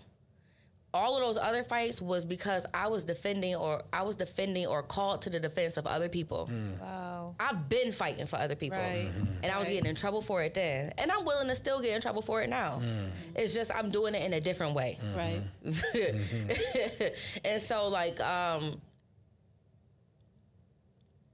All 0.95 1.17
of 1.17 1.23
those 1.23 1.38
other 1.38 1.63
fights 1.63 1.99
was 1.99 2.23
because 2.23 2.67
I 2.71 2.88
was 2.88 3.03
defending 3.03 3.56
or 3.56 3.82
I 3.91 4.03
was 4.03 4.15
defending 4.15 4.67
or 4.67 4.84
called 4.84 5.23
to 5.23 5.29
the 5.32 5.39
defense 5.39 5.77
of 5.77 5.88
other 5.88 6.08
people. 6.08 6.47
Mm. 6.51 6.79
Wow. 6.79 7.36
I've 7.39 7.67
been 7.67 7.91
fighting 7.91 8.27
for 8.27 8.36
other 8.36 8.53
people. 8.56 8.77
Right. 8.77 9.10
And 9.41 9.51
I 9.51 9.58
was 9.58 9.65
Right. 9.67 9.73
getting 9.73 9.89
in 9.89 9.95
trouble 9.95 10.21
for 10.21 10.43
it 10.43 10.53
then. 10.53 10.93
And 10.99 11.12
I'm 11.12 11.25
willing 11.25 11.47
to 11.47 11.56
still 11.56 11.82
get 11.82 11.95
in 11.95 12.01
trouble 12.01 12.21
for 12.21 12.43
it 12.43 12.49
now. 12.49 12.79
Mm. 12.84 13.10
It's 13.36 13.56
just 13.56 13.73
I'm 13.75 13.89
doing 13.89 14.13
it 14.13 14.21
in 14.23 14.34
a 14.34 14.39
different 14.39 14.75
way. 14.75 14.99
Mm-hmm. 15.03 15.17
Right. 15.17 17.13
and 17.43 17.60
so 17.62 17.88
like 17.89 18.19
um 18.21 18.79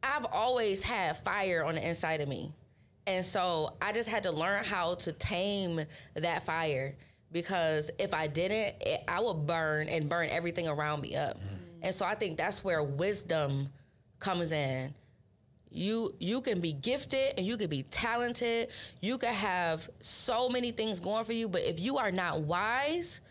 I've 0.02 0.26
always 0.32 0.84
had 0.84 1.17
fire 1.17 1.65
on 1.65 1.76
the 1.76 1.86
inside 1.88 2.22
of 2.22 2.30
me. 2.30 2.54
And 3.06 3.26
so 3.26 3.74
I 3.82 3.91
just 3.91 4.08
had 4.08 4.24
to 4.24 4.32
learn 4.32 4.63
how 4.63 4.95
to 4.95 5.12
tame 5.12 5.82
that 6.15 6.45
fire 6.45 6.95
because 7.32 7.92
if 8.00 8.13
I 8.13 8.28
didn't, 8.28 8.76
it, 8.82 9.04
I 9.08 9.20
would 9.22 9.46
burn 9.46 9.88
and 9.89 10.10
burn 10.10 10.30
everything 10.30 10.68
around 10.68 11.02
me 11.02 11.15
up. 11.15 11.38
Mm-hmm. 11.38 11.56
And 11.84 11.96
so 11.96 12.06
I 12.06 12.15
think 12.15 12.38
that's 12.38 12.63
where 12.63 12.84
wisdom 12.84 13.70
comes 14.20 14.52
in. 14.52 14.94
you 15.72 16.15
you 16.20 16.42
can 16.42 16.60
be 16.62 16.74
gifted 16.74 17.36
and 17.38 17.46
you 17.46 17.58
can 17.58 17.70
be 17.70 17.84
talented. 17.84 18.70
You 19.02 19.18
can 19.18 19.34
have 19.34 19.89
so 20.02 20.50
many 20.50 20.72
things 20.72 21.00
going 21.00 21.26
for 21.26 21.34
you, 21.34 21.48
but 21.48 21.62
if 21.62 21.80
you 21.80 21.98
are 21.98 22.12
not 22.12 22.42
wise, 22.42 23.22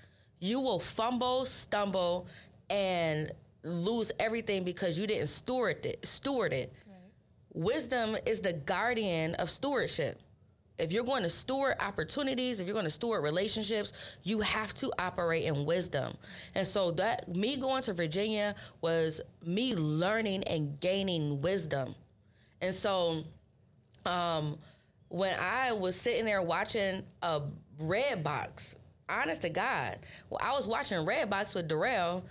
you 0.41 0.61
will 0.61 0.79
fumble, 0.79 1.45
stumble, 1.47 2.29
and 2.71 3.33
lose 3.65 4.13
everything 4.21 4.65
because 4.65 4.99
you 4.99 5.07
didn't 5.07 5.27
steward 5.29 5.85
it. 5.85 6.07
Steward 6.07 6.53
it. 6.53 6.73
Wisdom 7.53 8.17
is 8.25 8.41
the 8.41 8.53
guardian 8.53 9.35
of 9.35 9.51
stewardship. 9.51 10.23
If 10.79 10.93
you're 10.93 11.05
going 11.05 11.25
to 11.25 11.29
steward 11.29 11.75
opportunities, 11.81 12.61
if 12.61 12.67
you're 12.67 12.75
going 12.75 12.85
to 12.85 12.91
steward 12.91 13.25
relationships, 13.25 13.93
you 14.23 14.41
have 14.41 14.75
to 14.75 14.93
operate 14.99 15.45
in 15.45 15.65
wisdom. 15.65 16.17
And 16.55 16.67
so 16.67 16.93
that 16.93 17.35
me 17.35 17.57
going 17.57 17.83
to 17.85 17.93
Virginia 17.93 18.55
was 18.81 19.21
me 19.45 19.75
learning 19.75 20.45
and 20.45 20.79
gaining 20.81 21.43
wisdom. 21.43 21.95
And 22.61 22.75
so 22.75 23.25
um, 24.07 24.59
when 25.09 25.37
I 25.39 25.73
was 25.73 25.97
sitting 25.97 26.25
there 26.25 26.43
watching 26.43 27.03
a 27.23 27.43
red 27.79 28.23
box, 28.23 28.77
honest 29.09 29.43
to 29.43 29.49
God, 29.51 29.99
well, 30.31 30.41
I 30.43 30.53
was 30.53 30.69
watching 30.69 31.05
red 31.05 31.29
box 31.29 31.55
with 31.55 31.69
Darrell. 31.69 32.25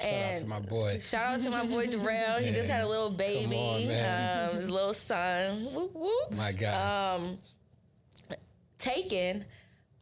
Shout 0.00 0.32
out 0.32 0.38
to 0.38 0.46
my 0.46 0.60
boy. 0.60 0.98
Shout 1.00 1.34
out 1.34 1.40
to 1.40 1.50
my 1.50 1.66
boy 1.66 1.86
Darrell. 1.90 2.38
He 2.38 2.52
just 2.52 2.68
had 2.68 2.84
a 2.84 2.88
little 2.88 3.10
baby, 3.10 3.88
on, 3.90 4.60
um, 4.60 4.68
little 4.68 4.94
son. 4.94 5.56
Whoop, 5.74 5.94
whoop. 5.94 6.30
My 6.30 6.52
God. 6.52 7.20
Um, 7.20 7.38
Taken. 8.78 9.44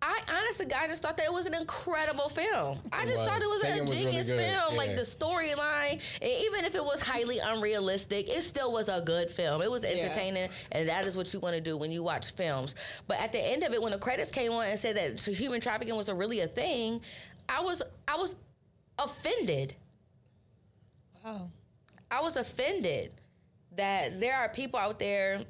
I 0.03 0.21
honestly, 0.31 0.67
I 0.73 0.87
just 0.87 1.03
thought 1.03 1.17
that 1.17 1.27
it 1.27 1.33
was 1.33 1.47
an 1.47 1.55
incredible 1.55 2.29
film. 2.29 2.79
I 2.93 3.03
It 3.03 3.09
just 3.09 3.25
thought 3.25 3.41
it 3.41 3.47
was. 3.47 3.63
was 3.63 3.63
Taken 3.63 3.79
a 3.79 3.83
was 3.83 3.91
really 3.93 4.05
genius 4.05 4.27
good, 4.31 4.39
film. 4.39 4.77
Like 4.77 4.95
the 4.95 5.03
storyline, 5.03 5.93
and 6.21 6.31
even 6.31 6.65
if 6.67 6.75
it 6.75 6.85
was 6.85 7.01
highly 7.01 7.39
unrealistic, 7.39 8.29
it 8.29 8.43
still 8.43 8.73
was 8.73 8.89
a 8.91 9.01
good 9.01 9.31
film. 9.31 9.63
It 9.63 9.71
was 9.71 9.85
entertaining, 9.85 10.51
and 10.73 10.89
that 10.89 11.07
is 11.07 11.17
what 11.17 11.33
you 11.33 11.41
want 11.41 11.55
to 11.57 11.63
do 11.63 11.79
when 11.79 11.91
you 11.91 12.03
watch 12.03 12.33
films. 12.33 12.75
But 13.09 13.21
at 13.21 13.33
the 13.33 13.41
end 13.41 13.63
of 13.63 13.73
it, 13.73 13.81
when 13.83 13.93
the 13.93 13.99
credits 13.99 14.31
came 14.31 14.53
on 14.53 14.67
and 14.67 14.79
said 14.79 14.97
that 14.97 15.19
human 15.21 15.61
trafficking 15.63 15.97
was 15.97 16.11
a 16.11 16.15
really 16.15 16.41
a 16.41 16.47
thing, 16.47 17.01
I 17.49 17.63
was 17.63 17.83
I 18.07 18.17
was 18.17 18.37
offended. 19.03 19.75
Wow. 21.25 21.49
I 22.11 22.21
was 22.21 22.37
offended 22.37 23.13
that 23.77 24.21
there 24.21 24.37
are 24.37 24.49
people 24.51 24.79
out 24.79 24.99
there. 24.99 25.41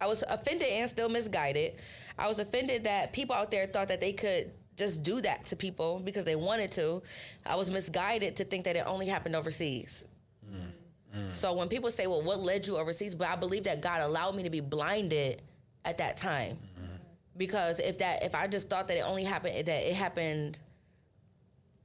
I 0.00 0.06
was 0.06 0.22
offended 0.28 0.68
and 0.68 0.88
still 0.88 1.08
misguided. 1.10 1.74
I 2.20 2.28
was 2.28 2.38
offended 2.38 2.84
that 2.84 3.12
people 3.12 3.34
out 3.34 3.50
there 3.50 3.66
thought 3.66 3.88
that 3.88 4.00
they 4.00 4.12
could 4.12 4.52
just 4.76 5.02
do 5.02 5.20
that 5.22 5.46
to 5.46 5.56
people 5.56 6.00
because 6.04 6.24
they 6.24 6.36
wanted 6.36 6.70
to. 6.72 7.02
I 7.46 7.56
was 7.56 7.70
misguided 7.70 8.36
to 8.36 8.44
think 8.44 8.64
that 8.64 8.76
it 8.76 8.84
only 8.86 9.06
happened 9.06 9.34
overseas. 9.36 10.06
Mm, 10.50 11.18
mm. 11.18 11.32
So 11.32 11.54
when 11.54 11.68
people 11.68 11.90
say, 11.90 12.06
"Well, 12.06 12.22
what 12.22 12.40
led 12.40 12.66
you 12.66 12.76
overseas?" 12.76 13.14
But 13.14 13.28
I 13.28 13.36
believe 13.36 13.64
that 13.64 13.80
God 13.80 14.02
allowed 14.02 14.36
me 14.36 14.42
to 14.42 14.50
be 14.50 14.60
blinded 14.60 15.42
at 15.84 15.98
that 15.98 16.16
time. 16.16 16.56
Mm-hmm. 16.56 16.94
Because 17.36 17.78
if 17.80 17.98
that 17.98 18.22
if 18.22 18.34
I 18.34 18.46
just 18.46 18.68
thought 18.68 18.88
that 18.88 18.98
it 18.98 19.04
only 19.06 19.24
happened 19.24 19.66
that 19.66 19.88
it 19.88 19.94
happened 19.94 20.58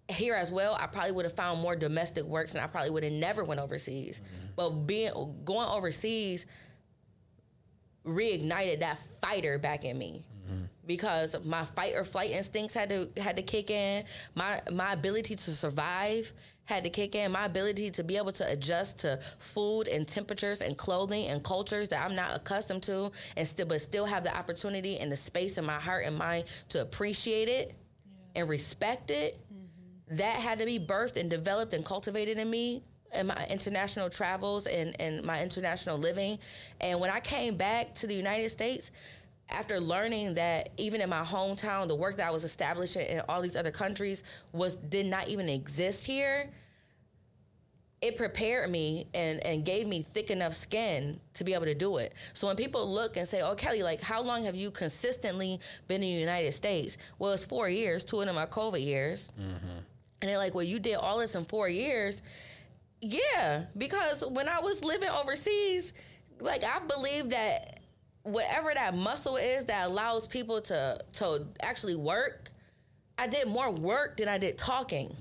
here 0.08 0.36
as 0.36 0.52
well, 0.52 0.78
I 0.80 0.88
probably 0.88 1.14
would 1.14 1.26
have 1.26 1.36
found 1.36 1.62
more 1.62 1.76
domestic 1.76 2.26
works 2.26 2.54
and 2.54 2.64
I 2.64 2.68
probably 2.68 2.92
would 2.92 3.04
have 3.04 3.14
never 3.14 3.44
went 3.44 3.60
overseas. 3.60 4.20
Mm-hmm. 4.20 4.48
But 4.56 4.70
being 4.86 5.12
going 5.44 5.68
overseas 5.70 6.46
reignited 8.06 8.80
that 8.80 9.00
fighter 9.22 9.58
back 9.58 9.84
in 9.84 9.98
me. 9.98 10.26
Because 10.86 11.36
my 11.44 11.66
fight 11.66 11.96
or 11.96 12.04
flight 12.04 12.30
instincts 12.30 12.76
had 12.76 12.90
to 12.90 13.10
had 13.18 13.38
to 13.38 13.42
kick 13.42 13.72
in. 13.72 14.04
My 14.36 14.62
my 14.72 14.94
ability 14.94 15.34
to 15.34 15.52
survive 15.52 16.32
had 16.66 16.84
to 16.84 16.92
kick 16.92 17.16
in. 17.16 17.32
My 17.32 17.46
ability 17.46 17.90
to 17.92 18.04
be 18.04 18.18
able 18.18 18.32
to 18.34 18.52
adjust 18.52 19.00
to 19.00 19.20
food 19.40 19.88
and 19.88 20.08
temperatures 20.08 20.62
and 20.62 20.78
clothing 20.78 21.28
and 21.28 21.44
cultures 21.44 21.90
that 21.90 22.06
I'm 22.06 22.16
not 22.16 22.36
accustomed 22.36 22.84
to, 22.84 23.12
and 23.36 23.48
still 23.48 23.66
but 23.66 23.82
still 23.82 24.06
have 24.06 24.24
the 24.24 24.38
opportunity 24.38 25.00
and 25.00 25.12
the 25.12 25.16
space 25.16 25.58
in 25.58 25.66
my 25.66 25.80
heart 25.80 26.06
and 26.06 26.16
mind 26.18 26.46
to 26.70 26.82
appreciate 26.82 27.50
it 27.50 27.74
and 28.36 28.48
respect 28.48 29.10
it 29.10 29.40
mm-hmm. 29.52 30.18
that 30.18 30.36
had 30.36 30.60
to 30.60 30.66
be 30.66 30.80
birthed 30.80 31.18
and 31.18 31.32
developed 31.32 31.74
and 31.74 31.84
cultivated 31.84 32.38
in 32.38 32.50
me 32.50 32.84
in 33.16 33.28
my 33.28 33.48
international 33.50 34.10
travels 34.10 34.68
and, 34.68 35.00
and 35.00 35.24
my 35.24 35.42
international 35.42 35.98
living. 35.98 36.40
And 36.82 37.00
when 37.00 37.10
I 37.10 37.20
came 37.20 37.56
back 37.56 37.94
to 37.96 38.08
the 38.08 38.16
United 38.16 38.50
States, 38.50 38.92
after 39.50 39.80
learning 39.80 40.36
that 40.36 40.70
even 40.78 41.02
in 41.02 41.10
my 41.10 41.24
hometown, 41.24 41.88
the 41.88 41.96
work 41.96 42.18
that 42.18 42.28
I 42.28 42.32
was 42.32 42.44
establishing 42.44 43.06
in 43.06 43.22
all 43.30 43.42
these 43.42 43.56
other 43.56 43.72
countries 43.72 44.24
was 44.52 44.78
did 44.78 45.06
not 45.06 45.28
even 45.28 45.50
exist 45.50 46.06
here, 46.06 46.50
it 48.02 48.18
prepared 48.18 48.70
me 48.70 49.08
and, 49.14 49.44
and 49.46 49.66
gave 49.66 49.88
me 49.88 50.04
thick 50.04 50.30
enough 50.30 50.54
skin 50.54 51.20
to 51.34 51.44
be 51.44 51.54
able 51.54 51.66
to 51.66 51.74
do 51.76 51.98
it. 51.98 52.14
So 52.34 52.48
when 52.48 52.56
people 52.56 52.88
look 52.88 53.18
and 53.18 53.28
say, 53.28 53.42
"Oh, 53.42 53.56
Kelly, 53.56 53.84
like 53.84 54.02
how 54.02 54.22
long 54.22 54.46
have 54.46 54.56
you 54.56 54.70
consistently 54.72 55.60
been 55.88 56.04
in 56.04 56.14
the 56.14 56.20
United 56.20 56.54
States?" 56.54 56.98
Well, 57.18 57.32
it's 57.32 57.46
four 57.46 57.70
years. 57.70 58.04
Two 58.04 58.20
of 58.20 58.28
them 58.28 58.38
are 58.38 58.48
COVID 58.48 58.84
years. 58.84 59.32
Mm-hmm. 59.40 59.80
And 60.22 60.30
they're 60.30 60.38
like, 60.38 60.54
"Well, 60.54 60.64
you 60.64 60.80
did 60.80 60.96
all 60.96 61.20
this 61.20 61.36
in 61.36 61.46
four 61.46 61.70
years." 61.70 62.22
Yeah, 63.06 63.66
because 63.78 64.24
when 64.26 64.50
I 64.50 64.60
was 64.60 64.84
living 64.84 65.10
overseas, 65.10 65.94
like 66.40 66.64
I 66.64 66.80
believe 66.88 67.30
that 67.30 67.82
whatever 68.24 68.72
that 68.74 68.96
muscle 68.96 69.36
is 69.36 69.66
that 69.66 69.88
allows 69.88 70.28
people 70.28 70.60
to 70.62 71.00
to 71.14 71.46
actually 71.62 71.96
work, 71.96 72.50
I 73.18 73.28
did 73.28 73.48
more 73.48 73.72
work 73.72 74.18
than 74.18 74.28
I 74.28 74.40
did 74.40 74.58
talking. 74.58 75.16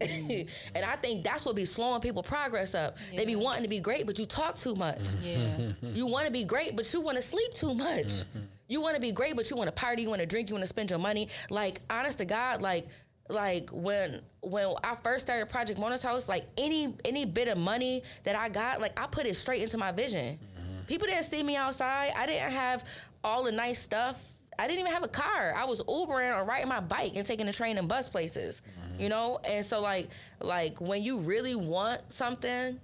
Mm-hmm. 0.00 0.48
and 0.74 0.84
I 0.84 0.96
think 0.96 1.22
that's 1.22 1.44
what 1.44 1.54
be 1.54 1.66
slowing 1.66 2.00
people 2.00 2.22
progress 2.22 2.74
up. 2.74 2.96
They 3.14 3.26
be 3.26 3.36
wanting 3.36 3.62
to 3.62 3.68
be 3.68 3.80
great, 3.80 4.06
but 4.06 4.18
you 4.18 4.24
talk 4.24 4.54
too 4.54 4.74
much. 4.74 5.14
Yeah. 5.22 5.72
You 5.82 6.06
want 6.06 6.26
to 6.26 6.32
be 6.32 6.44
great, 6.44 6.76
but 6.76 6.92
you 6.92 7.00
want 7.00 7.16
to 7.16 7.22
sleep 7.22 7.52
too 7.52 7.74
much. 7.74 8.06
Mm-hmm. 8.06 8.40
You 8.68 8.80
want 8.80 8.94
to 8.94 9.00
be 9.00 9.12
great, 9.12 9.36
but 9.36 9.48
you 9.50 9.56
want 9.56 9.68
to 9.68 9.72
party, 9.72 10.02
you 10.02 10.08
want 10.08 10.20
to 10.20 10.26
drink, 10.26 10.48
you 10.48 10.54
want 10.54 10.64
to 10.64 10.68
spend 10.68 10.90
your 10.90 10.98
money. 10.98 11.28
Like 11.50 11.80
honest 11.88 12.18
to 12.18 12.24
God, 12.24 12.62
like 12.62 12.88
like 13.28 13.70
when 13.72 14.20
when 14.42 14.74
I 14.84 14.94
first 14.94 15.26
started 15.26 15.48
Project 15.48 15.78
Mona's 15.78 16.02
House, 16.02 16.28
like 16.28 16.46
any 16.56 16.94
any 17.04 17.24
bit 17.24 17.48
of 17.48 17.58
money 17.58 18.02
that 18.24 18.36
I 18.36 18.48
got, 18.48 18.80
like 18.80 18.98
I 18.98 19.06
put 19.06 19.26
it 19.26 19.34
straight 19.34 19.62
into 19.62 19.78
my 19.78 19.92
vision. 19.92 20.38
Mm-hmm. 20.38 20.84
People 20.86 21.06
didn't 21.06 21.24
see 21.24 21.42
me 21.42 21.56
outside. 21.56 22.12
I 22.16 22.26
didn't 22.26 22.52
have 22.52 22.84
all 23.24 23.44
the 23.44 23.52
nice 23.52 23.80
stuff. 23.80 24.22
I 24.58 24.66
didn't 24.66 24.80
even 24.80 24.92
have 24.92 25.04
a 25.04 25.08
car. 25.08 25.52
I 25.54 25.64
was 25.66 25.82
Ubering 25.82 26.34
or 26.34 26.44
riding 26.44 26.68
my 26.68 26.80
bike 26.80 27.12
and 27.16 27.26
taking 27.26 27.46
the 27.46 27.52
train 27.52 27.76
and 27.76 27.88
bus 27.88 28.08
places. 28.08 28.62
Mm-hmm. 28.62 29.02
You 29.02 29.08
know? 29.08 29.38
And 29.46 29.64
so 29.64 29.80
like 29.80 30.08
like 30.40 30.80
when 30.80 31.02
you 31.02 31.18
really 31.18 31.54
want 31.54 32.12
something, 32.12 32.80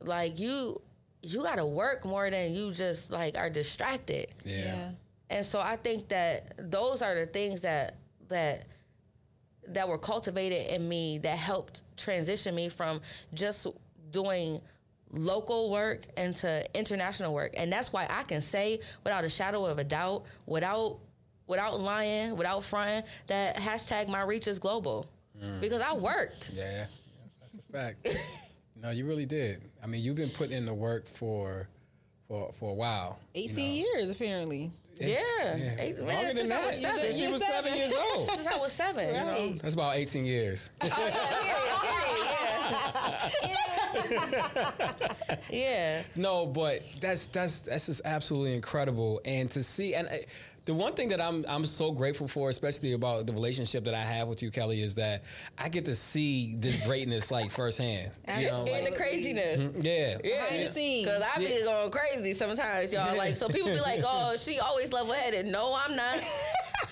like 0.00 0.38
you 0.38 0.80
you 1.22 1.42
gotta 1.42 1.66
work 1.66 2.04
more 2.04 2.30
than 2.30 2.54
you 2.54 2.72
just 2.72 3.10
like 3.10 3.36
are 3.36 3.50
distracted. 3.50 4.28
yeah. 4.44 4.64
Yeah. 4.64 4.90
And 5.30 5.44
so 5.44 5.58
I 5.58 5.76
think 5.76 6.08
that 6.10 6.70
those 6.70 7.02
are 7.02 7.14
the 7.14 7.26
things 7.26 7.62
that 7.62 7.96
that 8.28 8.66
that 9.68 9.88
were 9.88 9.98
cultivated 9.98 10.74
in 10.74 10.88
me 10.88 11.18
that 11.18 11.38
helped 11.38 11.82
transition 11.96 12.54
me 12.54 12.68
from 12.68 13.00
just 13.32 13.66
doing 14.10 14.60
local 15.10 15.70
work 15.70 16.06
into 16.16 16.64
international 16.78 17.32
work. 17.32 17.54
And 17.56 17.72
that's 17.72 17.92
why 17.92 18.06
I 18.10 18.24
can 18.24 18.40
say 18.40 18.80
without 19.04 19.24
a 19.24 19.30
shadow 19.30 19.64
of 19.66 19.78
a 19.78 19.84
doubt, 19.84 20.24
without 20.46 20.98
without 21.46 21.78
lying, 21.78 22.36
without 22.36 22.64
fronting, 22.64 23.02
that 23.26 23.56
hashtag 23.56 24.08
my 24.08 24.22
reach 24.22 24.46
is 24.46 24.58
global. 24.58 25.06
Mm. 25.42 25.60
Because 25.60 25.80
I 25.80 25.94
worked. 25.94 26.52
Yeah, 26.54 26.86
that's 27.40 27.54
a 27.54 27.72
fact. 27.72 28.16
no, 28.82 28.90
you 28.90 29.04
really 29.06 29.26
did. 29.26 29.62
I 29.82 29.86
mean, 29.86 30.02
you've 30.02 30.16
been 30.16 30.30
putting 30.30 30.56
in 30.56 30.66
the 30.66 30.74
work 30.74 31.06
for 31.06 31.68
for 32.28 32.52
for 32.52 32.70
a 32.70 32.74
while. 32.74 33.18
you 33.34 33.44
18 33.44 33.56
know. 33.56 33.74
years, 33.74 34.10
apparently. 34.10 34.70
Yeah. 35.00 35.18
Yeah. 35.56 35.74
Eight- 35.78 35.98
man, 35.98 36.06
Longer 36.06 36.26
than 36.28 36.36
since 36.36 36.50
I 36.50 36.54
that. 36.60 36.66
was 36.66 36.80
You 36.80 36.88
seven. 36.88 37.12
she 37.16 37.32
was 37.32 37.44
Seven. 37.46 37.64
seven 37.72 37.78
years 37.78 37.94
old. 38.14 38.28
Since 38.30 38.46
I 38.46 38.58
was 38.58 38.72
seven. 38.72 39.06
You 39.08 39.12
know, 39.14 39.52
that's 39.60 39.74
about 39.74 39.96
18 39.96 40.24
years. 40.24 40.70
Yeah. 45.50 46.02
No, 46.16 46.46
but 46.46 46.82
that's 47.00 47.26
that's 47.28 47.60
that's 47.60 47.86
just 47.86 48.02
absolutely 48.04 48.54
incredible, 48.54 49.20
and 49.24 49.50
to 49.52 49.62
see 49.62 49.94
and. 49.94 50.08
uh, 50.08 50.12
the 50.66 50.72
one 50.74 50.94
thing 50.94 51.08
that 51.08 51.20
I'm 51.20 51.44
I'm 51.48 51.66
so 51.66 51.92
grateful 51.92 52.26
for, 52.26 52.48
especially 52.48 52.92
about 52.92 53.26
the 53.26 53.32
relationship 53.32 53.84
that 53.84 53.94
I 53.94 54.00
have 54.02 54.28
with 54.28 54.42
you, 54.42 54.50
Kelly, 54.50 54.80
is 54.82 54.94
that 54.94 55.24
I 55.58 55.68
get 55.68 55.84
to 55.86 55.94
see 55.94 56.54
this 56.56 56.84
greatness 56.86 57.30
like 57.30 57.50
firsthand. 57.50 58.12
You 58.38 58.46
know, 58.50 58.64
And 58.64 58.70
like, 58.84 58.90
the 58.92 58.96
craziness. 58.96 59.68
yeah, 59.84 60.18
yeah. 60.24 60.42
Behind 60.46 60.62
the 60.68 60.72
scenes. 60.72 61.08
Cause 61.08 61.22
I 61.22 61.38
be 61.38 61.44
Yeah. 61.44 61.64
going 61.64 61.90
crazy 61.90 62.32
sometimes, 62.32 62.92
y'all. 62.92 63.16
Like, 63.16 63.36
so 63.36 63.48
people 63.48 63.68
be 63.70 63.80
like, 63.80 64.00
"Oh, 64.04 64.36
she 64.38 64.58
always 64.58 64.92
level 64.92 65.12
headed." 65.12 65.46
No, 65.46 65.78
I'm 65.84 65.94
not. 65.96 66.16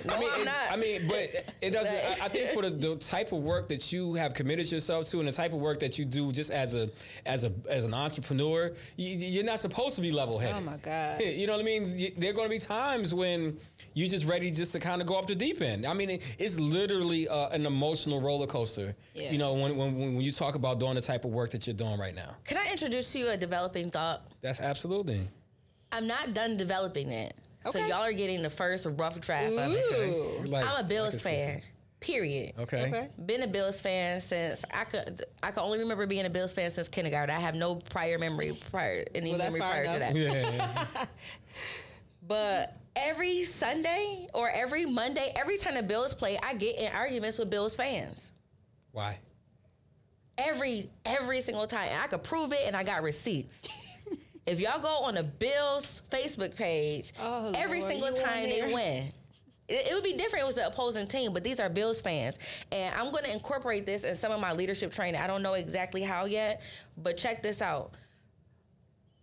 No, 0.07 0.15
I 0.15 0.19
mean, 0.21 0.29
I'm 0.35 0.41
it- 0.41 0.45
not. 0.47 0.55
I 0.73 0.77
mean, 0.77 1.01
but 1.07 1.55
it 1.61 1.71
doesn't. 1.71 2.23
I, 2.23 2.25
I 2.25 2.29
think 2.29 2.51
for 2.51 2.63
the, 2.63 2.71
the 2.71 2.97
type 2.97 3.31
of 3.31 3.39
work 3.41 3.69
that 3.69 3.93
you 3.93 4.15
have 4.15 4.35
committed 4.35 4.71
yourself 4.73 5.07
to, 5.11 5.19
and 5.21 5.29
the 5.29 5.33
type 5.33 5.53
of 5.53 5.61
work 5.61 5.79
that 5.81 5.97
you 5.99 6.05
do, 6.05 6.33
just 6.33 6.51
as 6.51 6.75
a 6.75 6.91
as 7.25 7.45
a 7.45 7.53
as 7.69 7.85
an 7.85 7.95
entrepreneur, 7.95 8.73
you, 8.97 9.17
you're 9.17 9.45
not 9.45 9.61
supposed 9.61 9.95
to 9.97 10.03
be 10.03 10.11
level 10.11 10.39
headed. 10.39 10.57
Oh 10.57 10.61
my 10.63 10.77
gosh. 10.79 11.21
You 11.21 11.47
know 11.47 11.53
what 11.53 11.61
I 11.63 11.65
mean? 11.65 12.15
There 12.19 12.31
are 12.31 12.33
going 12.33 12.49
to 12.49 12.51
be 12.55 12.59
times 12.59 13.15
when 13.15 13.59
you're 13.95 14.09
just 14.09 14.27
ready 14.27 14.51
just 14.51 14.73
to 14.73 14.81
kind 14.81 15.01
of 15.01 15.07
go 15.07 15.17
off 15.17 15.27
the 15.27 15.35
deep 15.35 15.61
end. 15.61 15.85
I 15.87 15.95
mean, 15.95 16.11
it, 16.11 16.37
it's 16.39 16.59
literally 16.59 17.29
uh, 17.29 17.49
an 17.51 17.67
emotional 17.67 18.21
roller 18.21 18.47
coaster. 18.47 18.95
Yeah. 19.15 19.33
You 19.33 19.39
know, 19.39 19.55
when, 19.55 19.77
when 19.77 19.97
when 19.99 20.21
you 20.21 20.33
talk 20.33 20.55
about 20.55 20.81
doing 20.81 20.95
the 20.95 21.01
type 21.03 21.25
of 21.25 21.31
work 21.33 21.51
that 21.51 21.67
you're 21.67 21.75
doing 21.75 21.99
right 21.99 22.15
now, 22.15 22.37
Can 22.45 22.57
I 22.59 22.71
introduce 22.71 23.13
to 23.13 23.19
you 23.19 23.31
a 23.31 23.37
developing 23.37 23.91
thought? 23.91 24.23
that's 24.41 24.61
absolutely. 24.61 25.21
I'm 25.91 26.07
not 26.07 26.33
done 26.35 26.57
developing 26.57 27.11
it. 27.11 27.35
So 27.71 27.79
y'all 27.79 28.03
are 28.03 28.13
getting 28.13 28.43
the 28.43 28.51
first 28.51 28.87
rough 28.99 29.21
draft 29.21 29.53
of 29.53 29.73
it. 29.73 30.49
Like- 30.49 30.67
I'm 30.67 30.85
a 30.85 30.89
Bills 30.89 31.25
like 31.25 31.35
fan. 31.35 31.63
Period. 32.01 32.55
Okay. 32.59 32.89
Okay. 32.89 33.09
Been 33.25 33.45
a 33.45 33.47
Bills 33.47 33.81
fan 33.81 34.21
since 34.21 34.65
I 34.75 34.83
could. 34.83 35.23
I 35.41 35.53
can 35.53 35.63
only 35.63 35.79
remember 35.79 36.05
being 36.09 36.27
a 36.27 36.31
Bills 36.31 36.53
fan 36.53 36.69
since 36.71 36.89
kindergarten. 36.89 37.33
I 37.33 37.39
have 37.39 37.55
no 37.55 37.77
prior 37.77 38.19
memory 38.19 38.51
prior 38.73 39.05
any 39.15 39.31
Well, 39.31 39.39
memory 39.39 39.61
far 39.61 39.71
prior 39.71 39.85
to 39.85 39.99
that. 40.01 40.17
Yeah. 40.17 41.05
But 42.27 42.77
every 42.97 43.45
Sunday 43.45 44.27
or 44.35 44.51
every 44.51 44.87
Monday, 44.87 45.33
every 45.37 45.57
time 45.59 45.75
the 45.75 45.83
Bills 45.83 46.15
play, 46.15 46.39
I 46.43 46.55
get 46.55 46.77
in 46.77 46.93
arguments 46.93 47.39
with 47.39 47.51
Bills 47.51 47.77
fans. 47.77 48.33
Why? 48.93 49.19
Every 50.39 50.91
every 51.05 51.41
single 51.41 51.67
time, 51.67 51.89
and 51.91 52.03
I 52.03 52.07
could 52.07 52.23
prove 52.23 52.53
it, 52.53 52.61
and 52.67 52.77
I 52.77 52.85
got 52.85 53.03
receipts. 53.03 53.63
if 54.47 54.61
y'all 54.61 54.81
go 54.81 55.05
on 55.05 55.15
the 55.15 55.23
Bills 55.25 56.03
Facebook 56.11 56.57
page, 56.57 57.13
Oh, 57.19 57.53
every 57.55 57.81
Lord, 57.81 57.93
single 57.93 58.11
you 58.11 58.17
on 58.17 58.23
time 58.23 58.45
they 58.45 58.73
win. 58.73 59.09
It, 59.69 59.91
it 59.91 59.95
would 59.95 60.05
be 60.05 60.15
different. 60.15 60.45
It 60.45 60.47
was 60.47 60.55
the 60.57 60.67
opposing 60.67 61.07
team, 61.07 61.33
but 61.33 61.45
these 61.45 61.61
are 61.61 61.69
Bills 61.69 62.01
fans, 62.01 62.39
and 62.71 62.95
I'm 62.95 63.11
going 63.11 63.25
to 63.25 63.33
incorporate 63.33 63.87
this 63.87 64.05
in 64.05 64.15
some 64.15 64.33
of 64.33 64.41
my 64.41 64.53
leadership 64.53 64.91
training. 64.91 65.21
I 65.21 65.27
don't 65.27 65.43
know 65.43 65.55
exactly 65.55 66.03
how 66.03 66.25
yet, 66.25 66.63
but 66.97 67.17
check 67.17 67.43
this 67.43 67.63
out. 67.63 67.93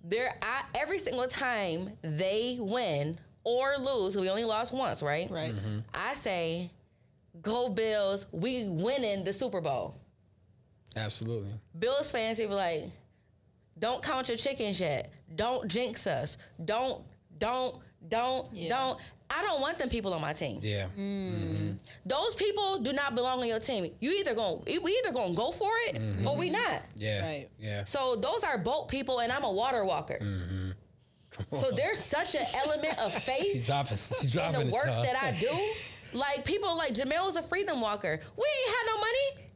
There, 0.04 0.34
I, 0.42 0.64
every 0.76 0.98
single 0.98 1.28
time 1.28 1.92
they 2.02 2.58
win 2.60 3.18
or 3.50 3.78
lose, 3.78 4.16
we 4.16 4.30
only 4.30 4.46
lost 4.46 4.74
once, 4.74 5.02
right? 5.02 5.30
Right. 5.30 5.54
Mm-hmm. 5.54 5.80
I 5.94 6.14
say, 6.14 6.70
"Go 7.42 7.70
Bills! 7.70 8.28
We 8.32 8.66
winning 8.66 9.24
the 9.24 9.34
Super 9.34 9.62
Bowl." 9.62 9.96
Absolutely. 10.96 11.52
Bills 11.78 12.12
fans, 12.12 12.38
they 12.38 12.46
be 12.46 12.54
like, 12.54 12.84
"Don't 13.78 14.04
count 14.04 14.28
your 14.28 14.38
chickens 14.38 14.80
yet. 14.80 15.12
Don't 15.36 15.68
jinx 15.68 16.08
us. 16.08 16.38
Don't, 16.64 17.04
don't, 17.38 17.78
don't, 18.08 18.48
Yeah. 18.54 18.70
don't." 18.70 19.00
I 19.32 19.44
don't 19.44 19.62
want 19.62 19.78
them 19.78 19.90
people 19.90 20.14
on 20.14 20.22
my 20.22 20.34
team. 20.34 20.60
Yeah. 20.62 20.88
Mm. 20.98 21.32
Mm-hmm. 21.32 21.72
Those 22.06 22.36
people 22.36 22.80
do 22.80 22.94
not 22.94 23.14
belong 23.14 23.40
on 23.42 23.48
your 23.48 23.60
team. 23.60 23.92
You 24.00 24.12
either 24.14 24.34
going 24.34 24.64
we 24.66 24.92
either 25.04 25.14
gonna 25.14 25.36
go 25.36 25.52
for 25.52 25.70
it 25.88 25.98
or 25.98 26.00
mm-hmm. 26.00 26.40
we 26.40 26.50
not. 26.50 26.82
Yeah. 26.96 27.22
Right. 27.22 27.48
Yeah. 27.60 27.84
So 27.84 28.16
those 28.16 28.44
are 28.44 28.58
boat 28.58 28.88
people, 28.88 29.20
and 29.20 29.32
I'm 29.32 29.44
a 29.44 29.52
water 29.52 29.86
walker. 29.86 30.18
So 31.54 31.72
there's 31.72 32.00
such 32.00 32.36
an 32.36 32.46
element 32.64 32.98
of 33.00 33.12
She's 33.12 33.24
faith 33.24 33.66
dropping. 33.66 33.98
She's 33.98 34.36
in 34.36 34.54
the 34.54 34.72
work 34.72 34.86
child. 34.86 35.06
that 35.06 35.16
I 35.22 35.32
do. 35.40 36.18
Like 36.18 36.44
people 36.46 36.76
like 36.78 36.94
Jamil's 36.94 37.36
a 37.36 37.42
freedom 37.42 37.82
walker. 37.82 38.20
We 38.38 38.46
ain't 38.46 38.76
had 38.76 38.86
no 38.88 38.98
money. 39.00 39.50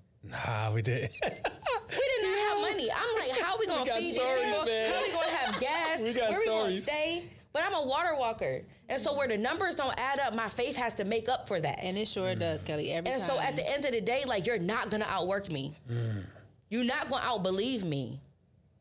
Nah, 0.70 0.74
we 0.74 0.82
did. 0.82 1.10
We 1.24 2.00
did 2.00 2.24
not 2.24 2.40
have 2.40 2.62
money. 2.62 2.90
I'm 2.92 3.16
like, 3.20 3.40
how 3.40 3.58
we 3.60 3.68
gonna 3.68 3.86
got 3.86 3.98
feed 4.00 4.16
stories, 4.16 4.44
these 4.46 4.52
people? 4.54 4.66
man. 4.66 4.92
How 4.92 5.02
we 5.04 5.12
gonna 5.12 5.32
have 5.38 5.60
gas? 5.60 6.02
We 6.02 6.14
got 6.14 6.30
Where 6.32 6.40
we 6.40 6.46
gonna 6.48 6.72
stay? 6.82 7.24
But 7.52 7.64
I'm 7.66 7.74
a 7.76 7.86
water 7.86 8.16
walker, 8.18 8.62
and 8.90 9.00
so 9.00 9.16
where 9.16 9.28
the 9.28 9.38
numbers 9.38 9.76
don't 9.76 9.94
add 10.00 10.20
up, 10.20 10.34
my 10.34 10.50
faith 10.50 10.76
has 10.76 10.96
to 10.96 11.04
make 11.06 11.30
up 11.30 11.48
for 11.48 11.62
that. 11.62 11.80
And 11.84 11.96
it 11.96 12.08
sure 12.08 12.34
does, 12.34 12.64
mm. 12.64 12.66
Kelly. 12.66 12.92
Every 12.92 13.12
And 13.12 13.22
time. 13.22 13.30
so 13.30 13.40
at 13.40 13.56
the 13.56 13.70
end 13.70 13.86
of 13.86 13.92
the 13.92 14.02
day, 14.02 14.24
like 14.26 14.48
you're 14.48 14.58
not 14.58 14.90
gonna 14.90 15.06
outwork 15.08 15.52
me. 15.52 15.76
Mm. 15.92 16.24
You're 16.70 16.84
not 16.86 17.10
gonna 17.12 17.24
outbelieve 17.24 17.84
me. 17.84 18.20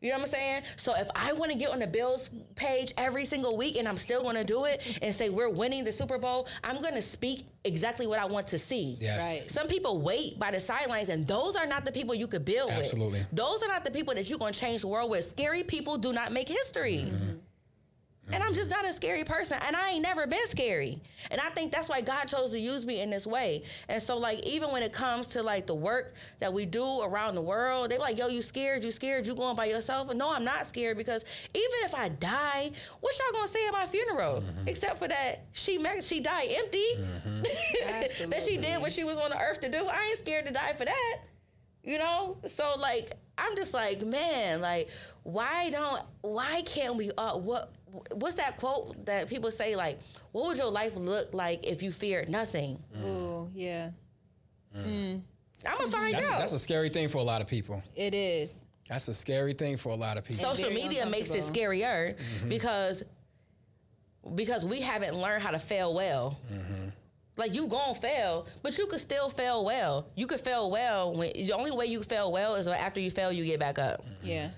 You 0.03 0.11
know 0.11 0.17
what 0.17 0.25
I'm 0.25 0.31
saying? 0.31 0.63
So 0.77 0.93
if 0.97 1.09
I 1.15 1.33
want 1.33 1.53
to 1.53 1.57
get 1.57 1.71
on 1.71 1.79
the 1.79 1.87
Bills 1.87 2.29
page 2.57 2.93
every 2.99 3.25
single 3.25 3.57
week 3.57 3.77
and 3.77 3.89
I'm 3.89 3.97
still 3.97 4.23
gonna 4.23 4.45
do 4.45 4.65
it 4.65 4.99
and 5.01 5.15
say 5.15 5.31
we're 5.31 5.49
winning 5.49 5.85
the 5.85 5.93
Super 5.93 6.19
Bowl, 6.19 6.49
I'm 6.65 6.83
gonna 6.83 7.01
speak 7.01 7.45
exactly 7.65 8.09
what 8.09 8.19
I 8.19 8.25
want 8.27 8.49
to 8.49 8.59
see. 8.59 8.99
Yes. 9.01 9.23
Right. 9.23 9.51
Some 9.51 9.69
people 9.69 10.01
wait 10.03 10.39
by 10.41 10.51
the 10.51 10.59
sidelines, 10.59 11.09
and 11.09 11.27
those 11.27 11.55
are 11.55 11.67
not 11.67 11.85
the 11.85 11.93
people 11.93 12.15
you 12.17 12.27
could 12.27 12.45
build 12.45 12.71
Absolutely. 12.71 13.21
with. 13.21 13.29
Those 13.31 13.63
are 13.63 13.69
not 13.69 13.85
the 13.85 13.93
people 13.93 14.13
that 14.15 14.29
you're 14.29 14.41
gonna 14.41 14.53
change 14.53 14.81
the 14.81 14.89
world 14.89 15.11
with. 15.11 15.25
Scary 15.25 15.63
people 15.63 15.97
do 15.97 16.13
not 16.13 16.33
make 16.33 16.49
history. 16.49 17.05
Mm-hmm. 17.07 17.39
And 18.31 18.43
I'm 18.43 18.55
just 18.55 18.71
not 18.71 18.85
a 18.87 18.93
scary 18.93 19.25
person. 19.25 19.59
And 19.67 19.75
I 19.75 19.91
ain't 19.91 20.03
never 20.03 20.27
been 20.27 20.47
scary. 20.47 21.01
And 21.31 21.41
I 21.41 21.49
think 21.51 21.73
that's 21.73 21.89
why 21.89 22.01
God 22.01 22.27
chose 22.27 22.51
to 22.51 22.61
use 22.61 22.87
me 22.87 23.01
in 23.01 23.11
this 23.11 23.27
way. 23.27 23.65
And 23.89 24.01
so, 24.01 24.17
like, 24.17 24.41
even 24.45 24.71
when 24.71 24.83
it 24.85 24.93
comes 24.93 25.27
to 25.29 25.43
like 25.43 25.67
the 25.67 25.75
work 25.75 26.15
that 26.39 26.53
we 26.53 26.65
do 26.65 27.03
around 27.03 27.35
the 27.35 27.43
world, 27.43 27.91
they 27.91 27.99
like, 27.99 28.19
yo, 28.19 28.29
you 28.29 28.41
scared, 28.41 28.85
you 28.85 28.93
scared, 28.93 29.27
you 29.27 29.35
going 29.35 29.57
by 29.57 29.67
yourself. 29.67 30.09
And 30.09 30.19
no, 30.21 30.33
I'm 30.33 30.45
not 30.45 30.67
scared 30.67 30.97
because 30.97 31.25
even 31.53 31.79
if 31.83 31.95
I 31.95 32.11
die, 32.11 32.71
what 33.01 33.19
y'all 33.19 33.33
gonna 33.33 33.49
say 33.49 33.67
at 33.67 33.73
my 33.73 33.87
funeral? 33.87 34.45
Except 34.67 34.99
for 34.99 35.09
that 35.09 35.47
she 35.53 35.79
ma- 35.79 36.01
she 36.01 36.21
died 36.21 36.49
empty. 36.49 36.85
that 38.29 38.43
she 38.47 38.57
did 38.57 38.81
what 38.81 38.93
she 38.93 39.03
was 39.03 39.17
on 39.19 39.31
the 39.31 39.39
earth 39.39 39.61
to 39.61 39.69
do. 39.69 39.85
I 39.85 40.09
ain't 40.11 40.19
scared 40.21 40.47
to 40.47 40.53
die 40.53 40.75
for 40.75 40.85
that. 40.85 41.19
You 41.83 41.99
know? 41.99 42.37
So 42.47 42.75
like 42.79 43.13
I'm 43.37 43.57
just 43.57 43.75
like, 43.75 44.03
man, 44.03 44.61
like 44.61 44.91
why 45.25 45.71
don't 45.71 46.03
why 46.21 46.63
can't 46.63 46.97
we 46.97 47.11
uh 47.19 47.37
what 47.37 47.73
what's 48.15 48.35
that 48.37 48.57
quote 48.57 49.05
that 49.07 49.29
people 49.29 49.51
say 49.51 49.77
like 49.77 49.99
what 50.33 50.47
would 50.47 50.59
your 50.59 50.71
life 50.71 50.97
look 50.97 51.33
like 51.35 51.67
if 51.67 51.83
you 51.83 51.93
feared 51.93 52.29
nothing? 52.29 52.83
Oh 53.05 53.49
yeah. 53.55 53.91
Mm. 54.77 54.87
Mm. 54.87 55.21
I'm 55.67 55.79
gonna 55.79 55.91
find 55.91 56.15
That's 56.15 56.29
a, 56.29 56.33
out. 56.33 56.39
that's 56.41 56.53
a 56.53 56.59
scary 56.59 56.89
thing 56.89 57.09
for 57.09 57.19
a 57.19 57.23
lot 57.23 57.41
of 57.41 57.47
people. 57.47 57.83
It 57.95 58.15
is. 58.15 58.55
That's 58.89 59.07
a 59.09 59.15
scary 59.15 59.53
thing 59.53 59.77
for 59.77 59.91
a 59.91 59.95
lot 59.95 60.19
of 60.19 60.25
people. 60.25 60.45
Social 60.45 60.71
media 60.71 61.07
makes 61.07 61.31
it 61.31 61.37
uncomfortable. 61.37 61.67
scarier 61.73 62.17
mm-hmm. 62.17 62.49
because 62.49 63.05
because 64.35 64.65
we 64.65 64.81
haven't 64.81 65.15
learned 65.15 65.43
how 65.43 65.51
to 65.51 65.59
fail 65.59 65.95
well. 65.95 66.39
Mm-hmm. 66.53 66.89
Like 67.37 67.55
you 67.55 67.67
gonna 67.69 67.95
fail, 67.95 68.47
but 68.63 68.77
you 68.77 68.87
could 68.87 69.01
still 69.01 69.31
fail 69.31 69.65
well. 69.65 70.07
You 70.15 70.27
could 70.27 70.41
fail 70.41 70.71
well 70.71 71.15
when 71.15 71.33
the 71.33 71.53
only 71.53 71.71
way 71.71 71.87
you 71.87 72.03
fail 72.03 72.31
well 72.31 72.57
is 72.57 72.69
after 72.69 73.01
you 73.01 73.11
fail, 73.11 73.33
you 73.33 73.45
get 73.45 73.61
back 73.61 73.79
up. 73.79 74.05
Yeah. 74.23 74.51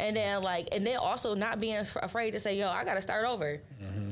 And 0.00 0.16
then 0.16 0.42
like, 0.42 0.68
and 0.72 0.86
then 0.86 0.96
also 0.96 1.34
not 1.34 1.60
being 1.60 1.76
afraid 2.02 2.32
to 2.32 2.40
say, 2.40 2.58
"Yo, 2.58 2.68
I 2.68 2.84
got 2.84 2.94
to 2.94 3.02
start 3.02 3.26
over. 3.26 3.60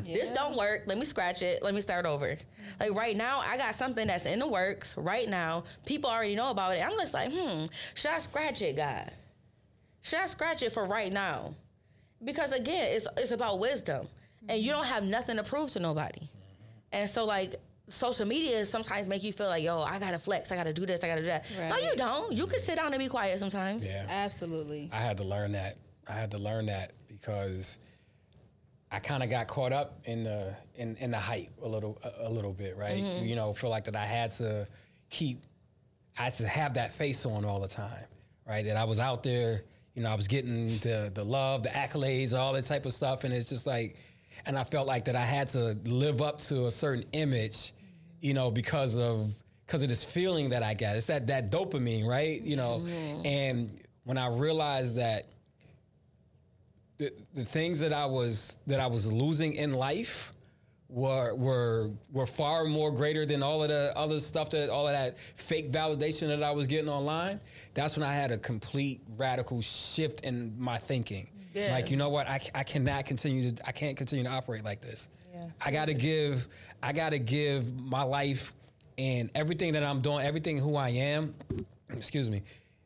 This 0.05 0.29
Yeah. 0.29 0.35
don't 0.35 0.57
work. 0.57 0.85
Let 0.87 0.97
me 0.99 1.05
scratch 1.05 1.43
it. 1.43 1.63
Let 1.63 1.75
me 1.75 1.81
start 1.81 2.07
over." 2.07 2.37
Like 2.79 2.95
right 2.95 3.17
now, 3.17 3.41
I 3.41 3.57
got 3.57 3.75
something 3.75 4.07
that's 4.07 4.27
in 4.27 4.39
the 4.39 4.47
works 4.47 4.97
right 4.97 5.29
now. 5.29 5.65
People 5.87 6.11
already 6.11 6.35
know 6.37 6.51
about 6.51 6.77
it. 6.77 6.85
I'm 6.85 6.93
just 6.99 7.15
like, 7.15 7.33
hmm, 7.33 7.65
should 7.95 8.11
I 8.11 8.19
scratch 8.19 8.61
it, 8.63 8.77
God? 8.77 9.11
Should 10.03 10.21
I 10.21 10.27
scratch 10.27 10.63
it 10.63 10.73
for 10.73 10.85
right 10.87 11.13
now? 11.13 11.55
Because 12.23 12.53
again, 12.53 12.87
it's 12.91 13.09
it's 13.17 13.31
about 13.33 13.59
wisdom, 13.59 14.07
and 14.49 14.61
you 14.61 14.71
don't 14.73 14.87
have 14.87 15.05
nothing 15.05 15.37
to 15.37 15.43
prove 15.43 15.71
to 15.73 15.81
nobody. 15.81 16.29
And 16.93 17.09
so 17.09 17.25
like. 17.25 17.57
Social 17.89 18.27
media 18.27 18.65
sometimes 18.67 19.09
make 19.09 19.23
you 19.23 19.33
feel 19.33 19.49
like, 19.49 19.63
yo, 19.63 19.83
I 19.83 19.99
gotta 19.99 20.19
flex, 20.19 20.53
I 20.53 20.57
gotta 20.57 20.73
do 20.73 20.87
this, 20.87 21.03
I 21.03 21.09
gotta 21.09 21.23
do 21.23 21.27
that. 21.29 21.47
No, 21.59 21.77
you 21.77 21.97
don't. 21.97 22.33
You 22.33 22.47
can 22.47 22.59
sit 22.59 22.77
down 22.77 22.93
and 22.93 22.99
be 22.99 23.09
quiet 23.09 23.39
sometimes. 23.39 23.87
Yeah. 23.87 24.07
Absolutely. 24.09 24.91
I 24.93 25.01
had 25.01 25.17
to 25.19 25.25
learn 25.25 25.53
that. 25.53 25.79
I 26.09 26.13
had 26.13 26.31
to 26.33 26.39
learn 26.39 26.67
that 26.67 26.93
because 27.09 27.79
I 28.91 28.99
kind 28.99 29.23
of 29.23 29.31
got 29.31 29.49
caught 29.49 29.73
up 29.73 30.01
in 30.05 30.25
the 30.25 30.57
in, 30.77 30.97
in 30.97 31.11
the 31.11 31.19
hype 31.19 31.51
a 31.63 31.69
little 31.69 31.99
a, 32.03 32.29
a 32.29 32.31
little 32.31 32.53
bit, 32.53 32.77
right? 32.77 32.97
Mm-hmm. 32.97 33.27
You 33.27 33.37
know, 33.37 33.53
feel 33.53 33.71
like 33.71 33.85
that 33.85 33.97
I 33.97 34.07
had 34.07 34.31
to 34.33 34.67
keep 35.11 35.43
I 36.19 36.25
had 36.25 36.35
to 36.35 36.49
have 36.49 36.75
that 36.75 36.95
face 36.95 37.25
on 37.27 37.45
all 37.45 37.61
the 37.61 37.69
time, 37.69 38.05
right? 38.47 38.65
That 38.65 38.77
I 38.77 38.85
was 38.85 38.99
out 38.99 39.23
there, 39.23 39.63
you 39.95 40.03
know, 40.03 40.11
I 40.11 40.15
was 40.15 40.29
getting 40.29 40.79
the 40.79 41.11
the 41.13 41.25
love, 41.25 41.63
the 41.63 41.69
accolades, 41.71 42.37
all 42.37 42.53
that 42.55 42.65
type 42.65 42.87
of 42.87 42.93
stuff, 42.93 43.25
and 43.25 43.35
it's 43.35 43.49
just 43.49 43.67
like, 43.67 43.97
and 44.47 44.57
I 44.57 44.65
felt 44.65 44.87
like 44.87 45.05
that 45.05 45.17
I 45.17 45.25
had 45.25 45.49
to 45.51 45.77
live 45.85 46.23
up 46.23 46.39
to 46.41 46.67
a 46.67 46.71
certain 46.71 47.05
image, 47.13 47.73
you 48.21 48.35
know, 48.35 48.51
because 48.51 48.99
of 48.99 49.35
because 49.67 49.83
of 49.83 49.89
this 49.89 50.03
feeling 50.03 50.51
that 50.51 50.63
I 50.63 50.75
got. 50.75 50.97
It's 50.97 51.07
that 51.07 51.27
that 51.27 51.51
dopamine, 51.51 52.07
right? 52.07 52.41
You 52.41 52.57
know, 52.57 52.83
mm-hmm. 52.83 53.27
and 53.27 53.73
when 54.05 54.17
I 54.17 54.29
realized 54.29 54.97
that 54.97 55.27
the, 56.97 57.13
the 57.35 57.45
things 57.45 57.81
that 57.81 57.93
I 57.93 58.07
was 58.07 58.59
that 58.67 58.81
I 58.81 58.87
was 58.87 59.11
losing 59.13 59.55
in 59.55 59.75
life 59.75 60.33
were 60.89 61.35
were 61.35 61.91
were 62.13 62.27
far 62.27 62.65
more 62.65 62.91
greater 62.91 63.27
than 63.27 63.43
all 63.43 63.63
of 63.63 63.69
the 63.69 63.93
other 63.95 64.21
stuff 64.21 64.51
that 64.51 64.71
all 64.71 64.87
of 64.87 64.95
that 64.95 65.19
fake 65.19 65.71
validation 65.71 66.29
that 66.29 66.43
I 66.43 66.51
was 66.53 66.67
getting 66.67 66.89
online. 66.89 67.41
That's 67.75 67.97
when 67.97 68.09
I 68.09 68.13
had 68.13 68.31
a 68.31 68.39
complete 68.39 69.03
radical 69.17 69.61
shift 69.61 70.23
in 70.23 70.55
my 70.59 70.79
thinking. 70.79 71.29
Yeah. 71.55 71.73
Like 71.73 71.91
you 71.91 71.97
know 71.97 72.09
what, 72.09 72.29
I, 72.29 72.41
I 72.55 72.65
cannot 72.65 73.05
continue 73.07 73.53
to 73.53 73.69
I 73.69 73.73
can't 73.73 73.97
continue 73.97 74.25
to 74.25 74.31
operate 74.31 74.65
like 74.65 74.81
this. 74.81 75.09
Yeah. 75.35 75.45
I 75.65 75.71
got 75.71 75.87
to 75.87 75.95
give 75.95 76.49
I 76.83 76.93
got 76.93 77.11
to 77.11 77.19
give 77.19 77.79
my 77.81 78.03
life 78.03 78.53
and 78.97 79.31
everything 79.35 79.73
that 79.75 79.83
I'm 79.85 80.01
doing, 80.01 80.25
everything 80.27 80.59
who 80.59 80.77
I 80.77 80.89
am, 80.91 81.35
excuse 81.91 82.29
me, 82.31 82.43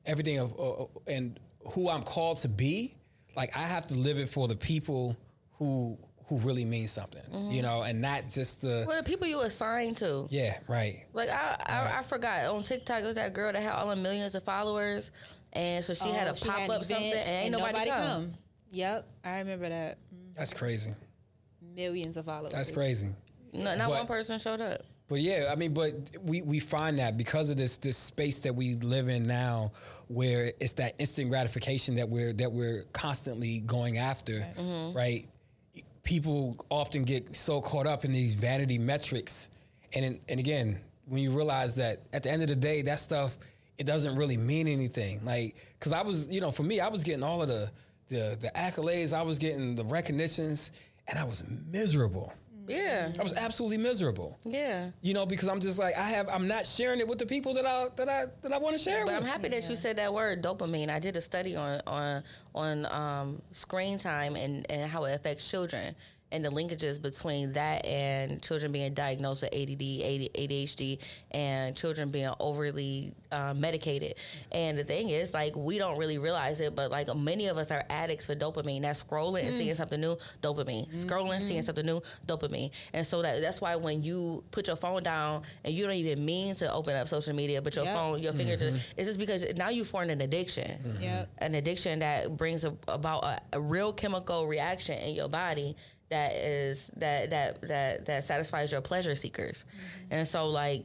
everything 0.06 0.38
of 0.38 0.58
uh, 0.60 0.84
and 1.06 1.38
who 1.68 1.88
I'm 1.88 2.02
called 2.02 2.38
to 2.38 2.48
be. 2.48 2.94
Like 3.36 3.56
I 3.56 3.60
have 3.62 3.86
to 3.88 3.94
live 3.98 4.18
it 4.18 4.28
for 4.28 4.46
the 4.48 4.56
people 4.56 5.16
who 5.58 5.96
who 6.28 6.38
who 6.38 6.38
really 6.46 6.64
mean 6.64 6.86
something, 6.88 7.22
you 7.50 7.60
know, 7.62 7.82
and 7.82 8.00
not 8.00 8.28
just 8.30 8.62
the 8.62 8.84
Well, 8.86 8.96
the 8.96 9.02
people 9.02 9.26
you 9.26 9.40
assign 9.40 9.94
to. 9.96 10.26
yeah, 10.30 10.58
right. 10.68 11.04
Like 11.12 11.28
I, 11.28 11.56
I, 11.66 11.98
I 11.98 12.02
forgot 12.02 12.46
on 12.46 12.62
TikTok 12.62 13.02
it 13.02 13.06
was 13.06 13.16
that 13.16 13.34
girl 13.34 13.52
that 13.52 13.62
had 13.62 13.72
all 13.72 13.88
the 13.88 13.96
millions 13.96 14.34
of 14.34 14.42
followers, 14.44 15.10
and 15.52 15.84
so 15.84 15.92
she 15.94 16.08
had 16.08 16.28
Oh, 16.28 16.32
a 16.32 16.36
she 16.36 16.48
pop 16.48 16.58
had 16.60 16.70
up 16.70 16.84
something, 16.84 16.96
event 17.06 17.26
and 17.26 17.44
ain't 17.44 17.52
nobody, 17.52 17.90
come. 17.90 18.30
Yep, 18.70 19.06
I 19.24 19.38
remember 19.40 19.68
that. 19.68 19.98
That's 20.34 20.54
crazy. 20.54 20.92
Millions 21.74 22.16
of 22.16 22.24
followers. 22.26 22.52
That's 22.52 22.70
crazy. 22.70 23.08
No, 23.52 23.76
not 23.76 23.88
But- 23.88 23.98
one 23.98 24.06
person 24.06 24.38
showed 24.38 24.60
up. 24.60 24.82
But 25.08 25.20
yeah, 25.20 25.50
I 25.52 25.56
mean, 25.56 25.74
but 25.74 25.92
we, 26.22 26.40
we 26.40 26.58
find 26.58 26.98
that 26.98 27.18
because 27.18 27.50
of 27.50 27.58
this 27.58 27.76
this 27.76 27.98
space 27.98 28.38
that 28.40 28.54
we 28.54 28.76
live 28.76 29.08
in 29.08 29.24
now, 29.24 29.72
where 30.08 30.52
it's 30.58 30.72
that 30.74 30.94
instant 30.98 31.28
gratification 31.28 31.96
that 31.96 32.08
we're 32.08 32.32
that 32.34 32.50
we're 32.50 32.84
constantly 32.94 33.60
going 33.60 33.98
after, 33.98 34.38
right? 34.94 35.26
Mm-hmm. 35.26 35.80
People 36.02 36.64
often 36.70 37.04
get 37.04 37.36
so 37.36 37.60
caught 37.60 37.86
up 37.86 38.06
in 38.06 38.12
these 38.12 38.32
vanity 38.34 38.78
metrics, 38.78 39.50
and 39.92 40.18
and 40.30 40.40
again, 40.40 40.80
when 41.04 41.22
you 41.22 41.30
realize 41.30 41.74
that 41.74 42.00
at 42.14 42.22
the 42.22 42.30
end 42.30 42.40
of 42.42 42.48
the 42.48 42.56
day, 42.56 42.80
that 42.82 42.98
stuff 42.98 43.36
it 43.76 43.84
doesn't 43.84 44.16
really 44.16 44.36
mean 44.36 44.66
anything. 44.68 45.22
Like, 45.24 45.56
because 45.78 45.92
I 45.92 46.02
was, 46.02 46.28
you 46.28 46.40
know, 46.40 46.52
for 46.52 46.62
me, 46.62 46.80
I 46.80 46.88
was 46.88 47.04
getting 47.04 47.22
all 47.22 47.42
of 47.42 47.48
the 47.48 47.70
the 48.08 48.38
the 48.40 48.50
accolades, 48.56 49.12
I 49.12 49.22
was 49.22 49.36
getting 49.38 49.74
the 49.74 49.84
recognitions, 49.84 50.72
and 51.06 51.18
I 51.18 51.24
was 51.24 51.42
miserable. 51.70 52.32
Yeah, 52.68 53.12
I 53.18 53.22
was 53.22 53.32
absolutely 53.32 53.78
miserable 53.78 54.38
yeah. 54.44 54.90
you 55.00 55.14
know, 55.14 55.26
because 55.26 55.48
I'm 55.48 55.60
just 55.60 55.78
like 55.78 55.96
I 55.96 56.08
have 56.08 56.28
I'm 56.28 56.46
not 56.46 56.66
sharing 56.66 57.00
it 57.00 57.08
with 57.08 57.18
the 57.18 57.26
people 57.26 57.54
that 57.54 57.66
I 57.66 57.88
that 57.96 58.08
I 58.08 58.24
that 58.42 58.52
I 58.52 58.58
want 58.58 58.76
to 58.76 58.82
share 58.82 59.04
with. 59.04 59.14
But 59.14 59.22
I'm 59.22 59.26
happy 59.26 59.48
that 59.48 59.68
you 59.68 59.76
said 59.76 59.96
that 59.96 60.12
word 60.12 60.42
dopamine. 60.42 60.88
I 60.88 60.98
did 60.98 61.16
a 61.16 61.20
study 61.20 61.56
on 61.56 61.80
on 61.86 62.22
on 62.54 62.86
um, 62.86 63.42
screen 63.52 63.98
time 63.98 64.36
and, 64.36 64.70
and 64.70 64.90
how 64.90 65.04
it 65.04 65.14
affects 65.14 65.50
children 65.50 65.94
and 66.32 66.44
the 66.44 66.50
linkages 66.50 67.00
between 67.00 67.52
that 67.52 67.84
and 67.86 68.42
children 68.42 68.72
being 68.72 68.94
diagnosed 68.94 69.42
with 69.42 69.52
ADD, 69.54 69.78
ADHD, 69.78 70.98
and 71.30 71.76
children 71.76 72.10
being 72.10 72.30
overly 72.40 73.14
uh, 73.30 73.54
medicated. 73.54 74.14
And 74.50 74.76
the 74.78 74.84
thing 74.84 75.10
is, 75.10 75.34
like, 75.34 75.54
we 75.54 75.78
don't 75.78 75.98
really 75.98 76.18
realize 76.18 76.60
it, 76.60 76.74
but 76.74 76.90
like 76.90 77.14
many 77.14 77.46
of 77.46 77.58
us 77.58 77.70
are 77.70 77.84
addicts 77.90 78.26
for 78.26 78.34
dopamine. 78.34 78.82
That's 78.82 79.04
scrolling 79.04 79.42
and 79.42 79.52
seeing 79.52 79.74
mm. 79.74 79.76
something 79.76 80.00
new, 80.00 80.16
dopamine. 80.40 80.92
Scrolling, 80.92 81.40
seeing 81.40 81.60
mm-hmm. 81.60 81.66
something 81.66 81.86
new, 81.86 82.00
dopamine. 82.26 82.70
And 82.94 83.06
so 83.06 83.22
that 83.22 83.40
that's 83.40 83.60
why 83.60 83.76
when 83.76 84.02
you 84.02 84.42
put 84.50 84.66
your 84.66 84.76
phone 84.76 85.02
down 85.02 85.42
and 85.64 85.74
you 85.74 85.84
don't 85.84 85.94
even 85.94 86.24
mean 86.24 86.54
to 86.56 86.72
open 86.72 86.96
up 86.96 87.08
social 87.08 87.34
media, 87.34 87.60
but 87.60 87.76
your 87.76 87.84
Yep. 87.84 87.94
phone, 87.94 88.22
your 88.22 88.32
finger, 88.32 88.56
to, 88.56 88.64
mm-hmm. 88.66 88.76
it's 88.96 89.08
just 89.08 89.18
because 89.18 89.44
now 89.56 89.68
you 89.68 89.84
formed 89.84 90.10
an 90.10 90.20
addiction 90.20 90.70
mm-hmm. 90.70 91.02
Yep. 91.02 91.30
an 91.38 91.54
addiction 91.54 91.98
that 91.98 92.36
brings 92.36 92.64
a, 92.64 92.76
about 92.88 93.24
a, 93.24 93.40
a 93.54 93.60
real 93.60 93.92
chemical 93.92 94.46
reaction 94.46 94.98
in 94.98 95.14
your 95.14 95.28
body 95.28 95.76
that 96.12 96.32
is 96.32 96.90
that 96.96 97.30
that 97.30 97.60
that 97.62 98.06
that 98.06 98.24
satisfies 98.24 98.70
your 98.70 98.80
pleasure 98.80 99.14
seekers 99.14 99.64
and 100.10 100.26
so 100.28 100.48
like 100.48 100.84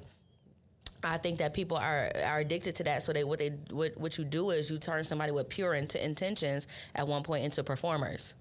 I 1.04 1.18
think 1.18 1.38
that 1.40 1.54
people 1.54 1.78
are 1.78 2.10
are 2.26 2.40
addicted 2.40 2.76
to 2.76 2.84
that. 2.86 3.04
So 3.04 3.14
they 3.14 3.24
what 3.24 3.40
they 3.40 3.50
what 3.72 3.98
what 3.98 4.18
you 4.18 4.24
do 4.24 4.50
is 4.50 4.70
you 4.72 4.78
turn 4.78 5.04
somebody 5.04 5.32
with 5.32 5.48
pure 5.48 5.74
int- 5.76 5.96
intentions 5.96 6.68
at 6.96 7.08
one 7.08 7.24
point 7.24 7.46
into 7.46 7.64
performers, 7.64 8.34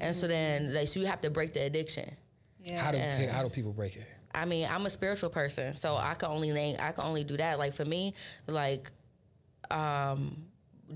and 0.00 0.16
so 0.16 0.26
then 0.26 0.72
like, 0.72 0.88
so 0.88 1.00
you 1.00 1.06
have 1.06 1.20
to 1.20 1.30
break 1.30 1.52
the 1.52 1.60
addiction. 1.60 2.10
Yeah. 2.64 2.82
How 2.82 2.90
do 2.90 2.98
how 3.30 3.42
do 3.42 3.50
people 3.50 3.72
break 3.72 3.96
it? 3.96 4.06
I 4.34 4.44
mean, 4.44 4.66
I'm 4.70 4.86
a 4.86 4.90
spiritual 4.90 5.30
person, 5.30 5.74
so 5.74 5.96
I 5.96 6.14
can 6.14 6.30
only 6.30 6.52
name, 6.52 6.76
I 6.80 6.92
can 6.92 7.04
only 7.04 7.24
do 7.24 7.36
that. 7.36 7.58
Like 7.58 7.74
for 7.74 7.84
me, 7.84 8.14
like 8.46 8.90
um 9.70 10.36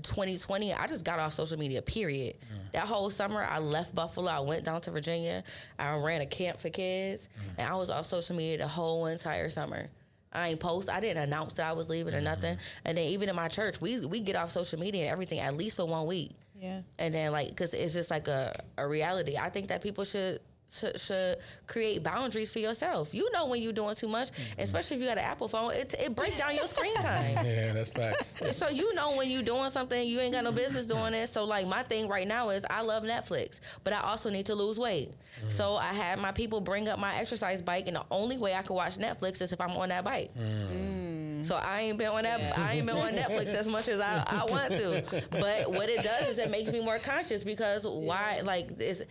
2020, 0.01 0.73
I 0.73 0.87
just 0.87 1.05
got 1.05 1.19
off 1.19 1.33
social 1.33 1.57
media. 1.57 1.81
Period. 1.81 2.35
That 2.73 2.87
whole 2.87 3.09
summer, 3.09 3.43
I 3.43 3.59
left 3.59 3.93
Buffalo. 3.93 4.31
I 4.31 4.39
went 4.39 4.63
down 4.63 4.81
to 4.81 4.91
Virginia. 4.91 5.43
I 5.77 5.97
ran 5.97 6.21
a 6.21 6.25
camp 6.25 6.59
for 6.59 6.69
kids, 6.69 7.29
and 7.57 7.67
I 7.67 7.75
was 7.75 7.89
off 7.89 8.07
social 8.07 8.35
media 8.35 8.57
the 8.57 8.67
whole 8.67 9.05
entire 9.05 9.49
summer. 9.49 9.87
I 10.33 10.49
ain't 10.49 10.59
post. 10.59 10.89
I 10.89 10.99
didn't 10.99 11.21
announce 11.21 11.53
that 11.55 11.69
I 11.69 11.73
was 11.73 11.89
leaving 11.89 12.15
or 12.15 12.21
nothing. 12.21 12.57
And 12.85 12.97
then 12.97 13.05
even 13.05 13.29
in 13.29 13.35
my 13.35 13.47
church, 13.47 13.79
we 13.79 14.03
we 14.05 14.19
get 14.19 14.35
off 14.35 14.49
social 14.49 14.79
media 14.79 15.03
and 15.03 15.11
everything 15.11 15.39
at 15.39 15.55
least 15.55 15.75
for 15.75 15.85
one 15.85 16.07
week. 16.07 16.31
Yeah. 16.59 16.81
And 16.97 17.13
then 17.13 17.31
like, 17.31 17.55
cause 17.55 17.73
it's 17.73 17.93
just 17.93 18.09
like 18.09 18.27
a, 18.27 18.51
a 18.77 18.87
reality. 18.87 19.37
I 19.37 19.49
think 19.49 19.67
that 19.67 19.83
people 19.83 20.05
should 20.05 20.39
should, 20.71 20.99
should 20.99 21.37
create 21.67 22.03
boundaries 22.03 22.49
for 22.49 22.59
yourself. 22.59 23.13
You 23.13 23.31
know 23.31 23.47
when 23.47 23.61
you're 23.61 23.73
doing 23.73 23.95
too 23.95 24.07
much, 24.07 24.31
mm-hmm. 24.31 24.61
especially 24.61 24.97
if 24.97 25.01
you 25.01 25.07
got 25.07 25.17
an 25.17 25.23
Apple 25.23 25.47
phone, 25.47 25.71
it 25.71 25.93
it 25.99 26.15
breaks 26.15 26.37
down 26.37 26.55
your 26.55 26.67
screen 26.67 26.95
time. 27.01 27.35
Yeah, 27.45 27.73
that's 27.73 27.89
facts. 27.89 28.35
So 28.53 28.69
you 28.69 28.93
know 28.93 29.17
when 29.17 29.29
you're 29.29 29.43
doing 29.43 29.69
something, 29.69 30.07
you 30.07 30.19
ain't 30.19 30.33
got 30.33 30.43
no 30.43 30.51
business 30.51 30.85
doing 30.85 31.13
it. 31.13 31.27
So 31.27 31.45
like 31.45 31.67
my 31.67 31.83
thing 31.83 32.07
right 32.07 32.27
now 32.27 32.49
is 32.49 32.65
I 32.69 32.81
love 32.81 33.03
Netflix, 33.03 33.59
but 33.83 33.93
I 33.93 34.01
also 34.01 34.29
need 34.29 34.45
to 34.47 34.55
lose 34.55 34.79
weight. 34.79 35.11
Mm-hmm. 35.39 35.49
So 35.49 35.75
I 35.75 35.85
had 35.85 36.19
my 36.19 36.31
people 36.31 36.61
bring 36.61 36.87
up 36.87 36.99
my 36.99 37.15
exercise 37.15 37.61
bike, 37.61 37.87
and 37.87 37.95
the 37.95 38.05
only 38.11 38.37
way 38.37 38.53
I 38.53 38.61
can 38.61 38.75
watch 38.75 38.97
Netflix 38.97 39.41
is 39.41 39.51
if 39.51 39.59
I'm 39.59 39.71
on 39.71 39.89
that 39.89 40.03
bike. 40.03 40.31
Mm. 40.35 41.45
So 41.45 41.55
I 41.55 41.81
ain't 41.81 41.97
been 41.97 42.07
on 42.07 42.23
that. 42.23 42.57
I 42.57 42.75
ain't 42.75 42.85
been 42.85 42.95
on 42.95 43.11
Netflix 43.11 43.53
as 43.53 43.67
much 43.67 43.87
as 43.87 43.99
I, 43.99 44.23
I 44.25 44.45
want 44.49 44.71
to. 44.71 45.23
But 45.31 45.71
what 45.71 45.89
it 45.89 46.03
does 46.03 46.29
is 46.29 46.37
it 46.37 46.49
makes 46.49 46.71
me 46.71 46.81
more 46.81 46.97
conscious 46.99 47.43
because 47.43 47.85
why? 47.85 48.41
Like 48.43 48.69
it's, 48.79 49.03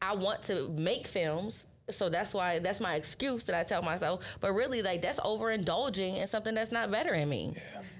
I 0.00 0.14
want 0.14 0.42
to 0.44 0.68
make 0.70 1.06
films. 1.06 1.66
So 1.90 2.10
that's 2.10 2.34
why 2.34 2.58
that's 2.58 2.80
my 2.80 2.96
excuse 2.96 3.44
that 3.44 3.58
I 3.58 3.64
tell 3.64 3.82
myself. 3.82 4.36
But 4.40 4.52
really, 4.52 4.82
like 4.82 5.00
that's 5.00 5.20
overindulging 5.20 6.18
in 6.18 6.26
something 6.26 6.54
that's 6.54 6.70
not 6.70 6.90
bettering 6.90 7.28
me. 7.28 7.54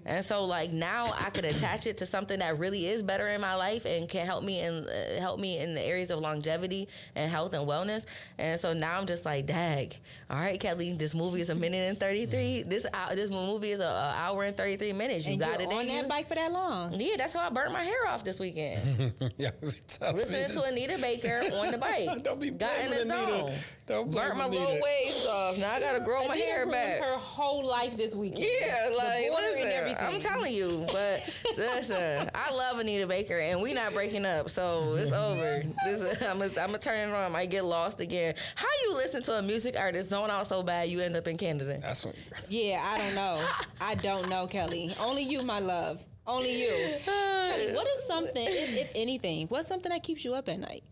And 0.09 0.25
so, 0.25 0.47
like 0.47 0.73
now, 0.73 1.13
I 1.15 1.29
could 1.29 1.45
attach 1.45 1.87
it 1.87 1.99
to 1.99 2.07
something 2.07 2.39
that 2.39 2.59
really 2.59 2.87
is 2.87 3.03
better 3.03 3.29
in 3.29 3.43
my 3.43 3.55
life 3.55 3.85
and 3.85 4.09
can 4.09 4.25
help 4.25 4.43
me 4.43 4.61
in 4.61 4.89
uh, 4.89 5.21
help 5.21 5.39
me 5.39 5.59
in 5.59 5.75
the 5.75 5.83
areas 5.83 6.11
of 6.11 6.19
longevity 6.21 6.89
and 7.15 7.31
health 7.31 7.53
and 7.53 7.69
wellness. 7.69 8.07
And 8.39 8.59
so 8.59 8.73
now 8.73 8.99
I'm 8.99 9.07
just 9.07 9.27
like, 9.27 9.45
dag. 9.45 9.95
All 10.31 10.39
right, 10.39 10.59
Kelly, 10.59 10.95
this 10.95 11.15
movie 11.15 11.43
is 11.43 11.51
a 11.51 11.55
minute 11.55 11.89
and 11.91 12.01
thirty 12.01 12.25
three. 12.25 12.63
This 12.63 12.87
uh, 12.93 13.15
this 13.15 13.31
movie 13.31 13.71
is 13.71 13.81
a, 13.81 13.85
a 13.85 14.15
hour 14.17 14.45
and 14.45 14.57
thirty 14.57 14.77
three 14.77 14.95
minutes. 14.95 15.27
You 15.27 15.33
and 15.33 15.41
got 15.41 15.61
it 15.61 15.67
on 15.71 15.83
in 15.83 15.89
that 15.89 16.03
you. 16.05 16.09
bike 16.09 16.27
for 16.29 16.37
that 16.37 16.53
long. 16.53 16.95
Yeah, 16.99 17.17
that's 17.19 17.35
how 17.35 17.47
I 17.47 17.51
burnt 17.51 17.73
my 17.73 17.85
hair 17.85 18.07
off 18.09 18.25
this 18.25 18.41
weekend. 18.41 19.13
yeah, 19.37 19.51
Listening 19.63 20.51
to. 20.51 20.63
Anita 20.69 20.99
Baker 21.01 21.43
on 21.55 21.71
the 21.71 21.79
bike. 21.79 22.23
Don't 22.23 22.41
be 22.41 22.51
Got 22.51 22.79
in 22.81 22.91
the 22.91 23.03
Anita. 23.03 23.27
zone. 23.39 23.53
Don't 23.87 24.11
Burnt 24.11 24.37
my 24.37 24.45
Anita. 24.47 24.63
little 24.63 24.81
waves 24.83 25.27
off. 25.27 25.59
Now 25.59 25.73
I 25.73 25.81
gotta 25.81 26.01
grow 26.01 26.27
my 26.29 26.35
Anita 26.35 26.47
hair 26.47 26.67
back. 26.71 27.01
Her 27.01 27.17
whole 27.17 27.67
life 27.67 27.97
this 27.97 28.15
weekend. 28.15 28.45
Yeah, 28.61 28.91
like 28.97 29.25
and 29.25 29.35
listen, 29.35 29.71
everything. 29.73 29.98
I'm 29.99 30.21
telling 30.21 30.53
you, 30.53 30.87
but 30.93 31.29
listen, 31.57 32.29
I 32.35 32.53
love 32.53 32.79
Anita 32.79 33.07
Baker, 33.07 33.39
and 33.39 33.61
we 33.61 33.75
not 33.75 33.93
breaking 33.93 34.25
up, 34.25 34.49
so 34.51 34.95
it's 34.97 35.13
over. 35.13 35.63
This, 35.85 36.23
I'm 36.23 36.39
gonna 36.39 36.79
turn 36.79 37.09
it 37.09 37.13
on. 37.13 37.25
I 37.25 37.29
might 37.29 37.51
get 37.51 37.65
lost 37.65 38.01
again. 38.01 38.35
How 38.55 38.69
you 38.85 38.95
listen 38.95 39.23
to 39.25 39.39
a 39.39 39.43
music 39.43 39.79
artist 39.79 40.11
zone 40.11 40.31
out 40.31 40.47
so 40.47 40.63
bad 40.63 40.89
you 40.89 41.01
end 41.01 41.17
up 41.17 41.27
in 41.27 41.37
Canada? 41.37 41.79
That's 41.83 42.05
what. 42.05 42.15
Yeah, 42.49 42.81
I 42.85 42.99
don't 42.99 43.15
know. 43.15 43.45
I 43.81 43.95
don't 43.97 44.29
know, 44.29 44.47
Kelly. 44.47 44.95
Only 45.01 45.23
you, 45.23 45.43
my 45.43 45.59
love. 45.59 46.05
Only 46.27 46.63
you. 46.63 46.97
Kelly, 47.05 47.73
what 47.75 47.87
is 47.87 48.07
something, 48.07 48.47
if, 48.47 48.77
if 48.77 48.93
anything, 48.95 49.47
what's 49.49 49.67
something 49.67 49.91
that 49.91 50.03
keeps 50.03 50.25
you 50.25 50.35
up 50.35 50.49
at 50.49 50.61
night? 50.61 50.85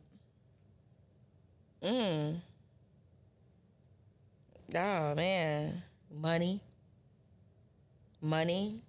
Mm. 1.82 2.40
Oh 4.74 5.14
man, 5.14 5.82
money, 6.12 6.60
money, 8.20 8.82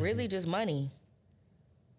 really 0.00 0.24
mm-hmm. 0.24 0.30
just 0.30 0.46
money. 0.46 0.90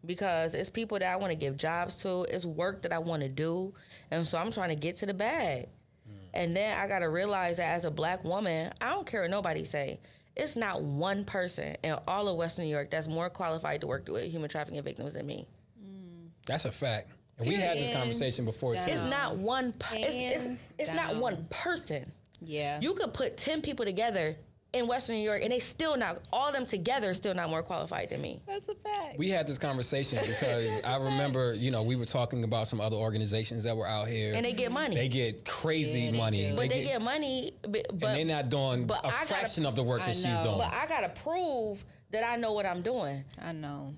Because 0.06 0.54
it's 0.54 0.70
people 0.70 1.00
that 1.00 1.12
I 1.12 1.18
want 1.18 1.32
to 1.32 1.38
give 1.38 1.58
jobs 1.58 1.96
to, 2.04 2.26
it's 2.30 2.46
work 2.46 2.84
that 2.84 2.94
I 2.94 3.00
want 3.00 3.24
to 3.24 3.30
do, 3.30 3.74
and 4.10 4.26
so 4.26 4.38
I'm 4.38 4.52
trying 4.52 4.70
to 4.70 4.76
get 4.76 4.98
to 4.98 5.06
the 5.06 5.14
bag. 5.14 5.68
Mm. 6.08 6.14
And 6.34 6.56
then 6.56 6.80
I 6.80 6.88
gotta 6.88 7.10
realize 7.10 7.58
that 7.58 7.76
as 7.76 7.84
a 7.84 7.92
black 7.92 8.24
woman, 8.24 8.72
I 8.80 8.92
don't 8.92 9.06
care 9.06 9.22
what 9.22 9.32
nobody 9.32 9.66
say. 9.66 10.00
It's 10.36 10.56
not 10.56 10.82
one 10.84 11.26
person 11.26 11.76
in 11.84 11.96
all 12.08 12.28
of 12.30 12.38
Western 12.38 12.66
New 12.66 12.72
York 12.72 12.92
that's 12.92 13.08
more 13.08 13.30
qualified 13.30 13.82
to 13.82 13.88
work 13.88 14.08
with 14.08 14.32
human 14.32 14.50
trafficking 14.50 14.82
victims 14.84 15.14
than 15.14 15.26
me. 15.26 15.48
Mm. 15.84 16.30
That's 16.46 16.66
a 16.66 16.72
fact. 16.72 17.10
And 17.40 17.48
we 17.48 17.56
had 17.56 17.78
this 17.78 17.94
conversation 17.94 18.46
before 18.46 18.76
too. 18.76 18.82
It's 18.88 19.04
not 19.04 19.36
one. 19.36 19.74
Per- 19.74 19.96
it's 19.98 20.16
it's, 20.16 20.70
it's 20.80 20.94
not 20.94 21.18
one 21.18 21.48
person. 21.50 22.12
Yeah. 22.42 22.80
You 22.82 22.94
could 22.94 23.14
put 23.14 23.38
10 23.38 23.62
people 23.62 23.86
together 23.86 24.36
in 24.78 24.88
Western 24.88 25.16
New 25.16 25.24
York 25.24 25.42
and 25.44 25.52
they 25.52 25.60
still 25.60 25.98
not, 25.98 26.20
all 26.32 26.48
of 26.48 26.54
them 26.54 26.66
together 26.66 27.14
still 27.14 27.34
not 27.34 27.50
more 27.50 27.64
qualified 27.64 28.10
than 28.10 28.22
me. 28.22 28.40
That's 28.48 28.68
a 28.70 28.76
fact. 28.76 29.18
we 29.18 29.30
had 29.30 29.48
this 29.48 29.58
conversation 29.58 30.20
because 30.26 30.84
I 30.84 30.98
remember, 30.98 31.54
you 31.54 31.72
know, 31.72 31.84
we 31.84 31.96
were 31.96 32.06
talking 32.06 32.44
about 32.44 32.68
some 32.68 32.80
other 32.80 32.96
organizations 32.96 33.64
that 33.64 33.76
were 33.76 33.88
out 33.88 34.08
here. 34.08 34.34
And 34.36 34.46
they 34.46 34.54
get 34.54 34.72
money. 34.72 34.96
They 34.96 35.10
get 35.10 35.46
crazy 35.46 36.02
Yeah, 36.02 36.12
they 36.12 36.18
money. 36.18 36.50
do. 36.50 36.56
but 36.56 36.70
they 36.70 36.84
get 36.84 37.02
money, 37.02 37.52
but, 37.64 37.88
and 37.92 38.02
they're 38.02 38.26
not 38.26 38.50
doing 38.50 38.86
but 38.86 39.04
a 39.04 39.08
I 39.08 39.12
gotta- 39.12 39.26
fraction 39.28 39.66
of 39.66 39.76
the 39.76 39.84
work 39.84 40.00
that 40.00 40.16
she's 40.16 40.24
doing. 40.40 40.58
but 40.58 40.74
I 40.74 40.86
gotta 40.88 41.10
prove 41.10 41.84
that 42.12 42.24
I 42.24 42.36
know 42.38 42.54
what 42.54 42.66
I'm 42.66 42.82
doing. 42.82 43.24
I 43.42 43.52
know. 43.52 43.94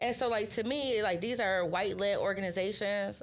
And 0.00 0.14
so, 0.14 0.28
like 0.28 0.50
to 0.52 0.62
me, 0.64 1.02
like 1.02 1.20
these 1.20 1.40
are 1.40 1.64
white 1.66 1.96
led 1.98 2.18
organizations, 2.18 3.22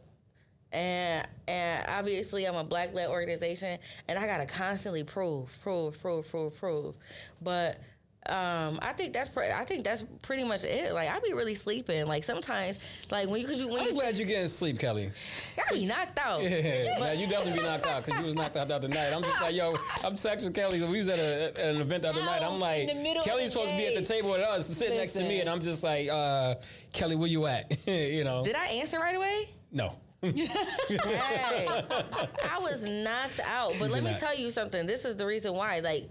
and 0.76 1.28
and 1.48 1.86
obviously 1.88 2.46
I'm 2.46 2.56
a 2.56 2.64
black 2.64 2.94
led 2.94 3.10
organization, 3.10 3.80
and 4.08 4.20
I 4.20 4.28
gotta 4.28 4.46
constantly 4.46 5.04
prove, 5.04 5.58
prove, 5.64 6.00
prove, 6.02 6.30
prove, 6.30 6.58
prove. 6.60 6.96
But 7.42 7.80
um, 8.28 8.80
I 8.82 8.92
think 8.94 9.14
that's 9.14 9.30
pre- 9.30 9.52
I 9.52 9.66
think 9.66 9.86
that's 9.86 10.04
pretty 10.24 10.44
much 10.44 10.64
it. 10.64 10.94
Like 10.94 11.10
I 11.10 11.20
be 11.20 11.34
really 11.34 11.54
sleeping. 11.54 12.08
Like 12.08 12.24
sometimes, 12.24 12.80
like 13.12 13.30
when 13.30 13.42
you 13.42 13.48
because 13.48 13.62
you 13.62 13.70
when 13.70 13.82
I'm 13.82 13.88
you 13.88 13.94
glad 13.94 14.16
you're 14.16 14.28
getting 14.28 14.48
sleep, 14.48 14.80
Kelly. 14.80 15.12
I 15.58 15.74
be 15.74 15.86
knocked 15.86 16.20
out. 16.20 16.42
Yeah, 16.42 16.84
now 17.00 17.12
you 17.14 17.28
definitely 17.28 17.60
be 17.60 17.66
knocked 17.66 17.86
out 17.86 18.04
because 18.04 18.20
you 18.20 18.26
was 18.26 18.36
knocked 18.36 18.58
out 18.58 18.68
the 18.68 18.76
other 18.76 18.88
night. 18.88 19.14
I'm 19.14 19.22
just 19.22 19.42
like, 19.42 19.56
yo, 19.56 19.76
I'm 20.04 20.16
texting 20.16 20.54
Kelly. 20.54 20.82
We 20.84 20.98
was 20.98 21.08
at, 21.08 21.20
a, 21.20 21.46
at 21.50 21.76
an 21.76 21.82
event 21.82 22.02
the 22.02 22.10
other 22.10 22.22
night. 22.22 22.42
I'm 22.42 22.60
like, 22.60 22.90
in 22.90 23.04
the 23.04 23.22
Kelly's 23.24 23.46
the 23.46 23.52
supposed 23.52 23.72
to 23.72 23.78
be 23.78 23.88
at 23.88 23.96
the 23.96 24.06
table 24.06 24.32
with 24.32 24.42
us, 24.42 24.68
sitting 24.68 24.98
next 24.98 25.14
to 25.14 25.22
me, 25.22 25.42
and 25.42 25.50
I'm 25.50 25.62
just 25.62 25.84
like, 25.84 26.10
uh, 26.10 26.56
Kelly, 26.94 27.16
where 27.16 27.30
you 27.30 27.46
at? 27.46 27.72
you 27.88 28.24
know, 28.24 28.44
Did 28.44 28.56
I 28.56 28.66
answer 28.68 29.00
right 29.00 29.16
away? 29.16 29.50
no. 29.72 29.96
Hey, 30.22 31.68
I 31.68 32.60
was 32.60 32.90
knocked 32.90 33.40
out. 33.46 33.74
But 33.80 33.90
let 33.90 34.04
me 34.04 34.12
not. 34.12 34.20
tell 34.20 34.36
you 34.36 34.50
something. 34.52 34.86
This 34.88 35.06
is 35.06 35.16
the 35.16 35.26
reason 35.26 35.54
why. 35.54 35.80
Like, 35.80 36.10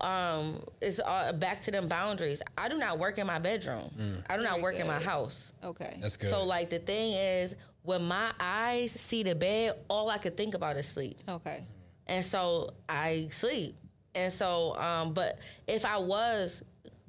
um, 0.00 0.62
it's 0.80 1.00
all 1.00 1.32
back 1.34 1.60
to 1.62 1.70
them 1.70 1.88
boundaries. 1.88 2.42
I 2.56 2.68
do 2.68 2.76
not 2.76 2.98
work 2.98 3.18
in 3.18 3.26
my 3.26 3.38
bedroom. 3.38 3.90
I 4.28 4.36
do 4.36 4.42
not 4.42 4.52
Very 4.52 4.62
work 4.62 4.74
in 4.76 4.86
my 4.86 4.98
house. 5.00 5.52
Okay. 5.62 5.98
That's 6.00 6.16
good. 6.16 6.30
So 6.30 6.44
like 6.44 6.70
the 6.70 6.78
thing 6.78 7.12
is, 7.12 7.54
when 7.82 8.04
my 8.04 8.30
eyes 8.40 8.92
see 8.92 9.22
the 9.22 9.34
bed, 9.34 9.72
all 9.88 10.10
I 10.10 10.18
could 10.18 10.36
think 10.36 10.54
about 10.54 10.76
is 10.76 10.86
sleep. 10.86 11.18
okay. 11.28 11.64
and 12.06 12.24
so 12.24 12.70
I 12.88 13.28
sleep. 13.30 13.76
And 14.14 14.32
so, 14.32 14.74
um, 14.76 15.12
but 15.12 15.38
if 15.66 15.84
I 15.84 15.98
was 15.98 16.62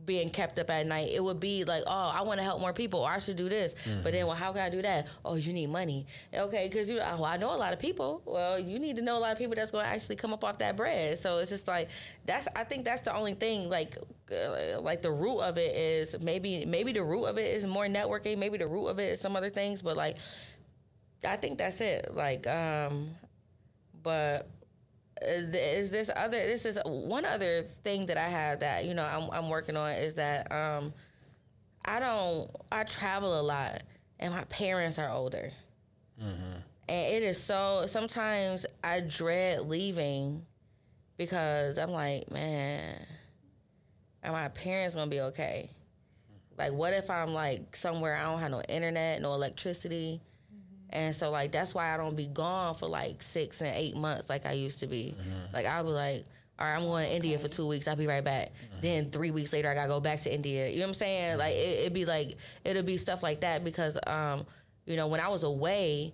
being 0.10 0.32
kept 0.32 0.58
up 0.58 0.72
at 0.72 0.88
night, 0.88 1.10
it 1.14 1.24
would 1.24 1.40
be 1.40 1.64
like, 1.66 1.84
oh, 1.86 2.12
I 2.16 2.24
want 2.24 2.40
to 2.40 2.44
help 2.44 2.60
more 2.60 2.74
people, 2.74 3.02
or 3.02 3.10
I 3.12 3.20
should 3.20 3.36
do 3.36 3.48
this. 3.48 3.76
But 4.04 4.12
then, 4.12 4.26
well, 4.26 4.36
how 4.36 4.52
can 4.52 4.62
I 4.62 4.70
do 4.72 4.82
that? 4.82 5.08
Oh, 5.24 5.36
you 5.36 5.54
need 5.54 5.70
money, 5.70 6.08
okay? 6.34 6.68
Because 6.68 6.90
you, 6.90 7.00
oh, 7.00 7.24
I 7.24 7.38
know 7.38 7.54
a 7.56 7.60
lot 7.66 7.74
of 7.74 7.80
people. 7.80 8.24
Well, 8.26 8.60
you 8.60 8.80
need 8.80 8.96
to 8.96 9.04
know 9.04 9.18
a 9.18 9.22
lot 9.26 9.32
of 9.34 9.38
people 9.38 9.54
that's 9.56 9.70
going 9.70 9.86
to 9.86 9.92
actually 9.92 10.16
come 10.16 10.34
up 10.34 10.44
off 10.44 10.58
that 10.58 10.76
bread. 10.76 11.20
So 11.20 11.38
it's 11.38 11.52
just 11.52 11.68
like 11.68 11.90
that's. 12.26 12.48
I 12.56 12.64
think 12.64 12.86
that's 12.86 13.02
the 13.02 13.16
only 13.16 13.36
thing. 13.36 13.70
Like, 13.70 13.98
uh, 14.32 14.82
like 14.82 15.04
the 15.04 15.12
root 15.12 15.42
of 15.42 15.60
it 15.60 15.76
is 15.76 16.20
maybe 16.20 16.66
maybe 16.66 16.92
the 16.92 17.04
root 17.04 17.26
of 17.26 17.38
it 17.38 17.56
is 17.56 17.68
more 17.68 17.86
networking. 17.86 18.40
Maybe 18.40 18.58
the 18.58 18.68
root 18.68 18.88
of 18.88 18.98
it 18.98 19.12
is 19.12 19.22
some 19.22 19.36
other 19.36 19.52
things. 19.52 19.84
But 19.84 19.96
like, 19.96 20.18
I 21.24 21.36
think 21.36 21.60
that's 21.60 21.82
it. 21.82 22.16
Like, 22.16 22.48
um, 22.48 23.10
but 24.02 24.50
is 25.22 25.92
this 25.92 26.10
other 26.16 26.38
this 26.38 26.66
is 26.66 26.80
one 26.86 27.26
other 27.26 27.64
thing 27.84 28.06
that 28.08 28.18
I 28.18 28.28
have 28.30 28.62
that 28.62 28.86
you 28.86 28.94
know 28.94 29.04
I'm, 29.04 29.30
I'm 29.32 29.50
working 29.50 29.76
on 29.76 29.92
is 29.92 30.16
that 30.16 30.52
um 30.52 30.94
I 31.86 32.00
don't 32.00 32.50
I 32.72 32.84
travel 32.84 33.40
a 33.40 33.42
lot 33.44 33.84
and 34.20 34.34
my 34.34 34.44
parents 34.46 35.00
are 35.00 35.10
older. 35.10 35.50
And 36.90 37.14
it 37.14 37.24
is 37.24 37.42
so 37.42 37.86
sometimes 37.88 38.66
I 38.84 39.02
dread 39.02 39.62
leaving 39.62 40.46
because 41.18 41.78
I'm 41.78 41.92
like 41.92 42.32
man 42.32 42.96
are 44.24 44.32
my 44.32 44.50
parents 44.50 44.96
gonna 44.96 45.10
be 45.10 45.22
okay? 45.22 45.70
Like 46.58 46.74
what 46.74 46.94
if 46.94 47.10
I'm 47.10 47.34
like 47.34 47.76
somewhere 47.76 48.16
I 48.18 48.24
don't 48.24 48.40
have 48.40 48.52
no 48.52 48.62
internet 48.62 49.22
no 49.22 49.34
electricity 49.34 50.22
and 50.92 51.16
so 51.16 51.30
like 51.30 51.52
that's 51.52 51.76
why 51.76 51.94
I 51.94 51.98
don't 51.98 52.16
be 52.16 52.28
gone 52.28 52.76
for 52.76 52.88
like 52.88 53.22
six 53.22 53.62
and 53.62 53.76
eight 53.76 53.96
months 53.96 54.30
like 54.30 54.46
I 54.46 54.54
used 54.54 54.80
to 54.80 54.88
be. 54.88 55.16
Mm-hmm. 55.18 55.54
Like 55.54 55.66
I'll 55.66 55.84
be 55.84 55.90
like, 55.90 56.26
all 56.58 56.68
right, 56.68 56.76
I'm 56.76 56.84
going 56.84 57.06
to 57.06 57.16
India 57.16 57.38
for 57.40 57.48
two 57.48 57.68
weeks. 57.68 57.88
I'll 57.88 57.96
be 57.96 58.08
right 58.08 58.24
back. 58.24 58.50
Mm-hmm. 58.50 58.82
Then 58.82 59.12
three 59.12 59.32
weeks 59.32 59.54
later, 59.54 59.70
I 59.70 59.76
gotta 59.76 59.88
go 59.88 60.00
back 60.00 60.22
to 60.22 60.34
India. 60.34 60.68
You 60.68 60.80
know 60.80 60.86
what 60.86 60.90
I'm 60.90 60.94
saying? 60.96 61.38
Like 61.38 61.54
it, 61.54 61.80
it'd 61.82 61.94
be 61.94 62.06
like 62.06 62.38
it'll 62.66 62.84
be 62.84 62.98
stuff 62.98 63.24
like 63.24 63.42
that 63.42 63.64
because 63.64 63.98
um, 64.08 64.46
you 64.86 64.98
know, 64.98 65.08
when 65.08 65.20
I 65.20 65.30
was 65.30 65.44
away, 65.44 66.14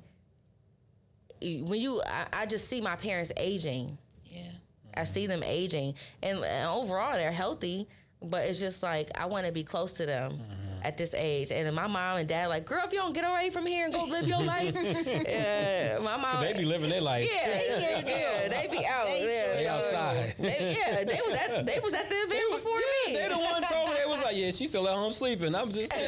when 1.42 1.80
you 1.80 2.02
I, 2.06 2.42
I 2.42 2.46
just 2.46 2.68
see 2.70 2.82
my 2.82 2.96
parents 2.96 3.32
aging. 3.38 3.98
Yeah. 4.26 4.52
I 4.98 5.04
see 5.04 5.28
them 5.28 5.44
aging, 5.44 5.96
and, 6.24 6.44
and 6.44 6.70
overall 6.70 7.14
they're 7.14 7.32
healthy. 7.32 7.88
But 8.22 8.46
it's 8.46 8.60
just 8.60 8.82
like 8.82 9.10
I 9.20 9.28
want 9.28 9.46
to 9.46 9.52
be 9.52 9.64
close 9.64 9.94
to 9.94 10.06
them 10.06 10.34
mm-hmm. 10.34 10.65
At 10.86 10.98
this 10.98 11.14
age. 11.16 11.52
And 11.52 11.74
my 11.76 11.88
mom 11.88 12.18
and 12.18 12.28
dad 12.30 12.48
like, 12.48 12.66
girl, 12.66 12.82
if 12.86 12.94
you 12.94 13.00
don't 13.00 13.14
get 13.14 13.26
away 13.26 13.50
from 13.50 13.66
here 13.66 13.86
and 13.86 13.94
go 13.94 14.04
live 14.04 14.28
your 14.28 14.42
life, 14.42 14.76
yeah, 15.28 15.98
my 16.02 16.18
mom. 16.18 16.42
They 16.44 16.54
be 16.54 16.66
living 16.66 16.90
their 16.92 17.02
life. 17.02 17.28
Yeah, 17.28 17.50
they 17.50 17.68
sure 17.70 18.02
do. 18.04 18.12
Yeah, 18.12 18.48
they 18.50 18.68
be 18.70 18.86
out. 18.86 19.06
They 19.06 19.26
yeah, 19.26 19.46
sure 19.46 19.56
They 19.56 19.64
so- 19.64 19.72
outside. 19.72 20.36
They, 20.38 20.78
yeah, 20.78 21.04
they 21.04 21.20
was 21.26 21.34
at 21.34 21.66
they 21.66 21.80
was 21.84 21.94
at 21.94 22.10
the 22.10 22.16
event 22.16 22.52
before 22.52 22.80
yeah, 22.80 23.14
me. 23.14 23.18
they 23.18 23.28
the 23.30 23.40
ones 23.40 23.66
over 23.76 23.94
there 23.94 24.08
was 24.08 24.24
like, 24.24 24.36
yeah, 24.38 24.52
she's 24.52 24.70
still 24.70 24.88
at 24.88 24.94
home 24.94 25.12
sleeping. 25.12 25.56
I'm 25.56 25.72
just 25.72 25.92
like, 25.92 26.06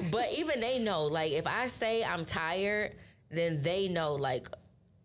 But 0.10 0.32
even 0.36 0.60
they 0.60 0.78
know, 0.78 1.04
like, 1.04 1.32
if 1.32 1.46
I 1.46 1.66
say 1.66 2.04
I'm 2.04 2.24
tired, 2.24 2.94
then 3.30 3.60
they 3.62 3.88
know, 3.88 4.14
like, 4.14 4.46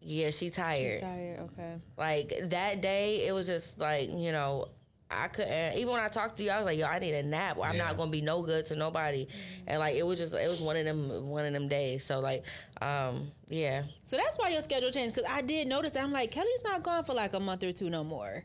yeah, 0.02 0.30
she 0.30 0.50
tired. 0.50 1.02
Tired. 1.02 1.40
Okay. 1.40 1.76
Like 1.98 2.34
that 2.50 2.82
day, 2.82 3.26
it 3.28 3.34
was 3.34 3.48
just 3.48 3.80
like 3.80 4.10
you 4.12 4.32
know. 4.32 4.68
I 5.12 5.28
couldn't 5.28 5.76
even 5.78 5.92
when 5.94 6.02
I 6.04 6.08
talked 6.08 6.38
to 6.38 6.44
you, 6.44 6.52
I 6.52 6.58
was 6.58 6.66
like, 6.66 6.78
"Yo, 6.78 6.86
I 6.86 7.00
need 7.00 7.14
a 7.16 7.24
nap. 7.24 7.58
I'm 7.62 7.76
Yeah. 7.76 7.86
not 7.88 7.98
gonna 7.98 8.12
be 8.12 8.22
no 8.22 8.42
good 8.44 8.66
to 8.68 8.76
nobody." 8.76 9.28
And 9.66 9.80
like, 9.80 9.96
it 9.96 10.06
was 10.06 10.20
just, 10.20 10.34
it 10.34 10.48
was 10.48 10.62
one 10.62 10.76
of 10.78 10.86
them, 10.86 11.28
one 11.30 11.46
of 11.46 11.54
them 11.54 11.68
days. 11.68 12.04
So 12.06 12.20
like, 12.20 12.44
um, 12.82 13.32
yeah, 13.50 13.84
So 14.06 14.18
that's 14.18 14.38
why 14.38 14.50
your 14.50 14.62
schedule 14.62 14.92
changed 14.92 15.16
because 15.16 15.30
I 15.32 15.42
did 15.42 15.68
notice 15.68 15.94
that 15.94 16.04
I'm 16.04 16.12
like 16.12 16.30
Kelly's 16.32 16.62
not 16.64 16.84
gone 16.84 17.04
for 17.04 17.14
like 17.14 17.34
a 17.34 17.40
month 17.40 17.64
or 17.64 17.72
two 17.72 17.90
no 17.90 18.04
more. 18.04 18.44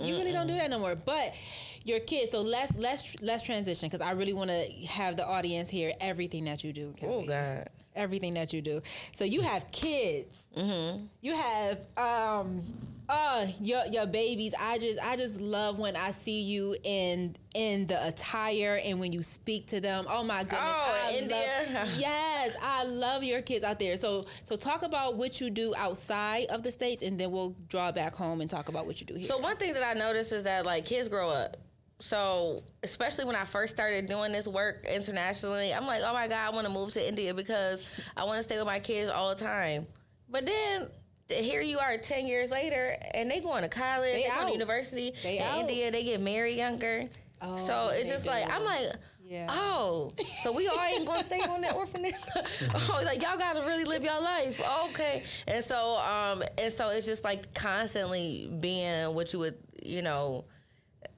You 0.00 0.14
really 0.16 0.30
don't 0.30 0.46
do 0.46 0.54
that 0.54 0.70
no 0.70 0.78
more. 0.78 0.94
But 0.94 1.34
your 1.84 1.98
kids. 1.98 2.30
So 2.30 2.40
let's 2.42 2.76
let's 2.76 3.20
let's 3.20 3.42
transition 3.42 3.88
because 3.88 4.00
I 4.00 4.12
really 4.12 4.32
want 4.32 4.50
to 4.50 4.86
have 4.86 5.16
the 5.16 5.26
audience 5.26 5.68
hear 5.68 5.92
everything 6.00 6.44
that 6.44 6.62
you 6.62 6.72
do. 6.72 6.94
Kelly. 6.96 7.24
oh 7.24 7.26
god, 7.26 7.68
everything 7.96 8.34
that 8.34 8.52
you 8.52 8.62
do. 8.62 8.80
So 9.14 9.24
you 9.24 9.40
have 9.40 9.68
kids. 9.72 10.46
Mm-hmm. 10.56 11.06
You 11.20 11.34
have 11.34 11.78
um 11.96 12.60
uh 13.08 13.46
your 13.60 13.86
your 13.86 14.06
babies. 14.06 14.54
I 14.60 14.78
just 14.78 14.98
I 15.02 15.16
just 15.16 15.40
love 15.40 15.78
when 15.78 15.96
I 15.96 16.10
see 16.10 16.42
you 16.42 16.76
in 16.84 17.36
in 17.54 17.86
the 17.86 18.06
attire 18.06 18.80
and 18.84 19.00
when 19.00 19.12
you 19.12 19.22
speak 19.22 19.66
to 19.68 19.80
them. 19.80 20.04
Oh 20.08 20.22
my 20.24 20.42
goodness. 20.42 20.60
Oh, 20.62 21.08
I 21.08 21.16
India. 21.16 21.36
Love, 21.72 21.94
yes, 21.98 22.56
I 22.62 22.84
love 22.84 23.24
your 23.24 23.40
kids 23.40 23.64
out 23.64 23.78
there. 23.78 23.96
So 23.96 24.26
so 24.44 24.56
talk 24.56 24.82
about 24.82 25.16
what 25.16 25.40
you 25.40 25.48
do 25.50 25.74
outside 25.76 26.46
of 26.50 26.62
the 26.62 26.70
states 26.70 27.02
and 27.02 27.18
then 27.18 27.30
we'll 27.30 27.56
draw 27.68 27.92
back 27.92 28.14
home 28.14 28.40
and 28.40 28.50
talk 28.50 28.68
about 28.68 28.86
what 28.86 29.00
you 29.00 29.06
do 29.06 29.14
here. 29.14 29.24
So 29.24 29.38
one 29.38 29.56
thing 29.56 29.72
that 29.74 29.84
I 29.84 29.98
noticed 29.98 30.32
is 30.32 30.42
that 30.42 30.66
like 30.66 30.84
kids 30.84 31.08
grow 31.08 31.30
up. 31.30 31.56
So 32.00 32.62
especially 32.82 33.24
when 33.24 33.34
I 33.34 33.44
first 33.44 33.74
started 33.74 34.06
doing 34.06 34.32
this 34.32 34.46
work 34.46 34.86
internationally, 34.86 35.72
I'm 35.72 35.86
like, 35.86 36.02
oh 36.04 36.12
my 36.12 36.28
god, 36.28 36.46
I 36.46 36.54
want 36.54 36.66
to 36.66 36.72
move 36.72 36.92
to 36.92 37.06
India 37.06 37.34
because 37.34 37.88
I 38.16 38.24
want 38.24 38.36
to 38.36 38.42
stay 38.42 38.56
with 38.56 38.66
my 38.66 38.78
kids 38.78 39.10
all 39.10 39.34
the 39.34 39.42
time. 39.42 39.86
But 40.28 40.46
then 40.46 40.88
here 41.28 41.60
you 41.60 41.78
are, 41.78 41.96
ten 41.98 42.26
years 42.26 42.50
later, 42.50 42.96
and 43.14 43.30
they 43.30 43.40
going 43.40 43.62
to 43.62 43.68
college, 43.68 44.12
They 44.12 44.22
they, 44.22 44.28
going 44.28 44.46
to 44.46 44.52
university 44.52 45.12
They 45.22 45.38
in 45.38 45.44
out. 45.44 45.58
India, 45.60 45.90
they 45.90 46.04
get 46.04 46.20
married 46.20 46.56
younger. 46.56 47.04
Oh, 47.40 47.56
so 47.58 47.90
it's 47.92 48.08
just 48.08 48.26
like. 48.26 48.52
I'm 48.52 48.64
like. 48.64 48.86
Yeah. 49.30 49.46
Oh, 49.50 50.14
so 50.42 50.52
we 50.54 50.66
all 50.68 50.80
ain't 50.80 51.06
gonna 51.06 51.20
stay 51.20 51.40
on 51.40 51.60
that 51.60 51.74
orphanage? 51.74 52.14
oh, 52.74 53.02
like 53.04 53.20
y'all 53.22 53.36
gotta 53.36 53.60
really 53.60 53.84
live 53.84 54.02
your 54.02 54.18
life. 54.22 54.58
Okay, 54.88 55.22
and 55.46 55.62
so 55.62 56.00
um, 56.00 56.42
and 56.56 56.72
so 56.72 56.88
it's 56.88 57.04
just 57.04 57.24
like 57.24 57.52
constantly 57.52 58.50
being 58.58 59.14
what 59.14 59.34
you 59.34 59.40
would, 59.40 59.58
you 59.84 60.00
know, 60.00 60.46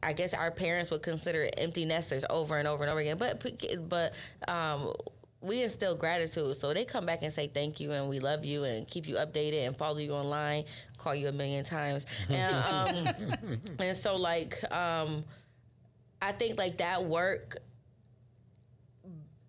I 0.02 0.12
guess 0.12 0.34
our 0.34 0.50
parents 0.50 0.90
would 0.90 1.02
consider 1.02 1.48
empty 1.56 1.84
nesters 1.84 2.24
over 2.28 2.58
and 2.58 2.66
over 2.66 2.82
and 2.82 2.90
over 2.90 2.98
again. 2.98 3.16
But 3.16 3.44
but 3.88 4.12
um, 4.48 4.92
we 5.40 5.62
instill 5.62 5.96
gratitude, 5.96 6.56
so 6.56 6.74
they 6.74 6.84
come 6.84 7.06
back 7.06 7.22
and 7.22 7.32
say 7.32 7.46
thank 7.46 7.80
you 7.80 7.92
and 7.92 8.08
we 8.08 8.18
love 8.18 8.44
you 8.44 8.64
and 8.64 8.86
keep 8.86 9.08
you 9.08 9.16
updated 9.16 9.66
and 9.66 9.76
follow 9.76 9.98
you 9.98 10.12
online, 10.12 10.64
call 10.98 11.14
you 11.14 11.28
a 11.28 11.32
million 11.32 11.64
times, 11.64 12.06
and 12.28 12.54
um, 12.54 13.58
and 13.78 13.96
so 13.96 14.16
like 14.16 14.62
um, 14.72 15.24
I 16.20 16.32
think 16.32 16.58
like 16.58 16.78
that 16.78 17.04
work. 17.04 17.58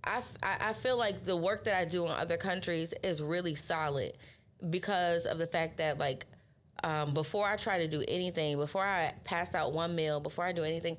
I, 0.04 0.24
I 0.42 0.74
feel 0.74 0.98
like 0.98 1.26
the 1.26 1.38
work 1.38 1.66
that 1.66 1.76
I 1.76 1.86
do 1.86 2.06
in 2.08 2.12
other 2.12 2.36
countries 2.36 2.92
is 3.04 3.22
really 3.22 3.54
solid 3.54 4.14
because 4.72 5.28
of 5.28 5.38
the 5.38 5.46
fact 5.46 5.78
that 5.78 6.00
like 6.00 6.26
um, 6.84 7.14
before 7.14 7.46
I 7.48 7.56
try 7.56 7.78
to 7.80 7.88
do 7.88 8.04
anything, 8.08 8.58
before 8.58 8.84
I 8.84 9.14
pass 9.24 9.54
out 9.54 9.74
one 9.74 9.96
meal, 9.96 10.20
before 10.20 10.44
I 10.46 10.54
do 10.54 10.64
anything, 10.64 10.98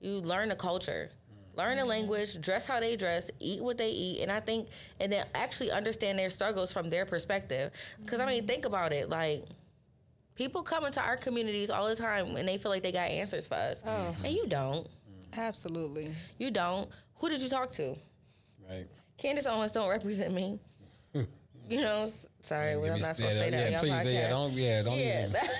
you 0.00 0.14
learn 0.14 0.48
the 0.48 0.56
culture, 0.56 1.10
learn 1.60 1.76
the 1.76 1.84
language, 1.84 2.40
dress 2.40 2.66
how 2.66 2.80
they 2.80 2.96
dress, 2.96 3.30
eat 3.38 3.62
what 3.62 3.78
they 3.78 3.90
eat, 3.90 4.22
and 4.22 4.32
I 4.32 4.40
think 4.40 4.68
and 5.00 5.12
then 5.12 5.24
actually 5.34 5.70
understand 5.70 6.18
their 6.18 6.30
struggles 6.30 6.72
from 6.72 6.90
their 6.90 7.04
perspective. 7.06 7.70
Because 8.02 8.20
I 8.20 8.26
mean, 8.26 8.46
think 8.46 8.64
about 8.64 8.92
it, 8.92 9.08
like. 9.10 9.44
People 10.36 10.62
come 10.62 10.86
into 10.86 11.02
our 11.02 11.18
communities 11.18 11.68
all 11.68 11.86
the 11.86 11.94
time 11.94 12.34
and 12.36 12.48
they 12.48 12.56
feel 12.56 12.70
like 12.70 12.82
they 12.82 12.92
got 12.92 13.10
answers 13.10 13.46
for 13.46 13.56
us. 13.56 13.82
Oh. 13.86 14.14
And 14.24 14.32
you 14.32 14.46
don't. 14.46 14.86
Absolutely. 15.36 16.12
You 16.38 16.50
don't. 16.50 16.88
Who 17.16 17.28
did 17.28 17.42
you 17.42 17.48
talk 17.50 17.70
to? 17.72 17.94
right. 18.66 18.86
Candace 19.18 19.44
Owens 19.44 19.72
don't 19.72 19.90
represent 19.90 20.32
me. 20.32 20.58
you 21.12 21.80
know, 21.82 22.04
s- 22.04 22.24
sorry, 22.42 22.76
we're 22.76 22.96
not 22.96 23.16
supposed 23.16 23.32
to 23.32 23.38
say 23.38 23.50
that. 23.50 23.70
yeah, 23.72 23.80
please, 23.80 23.90
podcast. 23.92 24.12
yeah, 24.14 24.28
don't, 24.28 24.52
yeah, 24.52 24.82
don't 24.82 24.96
Yeah, 24.98 25.18
even 25.20 25.32
that- 25.32 25.50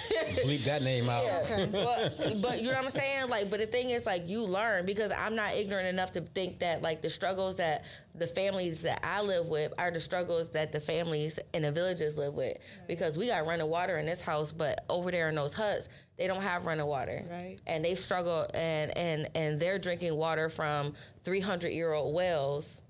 bleep 0.45 0.64
that 0.64 0.83
name 0.83 1.09
out. 1.09 1.24
yeah. 1.49 1.66
but, 1.70 2.37
but 2.43 2.59
you 2.62 2.68
know 2.70 2.76
what 2.76 2.85
I'm 2.85 2.91
saying? 2.91 3.28
Like, 3.28 3.51
but 3.51 3.61
the 3.61 3.66
thing 3.66 3.91
is, 3.91 4.07
like, 4.07 4.28
you 4.28 4.43
learn 4.45 4.87
because 4.87 5.12
I'm 5.12 5.35
not 5.35 5.55
ignorant 5.55 5.89
enough 5.89 6.12
to 6.12 6.20
think 6.20 6.61
that, 6.61 6.83
like, 6.83 7.03
the 7.03 7.11
struggles 7.11 7.57
that 7.57 7.85
the 8.14 8.26
families 8.26 8.83
that 8.83 9.01
I 9.05 9.22
live 9.22 9.47
with 9.47 9.72
are 9.78 9.91
the 9.91 10.01
struggles 10.01 10.51
that 10.51 10.72
the 10.72 10.81
families 10.81 11.39
in 11.55 11.62
the 11.62 11.72
villages 11.72 12.16
live 12.16 12.35
with. 12.35 12.57
Because 12.89 13.16
we 13.18 13.26
got 13.28 13.47
running 13.47 13.68
water 13.68 13.99
in 13.99 14.07
this 14.07 14.22
house, 14.22 14.53
but 14.53 14.85
over 14.89 15.11
there 15.11 15.28
in 15.28 15.35
those 15.35 15.55
huts, 15.55 15.89
they 16.18 16.26
don't 16.26 16.43
have 16.43 16.66
running 16.66 16.85
water, 16.87 17.24
Right. 17.31 17.57
And 17.66 17.83
they 17.85 17.95
struggle, 17.95 18.47
and 18.53 18.97
and 18.97 19.28
and 19.35 19.59
they're 19.59 19.78
drinking 19.78 20.14
water 20.16 20.51
from 20.51 20.93
300 21.24 21.68
year 21.70 21.93
old 21.95 22.14
wells, 22.14 22.83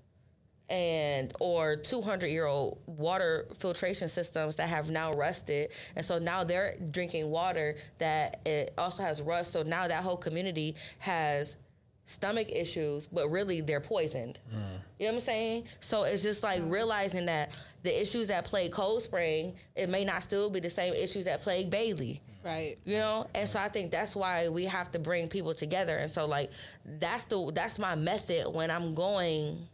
and 0.71 1.33
or 1.41 1.75
200 1.75 2.27
year 2.27 2.45
old 2.45 2.79
water 2.87 3.45
filtration 3.57 4.07
systems 4.07 4.55
that 4.55 4.69
have 4.69 4.89
now 4.89 5.13
rusted, 5.13 5.71
and 5.95 6.03
so 6.03 6.17
now 6.17 6.43
they're 6.45 6.75
drinking 6.91 7.29
water 7.29 7.75
that 7.97 8.39
it 8.45 8.73
also 8.77 9.03
has 9.03 9.21
rust. 9.21 9.51
So 9.51 9.63
now 9.63 9.87
that 9.87 10.01
whole 10.01 10.17
community 10.17 10.75
has 10.99 11.57
stomach 12.05 12.49
issues, 12.51 13.07
but 13.07 13.29
really 13.29 13.61
they're 13.61 13.81
poisoned. 13.81 14.39
Mm. 14.49 14.59
You 14.97 15.07
know 15.07 15.13
what 15.13 15.13
I'm 15.15 15.19
saying? 15.19 15.63
So 15.81 16.03
it's 16.03 16.23
just 16.23 16.41
like 16.41 16.61
mm. 16.61 16.71
realizing 16.71 17.25
that 17.25 17.51
the 17.83 18.01
issues 18.01 18.29
that 18.29 18.45
plague 18.45 18.71
Cold 18.71 19.01
Spring, 19.01 19.55
it 19.75 19.89
may 19.89 20.05
not 20.05 20.23
still 20.23 20.49
be 20.49 20.61
the 20.61 20.69
same 20.69 20.93
issues 20.93 21.25
that 21.25 21.41
plague 21.41 21.69
Bailey. 21.69 22.21
Right. 22.43 22.77
You 22.85 22.97
know, 22.97 23.27
and 23.35 23.47
so 23.47 23.59
I 23.59 23.67
think 23.67 23.91
that's 23.91 24.15
why 24.15 24.49
we 24.49 24.65
have 24.65 24.91
to 24.93 24.99
bring 24.99 25.27
people 25.27 25.53
together. 25.53 25.95
And 25.97 26.09
so 26.09 26.25
like 26.25 26.49
that's 26.85 27.25
the 27.25 27.51
that's 27.53 27.77
my 27.77 27.95
method 27.95 28.53
when 28.53 28.71
I'm 28.71 28.95
going 28.95 29.67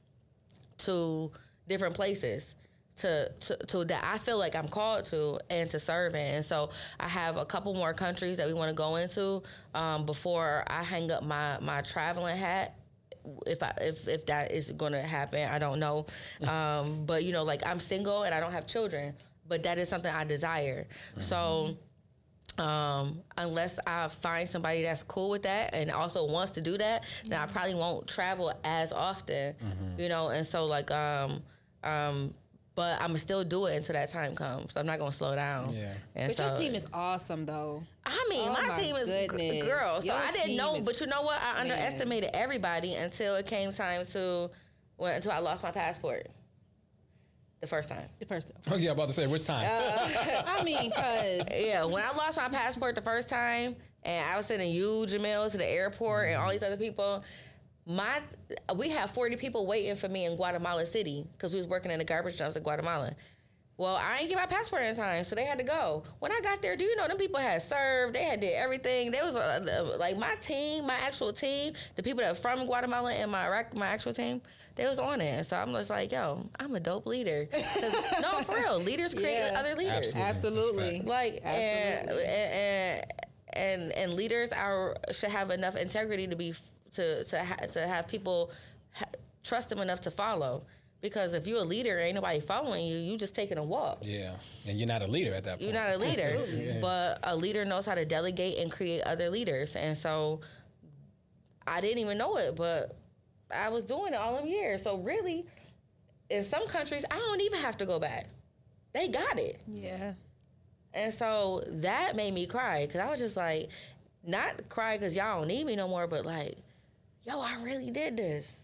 to 0.80 1.32
different 1.68 1.96
places 1.96 2.56
to, 2.98 3.32
to, 3.40 3.58
to 3.58 3.86
that 3.86 4.04
I 4.04 4.18
feel 4.18 4.38
like 4.38 4.56
I'm 4.56 4.68
called 4.68 5.06
to 5.06 5.40
and 5.50 5.70
to 5.72 5.80
serve 5.80 6.16
in. 6.16 6.36
And 6.36 6.46
so 6.46 6.70
I 7.00 7.08
have 7.08 7.38
a 7.38 7.46
couple 7.46 7.74
more 7.74 7.94
countries 7.94 8.38
that 8.38 8.48
we 8.48 8.54
want 8.54 8.70
to 8.70 8.76
go 8.76 8.96
into 8.96 9.44
um, 9.74 10.06
before 10.06 10.64
I 10.68 10.84
hang 10.84 11.12
up 11.12 11.24
my 11.24 11.58
my 11.62 11.82
traveling 11.82 12.38
hat. 12.38 12.76
If 13.46 13.62
I 13.62 13.74
if 13.82 14.08
if 14.08 14.26
that 14.28 14.52
is 14.52 14.72
going 14.72 14.94
to 14.94 15.02
happen, 15.02 15.48
I 15.48 15.60
don't 15.60 15.80
know. 15.80 16.06
Um, 16.48 17.06
but 17.06 17.24
you 17.24 17.34
know, 17.34 17.44
like 17.44 17.66
I'm 17.66 17.80
single 17.80 18.24
and 18.24 18.34
I 18.34 18.40
don't 18.40 18.52
have 18.52 18.68
children, 18.68 19.14
but 19.48 19.64
that 19.64 19.78
is 19.78 19.90
something 19.90 20.14
I 20.14 20.24
desire. 20.24 20.88
So 21.20 21.78
um, 22.58 23.22
unless 23.38 23.80
I 23.86 24.08
find 24.08 24.48
somebody 24.50 24.84
that's 24.84 25.04
cool 25.04 25.30
with 25.30 25.44
that 25.44 25.74
and 25.74 25.92
also 25.92 26.26
wants 26.32 26.54
to 26.54 26.62
do 26.62 26.78
that, 26.78 27.04
then 27.26 27.40
I 27.40 27.46
probably 27.46 27.76
won't 27.76 28.08
travel 28.08 28.52
as 28.64 28.92
often, 28.94 29.56
you 29.98 30.10
know. 30.10 30.30
And 30.30 30.46
so 30.46 30.66
like, 30.66 30.90
um, 30.92 31.42
um, 31.84 32.34
but 32.76 32.94
I'm 33.02 33.08
gonna 33.08 33.18
still 33.20 33.44
do 33.44 33.66
it 33.66 33.76
until 33.78 33.94
that 33.94 34.10
time 34.10 34.36
comes. 34.36 34.74
So 34.74 34.80
I'm 34.80 34.86
not 34.86 35.00
gonna 35.00 35.12
slow 35.12 35.34
down. 35.36 35.74
Yeah. 35.74 35.94
And 36.16 36.30
But 36.30 36.38
so, 36.38 36.46
your 36.48 36.56
team 36.56 36.76
is 36.76 36.88
awesome 36.94 37.46
though. 37.46 37.84
I 38.06 38.26
mean, 38.30 38.48
Oh 38.50 38.54
my, 38.54 38.68
my 38.68 38.80
team 38.80 38.96
is 38.96 39.08
g- 39.08 39.28
goodness. 39.28 39.64
girl. 39.64 40.00
So 40.02 40.06
Your 40.08 40.16
I 40.16 40.32
didn't 40.32 40.58
know, 40.58 40.80
but 40.86 41.00
you 41.02 41.08
know 41.08 41.24
what? 41.24 41.40
I 41.42 41.62
underestimated 41.62 42.30
everybody 42.34 42.94
until 42.94 43.36
it 43.36 43.48
came 43.48 43.72
time 43.72 44.06
to, 44.08 44.50
well, 44.98 45.16
until 45.16 45.32
I 45.32 45.40
lost 45.40 45.64
my 45.64 45.72
passport. 45.72 46.28
The 47.60 47.68
first 47.68 47.90
time. 47.90 48.08
The 48.20 48.26
first. 48.26 48.52
Oh, 48.70 48.76
yeah, 48.78 48.92
I'm 48.92 48.98
about 48.98 49.08
to 49.08 49.14
say 49.14 49.26
which 49.28 49.46
time. 49.46 49.68
I 49.68 50.64
mean, 50.64 50.92
cause 50.92 51.48
Yeah, 51.56 51.86
when 51.86 52.04
I 52.04 52.16
lost 52.16 52.38
my 52.38 52.50
passport 52.50 52.96
the 52.96 53.02
first 53.02 53.30
time, 53.30 53.76
and 54.04 54.26
I 54.26 54.38
was 54.38 54.46
sending 54.46 54.72
huge 54.72 55.12
emails 55.12 55.52
to 55.52 55.58
the 55.58 55.66
airport 55.66 56.28
and 56.28 56.36
all 56.36 56.50
these 56.52 56.64
other 56.64 56.78
people, 56.78 57.24
my 57.86 58.22
we 58.76 58.90
had 58.90 59.10
forty 59.10 59.36
people 59.38 59.66
waiting 59.66 59.96
for 59.96 60.08
me 60.08 60.26
in 60.26 60.36
Guatemala 60.36 60.86
City 60.86 61.26
because 61.34 61.52
we 61.52 61.58
was 61.58 61.68
working 61.68 61.92
in 61.92 61.98
the 61.98 62.06
garbage 62.06 62.38
dumps 62.38 62.56
in 62.56 62.64
Guatemala. 62.64 63.16
Well, 63.78 63.96
I 63.96 64.20
ain't 64.20 64.30
get 64.30 64.38
my 64.38 64.48
passport 64.48 64.82
in 64.82 64.96
time, 64.96 65.24
so 65.24 65.36
they 65.36 65.46
had 65.46 65.60
to 65.60 65.64
go. 65.64 66.04
When 66.18 66.32
I 66.32 66.40
got 66.42 66.64
there, 66.64 66.76
do 66.76 66.84
you 66.84 66.96
know 66.96 67.08
them 67.08 67.18
people 67.18 67.40
had 67.40 67.62
served? 67.62 68.16
They 68.16 68.24
had 68.24 68.40
did 68.40 68.56
everything. 68.56 69.12
There 69.12 69.24
was 69.24 69.36
uh, 69.36 69.96
like 70.00 70.18
my 70.18 70.34
team, 70.42 70.88
my 70.88 70.96
actual 70.96 71.32
team, 71.32 71.74
the 71.96 72.02
people 72.02 72.24
that 72.24 72.32
are 72.32 72.36
from 72.36 72.66
Guatemala 72.66 73.14
and 73.14 73.32
my 73.32 73.66
my 73.76 73.88
actual 73.88 74.14
team, 74.14 74.42
they 74.78 74.86
was 74.86 75.00
on 75.00 75.22
it. 75.22 75.44
So 75.46 75.58
I'm 75.58 75.72
just 75.74 75.90
like, 75.90 76.12
yo, 76.12 76.48
I'm 76.60 76.76
a 76.76 76.80
dope 76.80 77.06
leader. 77.06 77.48
no, 78.22 78.32
for 78.44 78.56
real, 78.56 78.80
leaders 78.80 79.14
create 79.14 79.38
Yeah. 79.52 79.60
other 79.60 79.76
leaders 79.76 80.16
Absolutely. 80.16 80.98
absolutely. 80.98 81.00
like 81.02 81.34
and, 81.44 82.00
Absolutely. 82.10 82.26
and 82.26 83.06
and 83.54 83.92
and 83.94 84.14
leaders 84.14 84.52
are 84.52 84.96
should 85.12 85.30
have 85.32 85.50
enough 85.52 85.76
integrity 85.76 86.28
to 86.28 86.36
be 86.36 86.54
to 86.94 87.24
to 87.26 87.44
ha, 87.44 87.56
to 87.74 87.80
have 87.88 88.08
people 88.08 88.52
ha, 88.94 89.06
trust 89.44 89.70
them 89.70 89.80
enough 89.80 90.02
to 90.02 90.12
follow 90.12 90.64
because 91.02 91.34
if 91.34 91.48
you're 91.48 91.62
a 91.62 91.64
leader 91.64 91.98
ain't 92.00 92.16
nobody 92.16 92.40
following 92.40 92.86
you 92.86 92.98
you 92.98 93.18
just 93.18 93.34
taking 93.36 93.58
a 93.58 93.64
walk 93.64 94.00
yeah, 94.02 94.32
and 94.68 94.78
you're 94.80 94.88
not 94.88 95.02
a 95.02 95.08
leader 95.08 95.34
at 95.34 95.44
that 95.44 95.60
point. 95.60 95.62
you're 95.64 95.74
not 95.74 95.90
a 95.94 95.98
leader 95.98 96.80
but 96.82 97.20
a 97.24 97.36
leader 97.36 97.66
knows 97.66 97.86
how 97.86 97.96
to 97.96 98.06
delegate 98.06 98.58
and 98.60 98.72
create 98.72 99.02
other 99.02 99.30
leaders 99.30 99.76
and 99.76 99.98
so 99.98 100.40
i 101.68 101.82
didn't 101.82 102.00
even 102.00 102.18
know 102.18 102.38
it 102.38 102.56
but 102.56 102.96
i 103.52 103.70
was 103.70 103.86
doing 103.86 104.14
it 104.14 104.16
all 104.18 104.36
them 104.38 104.48
years 104.48 104.82
so 104.84 104.98
really 105.00 105.46
in 106.30 106.44
some 106.44 106.68
countries 106.68 107.06
i 107.12 107.16
don't 107.18 107.42
even 107.42 107.60
have 107.60 107.78
to 107.78 107.86
go 107.86 108.00
back 108.00 108.28
they 108.94 109.08
got 109.08 109.38
it 109.40 109.62
Yeah. 109.68 110.14
and 110.94 111.14
so 111.14 111.64
that 111.68 112.16
made 112.16 112.34
me 112.34 112.46
cry 112.48 112.86
because 112.88 113.00
I 113.02 113.12
was 113.12 113.20
just 113.20 113.38
like, 113.38 113.70
not 114.26 114.68
cry 114.70 114.98
because 114.98 115.16
y'all 115.16 115.40
don't 115.40 115.48
need 115.48 115.66
me 115.68 115.76
no 115.76 115.88
more, 115.88 116.08
but 116.08 116.26
like, 116.26 116.58
yo, 117.24 117.40
I 117.40 117.58
really 117.62 117.92
did 117.92 118.18
this 118.18 118.64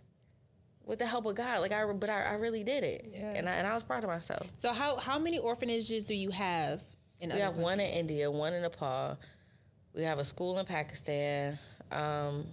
with 0.85 0.97
the 0.99 1.05
help 1.05 1.25
of 1.27 1.35
God. 1.35 1.59
Like 1.59 1.71
I, 1.71 1.85
but 1.85 2.09
I, 2.09 2.23
I 2.23 2.33
really 2.35 2.63
did 2.63 2.83
it, 2.83 3.11
Yeah. 3.13 3.33
and 3.35 3.47
I, 3.47 3.51
and 3.55 3.67
I 3.67 3.73
was 3.75 3.83
proud 3.83 4.03
of 4.03 4.09
myself. 4.09 4.47
So 4.57 4.73
how 4.73 4.97
how 4.97 5.19
many 5.19 5.37
orphanages 5.37 6.03
do 6.03 6.15
you 6.15 6.31
have? 6.31 6.81
In 7.21 7.29
We 7.29 7.39
have 7.39 7.57
one 7.57 7.79
in? 7.79 7.91
India, 7.91 8.31
one 8.31 8.53
in 8.53 8.63
Nepal. 8.63 9.19
We 9.93 10.01
have 10.03 10.17
a 10.17 10.25
school 10.25 10.57
in 10.57 10.65
Pakistan. 10.65 11.59
Um, 11.91 12.45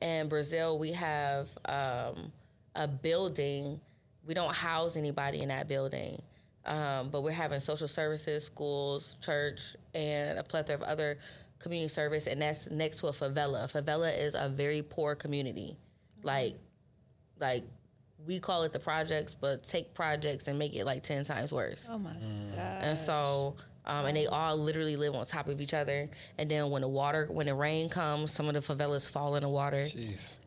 in 0.00 0.28
Brazil, 0.28 0.78
we 0.78 0.92
have 0.92 1.48
um, 1.64 2.32
a 2.74 2.86
building. 2.86 3.80
We 4.26 4.34
don't 4.34 4.54
house 4.54 4.96
anybody 4.96 5.40
in 5.42 5.48
that 5.48 5.68
building, 5.68 6.20
um, 6.64 7.10
but 7.10 7.22
we're 7.22 7.30
having 7.30 7.60
social 7.60 7.88
services, 7.88 8.44
schools, 8.44 9.16
church, 9.20 9.76
and 9.94 10.38
a 10.38 10.42
plethora 10.42 10.74
of 10.74 10.82
other 10.82 11.18
community 11.58 11.88
service, 11.88 12.26
and 12.26 12.42
that's 12.42 12.70
next 12.70 12.98
to 12.98 13.06
a 13.06 13.12
favela. 13.12 13.64
A 13.64 13.82
favela 13.82 14.16
is 14.18 14.34
a 14.34 14.48
very 14.48 14.82
poor 14.82 15.14
community, 15.14 15.76
like, 16.22 16.56
like 17.38 17.64
we 18.26 18.40
call 18.40 18.64
it 18.64 18.72
the 18.72 18.80
projects, 18.80 19.34
but 19.34 19.62
take 19.62 19.94
projects 19.94 20.48
and 20.48 20.58
make 20.58 20.74
it 20.74 20.84
like 20.84 21.02
ten 21.02 21.24
times 21.24 21.52
worse. 21.52 21.88
Oh 21.90 21.98
my 21.98 22.12
god. 22.12 22.82
And 22.82 22.98
so, 22.98 23.56
um, 23.86 24.06
and 24.06 24.16
they 24.16 24.26
all 24.26 24.56
literally 24.56 24.96
live 24.96 25.14
on 25.14 25.26
top 25.26 25.48
of 25.48 25.60
each 25.60 25.74
other. 25.74 26.08
And 26.38 26.50
then 26.50 26.70
when 26.70 26.82
the 26.82 26.88
water, 26.88 27.28
when 27.30 27.46
the 27.46 27.54
rain 27.54 27.88
comes, 27.88 28.32
some 28.32 28.48
of 28.48 28.54
the 28.54 28.60
favelas 28.60 29.10
fall 29.10 29.36
in 29.36 29.42
the 29.42 29.48
water. 29.48 29.82
Jeez. 29.82 30.38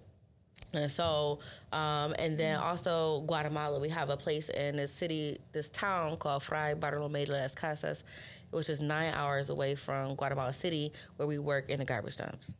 And 0.73 0.89
so, 0.91 1.39
um, 1.71 2.13
and 2.19 2.37
then 2.37 2.59
also 2.59 3.21
Guatemala, 3.21 3.79
we 3.79 3.89
have 3.89 4.09
a 4.09 4.17
place 4.17 4.49
in 4.49 4.75
this 4.75 4.93
city, 4.93 5.39
this 5.51 5.69
town 5.69 6.17
called 6.17 6.43
Fray 6.43 6.75
Bartolomé 6.77 7.25
de 7.25 7.31
las 7.31 7.55
Casas, 7.55 8.03
which 8.51 8.69
is 8.69 8.79
nine 8.79 9.13
hours 9.15 9.49
away 9.49 9.73
from 9.75 10.15
Guatemala 10.15 10.53
City, 10.53 10.91
where 11.17 11.27
we 11.27 11.39
work 11.39 11.69
in 11.69 11.79
the 11.79 11.85
garbage 11.85 12.17
dumps. 12.17 12.53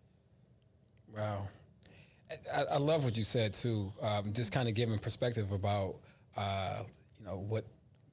Wow. 1.16 1.48
I, 2.54 2.64
I 2.64 2.78
love 2.78 3.04
what 3.04 3.18
you 3.18 3.24
said 3.24 3.54
too. 3.54 3.92
Um, 4.02 4.34
just 4.34 4.52
kind 4.52 4.68
of 4.68 4.76
giving 4.76 5.00
perspective 5.00 5.52
about 5.52 5.96
uh, 6.38 6.84
you 7.20 7.26
know 7.26 7.38
what 7.38 7.66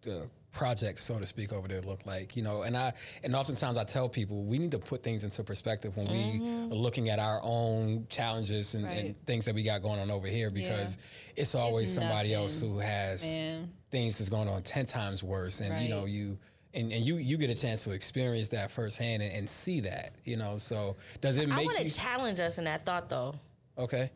the 0.03 0.29
projects, 0.57 1.05
so 1.05 1.19
to 1.19 1.27
speak, 1.27 1.53
over 1.53 1.69
there 1.69 1.83
look 1.83 2.07
like. 2.07 2.35
You 2.35 2.43
know, 2.43 2.63
and 2.63 2.77
I 2.77 2.95
and 3.23 3.37
oftentimes 3.37 3.79
I 3.79 3.85
tell 3.85 4.09
people 4.09 4.45
we 4.45 4.59
need 4.59 4.73
to 4.73 4.79
put 4.79 5.03
things 5.03 5.23
into 5.23 5.45
perspective 5.45 5.97
when 5.97 6.07
we 6.07 6.41
mm-hmm. 6.41 6.73
are 6.73 6.75
looking 6.75 7.11
at 7.11 7.19
our 7.19 7.41
own 7.43 8.07
challenges 8.09 8.75
and, 8.75 8.87
and 8.87 9.27
things 9.27 9.45
that 9.45 9.55
we 9.55 9.63
got 9.63 9.83
going 9.83 10.01
on 10.01 10.11
over 10.11 10.27
here 10.27 10.51
because 10.51 10.99
it's 11.37 11.55
always 11.55 11.93
somebody 11.93 12.35
else 12.35 12.61
who 12.61 12.79
has 12.79 13.23
man. 13.23 13.71
things 13.91 14.19
that's 14.19 14.31
going 14.31 14.49
on 14.49 14.63
ten 14.63 14.87
times 14.87 15.23
worse, 15.23 15.61
and 15.61 15.85
you 15.85 15.91
know 15.91 16.07
you. 16.07 16.39
And, 16.75 16.93
and 16.93 17.07
you 17.07 17.17
you 17.17 17.39
get 17.39 17.49
a 17.49 17.55
chance 17.55 17.85
to 17.85 17.93
experience 17.93 18.49
that 18.49 18.71
firsthand 18.71 19.23
and, 19.23 19.33
and 19.33 19.49
see 19.49 19.81
that 19.81 20.13
you 20.25 20.37
know 20.37 20.59
so 20.59 20.97
does 21.23 21.39
it 21.39 21.49
make 21.49 21.57
I 21.57 21.65
want 21.65 21.79
to 21.79 21.89
challenge 21.89 22.39
us 22.39 22.59
in 22.59 22.65
that 22.65 22.85
thought, 22.85 23.09
though. 23.09 23.35
okay 23.79 24.11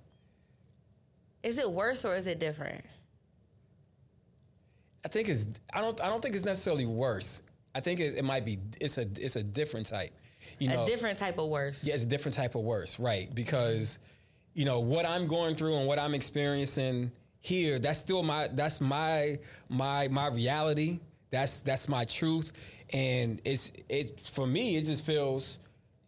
Is 1.43 1.57
it 1.57 1.71
worse 1.71 2.05
or 2.05 2.15
is 2.15 2.27
it 2.27 2.39
different? 2.39 2.85
I 5.05 5.09
think 5.09 5.29
it's 5.29 5.49
I 5.73 5.81
don't 5.81 6.03
I 6.03 6.09
don't 6.09 6.21
think 6.21 6.35
it's 6.35 6.45
necessarily 6.45 6.87
worse. 6.87 7.43
I 7.75 7.81
think 7.81 8.01
it, 8.01 8.17
it 8.17 8.25
might 8.25 8.45
be 8.45 8.59
it's 8.81 8.99
a 8.99 9.03
it's 9.03 9.37
a 9.37 9.43
different 9.43 9.87
type. 9.87 10.13
You 10.59 10.69
know, 10.69 10.85
a 10.85 10.87
different 10.87 11.19
type 11.19 11.39
of 11.39 11.49
worse. 11.49 11.85
yeah, 11.85 11.95
it's 11.95 12.05
a 12.05 12.09
different 12.09 12.35
type 12.35 12.55
of 12.55 12.63
worse, 12.63 12.99
right? 12.99 13.33
Because 13.35 13.99
you 14.55 14.65
know 14.65 14.81
what 14.81 15.07
I'm 15.07 15.27
going 15.27 15.55
through 15.55 15.77
and 15.77 15.87
what 15.87 15.99
I'm 15.99 16.15
experiencing 16.15 17.13
here. 17.41 17.79
That's 17.79 17.99
still 17.99 18.23
my 18.23 18.49
that's 18.49 18.81
my 18.81 19.39
my 19.69 20.09
my 20.09 20.29
reality. 20.29 21.01
That's 21.31 21.61
that's 21.61 21.89
my 21.89 22.05
truth, 22.05 22.53
and 22.93 23.41
it's 23.45 23.71
it 23.89 24.21
for 24.21 24.47
me. 24.47 24.77
It 24.77 24.85
just 24.87 25.07
feels 25.07 25.59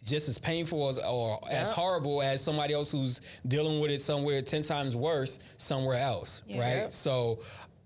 just 0.05 0.28
as 0.28 0.36
painful 0.38 0.88
as 0.88 0.99
or 0.99 1.38
as 1.49 1.70
horrible 1.70 2.22
as 2.22 2.43
somebody 2.43 2.74
else 2.74 2.90
who's 2.90 3.20
dealing 3.47 3.78
with 3.80 3.90
it 3.90 4.03
somewhere 4.03 4.43
ten 4.43 4.62
times 4.62 4.97
worse 4.97 5.38
somewhere 5.59 5.99
else, 5.99 6.43
right? 6.59 6.93
So, 6.93 7.38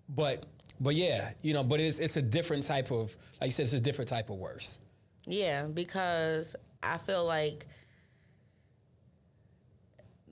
but 0.09 0.46
but 0.81 0.95
yeah, 0.95 1.33
you 1.43 1.55
know, 1.55 1.64
but 1.64 1.81
it's 1.81 1.99
it's 1.99 2.16
a 2.16 2.22
different 2.22 2.64
type 2.64 2.91
of 2.91 3.16
like 3.41 3.49
you 3.49 3.53
said, 3.53 3.64
it's 3.64 3.72
a 3.72 3.81
different 3.81 4.09
type 4.09 4.31
of 4.31 4.37
worse. 4.37 4.81
Yeah, 5.27 5.64
because 5.64 6.55
I 6.83 6.99
feel 6.99 7.24
like 7.24 7.66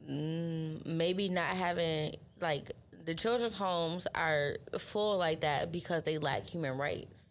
mm, 0.08 0.84
maybe 0.86 1.28
not 1.28 1.46
having 1.46 2.16
like 2.40 2.72
the 3.04 3.14
children's 3.14 3.54
homes 3.54 4.06
are 4.14 4.56
full 4.78 5.18
like 5.18 5.40
that 5.40 5.72
because 5.72 6.02
they 6.04 6.18
lack 6.18 6.46
human 6.46 6.78
rights. 6.78 7.28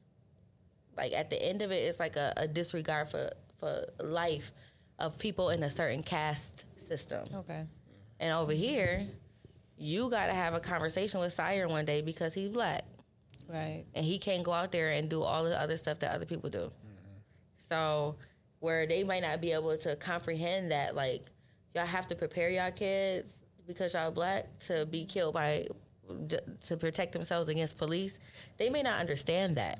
like 0.97 1.14
at 1.14 1.30
the 1.30 1.41
end 1.41 1.61
of 1.61 1.72
it, 1.72 1.78
it's 1.78 1.99
like 1.99 2.16
a, 2.16 2.34
a 2.38 2.47
disregard 2.47 3.09
for 3.09 3.30
for 3.59 3.86
life 3.99 4.51
of 4.99 5.18
people 5.20 5.49
in 5.49 5.64
a 5.64 5.70
certain 5.70 6.03
caste 6.03 6.66
system. 6.88 7.28
Okay. 7.34 7.66
And 8.20 8.34
over 8.34 8.53
here, 8.53 9.05
you 9.78 10.09
got 10.09 10.28
to 10.28 10.34
have 10.34 10.53
a 10.53 10.59
conversation 10.59 11.20
with 11.20 11.34
Sire 11.34 11.68
one 11.68 11.86
day 11.86 12.01
because 12.01 12.34
he's 12.34 12.49
black 12.49 12.86
Right. 13.47 13.85
and 13.93 14.05
he 14.05 14.17
can't 14.17 14.43
go 14.43 14.51
out 14.51 14.71
there 14.71 14.91
and 14.91 15.09
do 15.09 15.21
all 15.21 15.43
the 15.43 15.59
other 15.59 15.77
stuff 15.77 15.99
that 15.99 16.13
other 16.13 16.25
people 16.25 16.49
do. 16.49 16.71
So 17.57 18.15
where 18.59 18.85
they 18.85 19.03
might 19.03 19.21
not 19.21 19.41
be 19.41 19.51
able 19.51 19.77
to 19.77 19.95
comprehend 19.95 20.71
that, 20.71 20.95
like 20.95 21.23
y'all 21.75 21.85
have 21.85 22.07
to 22.07 22.15
prepare 22.15 22.49
y'all 22.49 22.71
kids 22.71 23.43
because 23.67 23.93
y'all 23.93 24.11
black 24.11 24.45
to 24.59 24.85
be 24.85 25.05
killed 25.05 25.33
by 25.33 25.65
to 26.63 26.77
protect 26.77 27.13
themselves 27.13 27.49
against 27.49 27.77
police. 27.77 28.19
They 28.57 28.69
may 28.69 28.83
not 28.83 28.99
understand 28.99 29.57
that. 29.57 29.79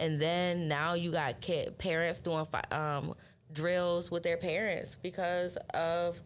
And 0.00 0.20
then 0.20 0.66
now 0.68 0.94
you 0.94 1.12
got 1.12 1.40
kid 1.40 1.78
parents 1.78 2.20
doing 2.20 2.46
um, 2.72 3.14
drills 3.52 4.10
with 4.10 4.22
their 4.22 4.36
parents 4.36 4.96
because 5.00 5.56
of 5.72 6.20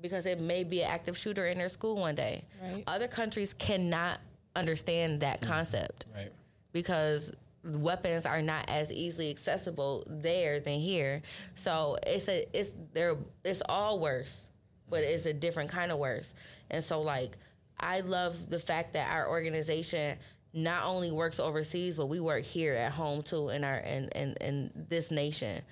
because 0.00 0.26
it 0.26 0.40
may 0.40 0.64
be 0.64 0.82
an 0.82 0.90
active 0.90 1.16
shooter 1.16 1.46
in 1.46 1.56
their 1.56 1.68
school 1.68 1.96
one 1.96 2.14
day. 2.14 2.44
Right. 2.62 2.84
Other 2.86 3.08
countries 3.08 3.54
cannot 3.54 4.18
understand 4.56 5.20
that 5.20 5.40
concept 5.40 6.06
Right. 6.14 6.32
because 6.72 7.32
weapons 7.64 8.26
are 8.26 8.42
not 8.42 8.68
as 8.68 8.92
easily 8.92 9.30
accessible 9.30 10.04
there 10.08 10.60
than 10.60 10.78
here. 10.80 11.22
So 11.54 11.96
it's 12.06 12.28
a 12.28 12.44
it's 12.58 12.72
there 12.92 13.16
it's 13.44 13.62
all 13.68 13.98
worse, 14.00 14.44
but 14.88 15.00
it's 15.04 15.26
a 15.26 15.34
different 15.34 15.70
kind 15.70 15.90
of 15.92 15.98
worse. 15.98 16.34
And 16.70 16.82
so 16.82 17.02
like 17.02 17.36
I 17.78 18.00
love 18.00 18.50
the 18.50 18.58
fact 18.58 18.94
that 18.94 19.12
our 19.12 19.28
organization 19.28 20.18
not 20.54 20.86
only 20.86 21.10
works 21.10 21.38
overseas, 21.38 21.96
but 21.96 22.06
we 22.06 22.18
work 22.20 22.42
here 22.44 22.72
at 22.72 22.92
home 22.92 23.22
too 23.22 23.50
in 23.50 23.62
our 23.64 23.76
in 23.78 24.08
in, 24.10 24.34
in 24.40 24.86
this 24.88 25.10
nation. 25.10 25.62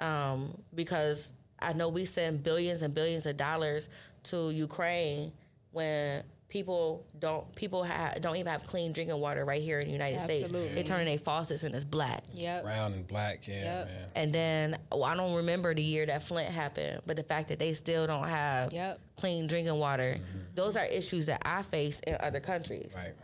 Um, 0.00 0.58
because 0.74 1.32
I 1.58 1.72
know 1.72 1.88
we 1.88 2.04
send 2.04 2.42
billions 2.42 2.82
and 2.82 2.92
billions 2.94 3.24
of 3.24 3.38
dollars 3.38 3.88
to 4.24 4.50
Ukraine 4.50 5.32
when 5.72 6.22
people 6.48 7.04
don't 7.18 7.52
people 7.56 7.82
ha- 7.84 8.14
don't 8.20 8.36
even 8.36 8.50
have 8.50 8.64
clean 8.64 8.92
drinking 8.92 9.18
water 9.20 9.44
right 9.44 9.60
here 9.62 9.80
in 9.80 9.86
the 9.88 9.92
United 9.92 10.20
States. 10.20 10.44
Absolutely. 10.44 10.74
They 10.74 10.82
turn 10.84 11.04
their 11.04 11.18
faucets 11.18 11.64
and 11.64 11.74
it's 11.74 11.84
black. 11.84 12.22
Yep. 12.34 12.62
Brown 12.62 12.92
and 12.92 13.06
black. 13.06 13.46
Yeah, 13.48 13.54
Yep. 13.62 13.86
man. 13.88 14.08
And 14.14 14.32
then 14.32 14.78
oh, 14.92 15.02
I 15.02 15.16
don't 15.16 15.34
remember 15.34 15.74
the 15.74 15.82
year 15.82 16.06
that 16.06 16.22
Flint 16.22 16.48
happened, 16.48 17.02
but 17.04 17.16
the 17.16 17.24
fact 17.24 17.48
that 17.48 17.58
they 17.58 17.72
still 17.74 18.06
don't 18.06 18.28
have 18.28 18.72
Yep. 18.72 19.00
clean 19.16 19.46
drinking 19.48 19.76
water, 19.78 20.18
those 20.54 20.76
are 20.76 20.84
issues 20.84 21.26
that 21.26 21.42
I 21.44 21.62
face 21.62 22.00
in 22.06 22.16
other 22.20 22.40
countries. 22.40 22.92
Right. 22.96 23.14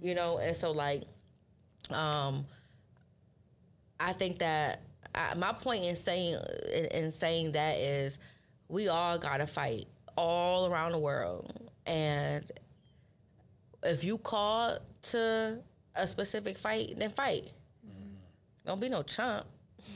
You 0.00 0.14
know, 0.14 0.38
and 0.38 0.56
so 0.56 0.70
like, 0.70 1.02
um, 1.90 2.46
I 3.98 4.14
think 4.14 4.38
that 4.38 4.80
I, 5.14 5.34
my 5.34 5.52
point 5.52 5.84
in 5.84 5.94
saying 5.96 6.36
in, 6.72 6.84
in 6.86 7.12
saying 7.12 7.52
that 7.52 7.76
is, 7.76 8.18
we 8.68 8.88
all 8.88 9.18
gotta 9.18 9.46
fight 9.46 9.86
all 10.16 10.72
around 10.72 10.92
the 10.92 10.98
world, 10.98 11.52
and 11.86 12.50
if 13.82 14.04
you 14.04 14.18
call 14.18 14.78
to 15.02 15.62
a 15.94 16.06
specific 16.06 16.58
fight, 16.58 16.94
then 16.96 17.10
fight. 17.10 17.50
Mm. 17.86 18.14
Don't 18.66 18.80
be 18.80 18.88
no 18.88 19.02
chump. 19.02 19.46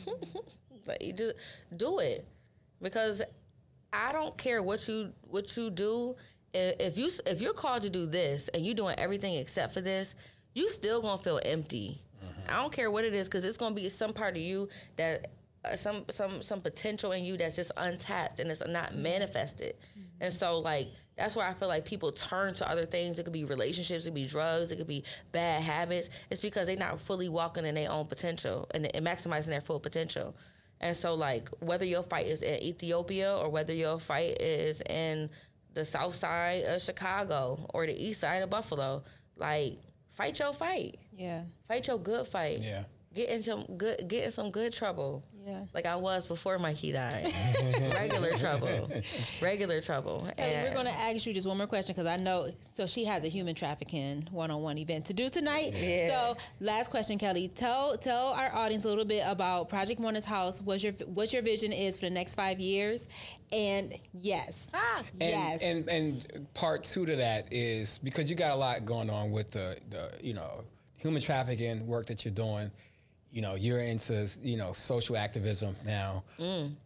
but 0.84 1.02
you 1.02 1.12
just 1.12 1.34
do 1.76 1.98
it 1.98 2.26
because 2.80 3.22
I 3.92 4.12
don't 4.12 4.36
care 4.36 4.62
what 4.62 4.86
you 4.88 5.12
what 5.22 5.56
you 5.56 5.70
do. 5.70 6.16
If, 6.56 6.96
you 6.96 7.10
if 7.26 7.40
you're 7.40 7.52
called 7.52 7.82
to 7.82 7.90
do 7.90 8.06
this 8.06 8.46
and 8.48 8.64
you're 8.64 8.76
doing 8.76 8.94
everything 8.96 9.34
except 9.34 9.74
for 9.74 9.80
this, 9.80 10.14
you 10.54 10.68
still 10.68 11.02
gonna 11.02 11.20
feel 11.20 11.40
empty. 11.44 12.00
Mm-hmm. 12.24 12.54
I 12.54 12.62
don't 12.62 12.72
care 12.72 12.90
what 12.90 13.04
it 13.04 13.12
is 13.12 13.28
because 13.28 13.44
it's 13.44 13.56
gonna 13.56 13.74
be 13.74 13.88
some 13.88 14.12
part 14.12 14.36
of 14.36 14.42
you 14.42 14.68
that 14.96 15.28
uh, 15.64 15.74
some 15.74 16.04
some 16.10 16.42
some 16.42 16.60
potential 16.60 17.12
in 17.12 17.24
you 17.24 17.36
that's 17.36 17.56
just 17.56 17.72
untapped 17.76 18.38
and 18.38 18.50
it's 18.50 18.66
not 18.66 18.92
mm-hmm. 18.92 19.02
manifested. 19.02 19.74
And 20.20 20.32
so 20.32 20.60
like 20.60 20.88
that's 21.16 21.36
where 21.36 21.46
I 21.46 21.52
feel 21.52 21.68
like 21.68 21.84
people 21.84 22.10
turn 22.12 22.54
to 22.54 22.68
other 22.68 22.86
things. 22.86 23.18
It 23.18 23.24
could 23.24 23.32
be 23.32 23.44
relationships, 23.44 24.04
it 24.04 24.10
could 24.10 24.14
be 24.14 24.26
drugs, 24.26 24.72
it 24.72 24.76
could 24.76 24.88
be 24.88 25.04
bad 25.32 25.62
habits. 25.62 26.10
It's 26.30 26.40
because 26.40 26.66
they're 26.66 26.76
not 26.76 27.00
fully 27.00 27.28
walking 27.28 27.64
in 27.64 27.74
their 27.74 27.90
own 27.90 28.06
potential 28.06 28.68
and, 28.74 28.94
and 28.94 29.06
maximizing 29.06 29.48
their 29.48 29.60
full 29.60 29.80
potential. 29.80 30.34
And 30.80 30.96
so, 30.96 31.14
like, 31.14 31.48
whether 31.60 31.84
your 31.84 32.02
fight 32.02 32.26
is 32.26 32.42
in 32.42 32.60
Ethiopia 32.62 33.36
or 33.36 33.48
whether 33.48 33.72
your 33.72 33.98
fight 33.98 34.40
is 34.40 34.82
in 34.82 35.30
the 35.72 35.84
south 35.84 36.14
side 36.14 36.64
of 36.64 36.82
Chicago 36.82 37.66
or 37.72 37.86
the 37.86 37.96
east 37.96 38.20
side 38.20 38.42
of 38.42 38.50
Buffalo, 38.50 39.04
like, 39.36 39.78
fight 40.12 40.38
your 40.38 40.52
fight. 40.52 40.98
Yeah. 41.12 41.44
Fight 41.68 41.86
your 41.86 41.98
good 41.98 42.26
fight. 42.26 42.60
Yeah. 42.60 42.84
Get 43.14 43.28
in 43.28 43.42
some 43.42 43.64
good 43.76 44.08
get 44.08 44.24
in 44.24 44.30
some 44.30 44.50
good 44.50 44.72
trouble. 44.72 45.24
Yeah. 45.46 45.64
Like 45.74 45.86
I 45.86 45.96
was 45.96 46.26
before 46.26 46.58
Mikey 46.58 46.92
died. 46.92 47.26
Regular 47.94 48.32
trouble. 48.32 48.90
Regular 49.42 49.80
trouble. 49.82 50.26
Kelly, 50.38 50.54
we're 50.64 50.72
going 50.72 50.86
to 50.86 50.92
ask 50.92 51.26
you 51.26 51.34
just 51.34 51.46
one 51.46 51.58
more 51.58 51.66
question 51.66 51.94
because 51.94 52.08
I 52.08 52.16
know. 52.16 52.48
So 52.72 52.86
she 52.86 53.04
has 53.04 53.24
a 53.24 53.28
human 53.28 53.54
trafficking 53.54 54.26
one-on-one 54.30 54.78
event 54.78 55.04
to 55.06 55.14
do 55.14 55.28
tonight. 55.28 55.74
Yeah. 55.74 56.08
So 56.08 56.36
last 56.60 56.90
question, 56.90 57.18
Kelly. 57.18 57.48
Tell 57.48 57.96
tell 57.98 58.28
our 58.28 58.54
audience 58.54 58.86
a 58.86 58.88
little 58.88 59.04
bit 59.04 59.22
about 59.26 59.68
Project 59.68 60.00
Mona's 60.00 60.24
House. 60.24 60.62
What 60.62 60.82
your 60.82 60.92
what 61.06 61.32
your 61.32 61.42
vision 61.42 61.72
is 61.72 61.96
for 61.98 62.06
the 62.06 62.10
next 62.14 62.34
five 62.36 62.58
years, 62.58 63.06
and 63.52 63.92
yes, 64.14 64.66
Ah. 64.72 65.02
And, 65.20 65.30
yes, 65.30 65.62
and 65.62 65.88
and 65.88 66.54
part 66.54 66.84
two 66.84 67.04
to 67.06 67.16
that 67.16 67.52
is 67.52 67.98
because 67.98 68.30
you 68.30 68.36
got 68.36 68.52
a 68.52 68.56
lot 68.56 68.86
going 68.86 69.10
on 69.10 69.30
with 69.30 69.50
the, 69.50 69.76
the 69.90 70.10
you 70.22 70.32
know 70.32 70.64
human 70.96 71.20
trafficking 71.20 71.86
work 71.86 72.06
that 72.06 72.24
you're 72.24 72.32
doing. 72.32 72.70
You 73.34 73.42
know, 73.42 73.56
you're 73.56 73.80
into 73.80 74.28
you 74.44 74.56
know 74.56 74.72
social 74.72 75.16
activism 75.16 75.74
now. 75.84 76.22
Mm. 76.38 76.76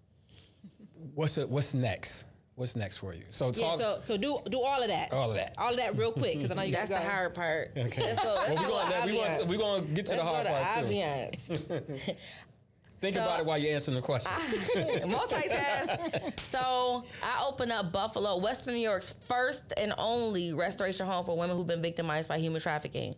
What's 1.14 1.36
it, 1.36 1.46
what's 1.46 1.74
next? 1.74 2.24
What's 2.55 2.74
next 2.74 2.96
for 2.96 3.12
you? 3.12 3.24
So 3.28 3.53
yeah. 3.55 3.66
talk. 3.66 3.78
So 3.78 3.99
so 4.01 4.16
do 4.16 4.38
do 4.49 4.59
all 4.59 4.80
of 4.82 4.88
that. 4.88 5.12
All 5.12 5.28
of 5.28 5.36
that. 5.36 5.53
All 5.59 5.70
of 5.72 5.76
that 5.76 5.99
real 5.99 6.11
quick 6.11 6.36
because 6.36 6.51
I 6.51 6.55
know 6.55 6.62
you 6.62 6.72
That's 6.72 6.88
got 6.88 7.03
the 7.03 7.09
hard 7.11 7.34
part. 7.34 7.72
Okay. 7.76 8.01
Let's 8.03 8.24
go. 8.24 8.34
Let's 8.34 8.61
well, 8.61 8.70
go 8.70 9.01
we're 9.05 9.12
going 9.12 9.49
we 9.51 9.57
we 9.57 9.57
going 9.59 9.86
to 9.86 9.92
get 9.92 10.07
to 10.07 10.12
Let's 10.12 10.22
the 10.24 10.28
hard 10.28 10.46
go 10.46 10.55
to 10.55 10.64
part 10.64 10.86
too. 10.86 10.94
ambiance. 10.94 12.16
Think 13.03 13.14
So- 13.14 13.22
about 13.22 13.40
it 13.40 13.46
while 13.46 13.59
you're 13.59 13.74
answering 13.74 13.96
the 13.96 14.03
question. 14.03 14.32
multitask. 15.12 16.40
so 16.40 17.05
I 17.22 17.46
opened 17.46 17.72
up 17.72 17.92
Buffalo, 17.92 18.38
Western 18.38 18.72
New 18.72 18.80
York's 18.80 19.12
first 19.28 19.74
and 19.76 19.92
only 19.99 20.55
restoration 20.55 21.07
home 21.07 21.26
for 21.26 21.36
women 21.36 21.57
who've 21.59 21.66
been 21.66 21.82
victimized 21.82 22.26
by 22.28 22.38
human 22.38 22.61
trafficking. 22.62 23.14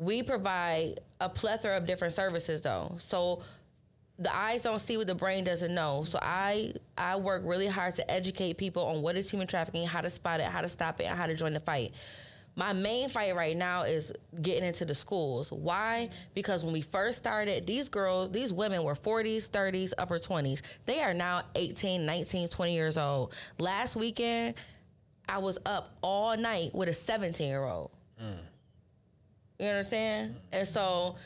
We 0.00 0.22
provide 0.22 1.00
a 1.20 1.28
plethora 1.28 1.76
of 1.76 1.86
different 1.86 2.14
services 2.14 2.62
though. 2.62 2.96
So 2.98 3.42
the 4.18 4.34
eyes 4.34 4.62
don't 4.62 4.78
see 4.78 4.96
what 4.96 5.06
the 5.06 5.14
brain 5.14 5.44
doesn't 5.44 5.74
know. 5.74 6.04
So 6.04 6.18
I 6.20 6.72
I 6.96 7.16
work 7.16 7.42
really 7.44 7.66
hard 7.66 7.94
to 7.94 8.10
educate 8.10 8.56
people 8.56 8.86
on 8.86 9.02
what 9.02 9.16
is 9.16 9.30
human 9.30 9.46
trafficking, 9.46 9.86
how 9.86 10.00
to 10.00 10.10
spot 10.10 10.40
it, 10.40 10.46
how 10.46 10.62
to 10.62 10.68
stop 10.68 11.00
it, 11.00 11.04
and 11.04 11.18
how 11.18 11.26
to 11.26 11.34
join 11.34 11.52
the 11.52 11.60
fight. 11.60 11.92
My 12.56 12.72
main 12.72 13.08
fight 13.08 13.36
right 13.36 13.56
now 13.56 13.82
is 13.82 14.12
getting 14.42 14.64
into 14.64 14.84
the 14.84 14.94
schools. 14.94 15.52
Why? 15.52 16.08
Because 16.34 16.64
when 16.64 16.72
we 16.72 16.80
first 16.80 17.18
started, 17.18 17.66
these 17.66 17.88
girls, 17.88 18.32
these 18.32 18.52
women 18.52 18.82
were 18.82 18.94
40s, 18.94 19.48
30s, 19.48 19.92
upper 19.98 20.18
20s. 20.18 20.62
They 20.84 21.00
are 21.00 21.14
now 21.14 21.42
18, 21.54 22.04
19, 22.04 22.48
20 22.48 22.74
years 22.74 22.98
old. 22.98 23.34
Last 23.58 23.96
weekend, 23.96 24.56
I 25.28 25.38
was 25.38 25.58
up 25.64 25.96
all 26.02 26.36
night 26.36 26.74
with 26.74 26.88
a 26.88 26.92
17 26.92 27.46
year 27.46 27.64
old. 27.64 27.92
Mm. 28.20 28.49
You 29.60 29.68
understand? 29.68 30.36
And 30.52 30.66
so 30.66 31.16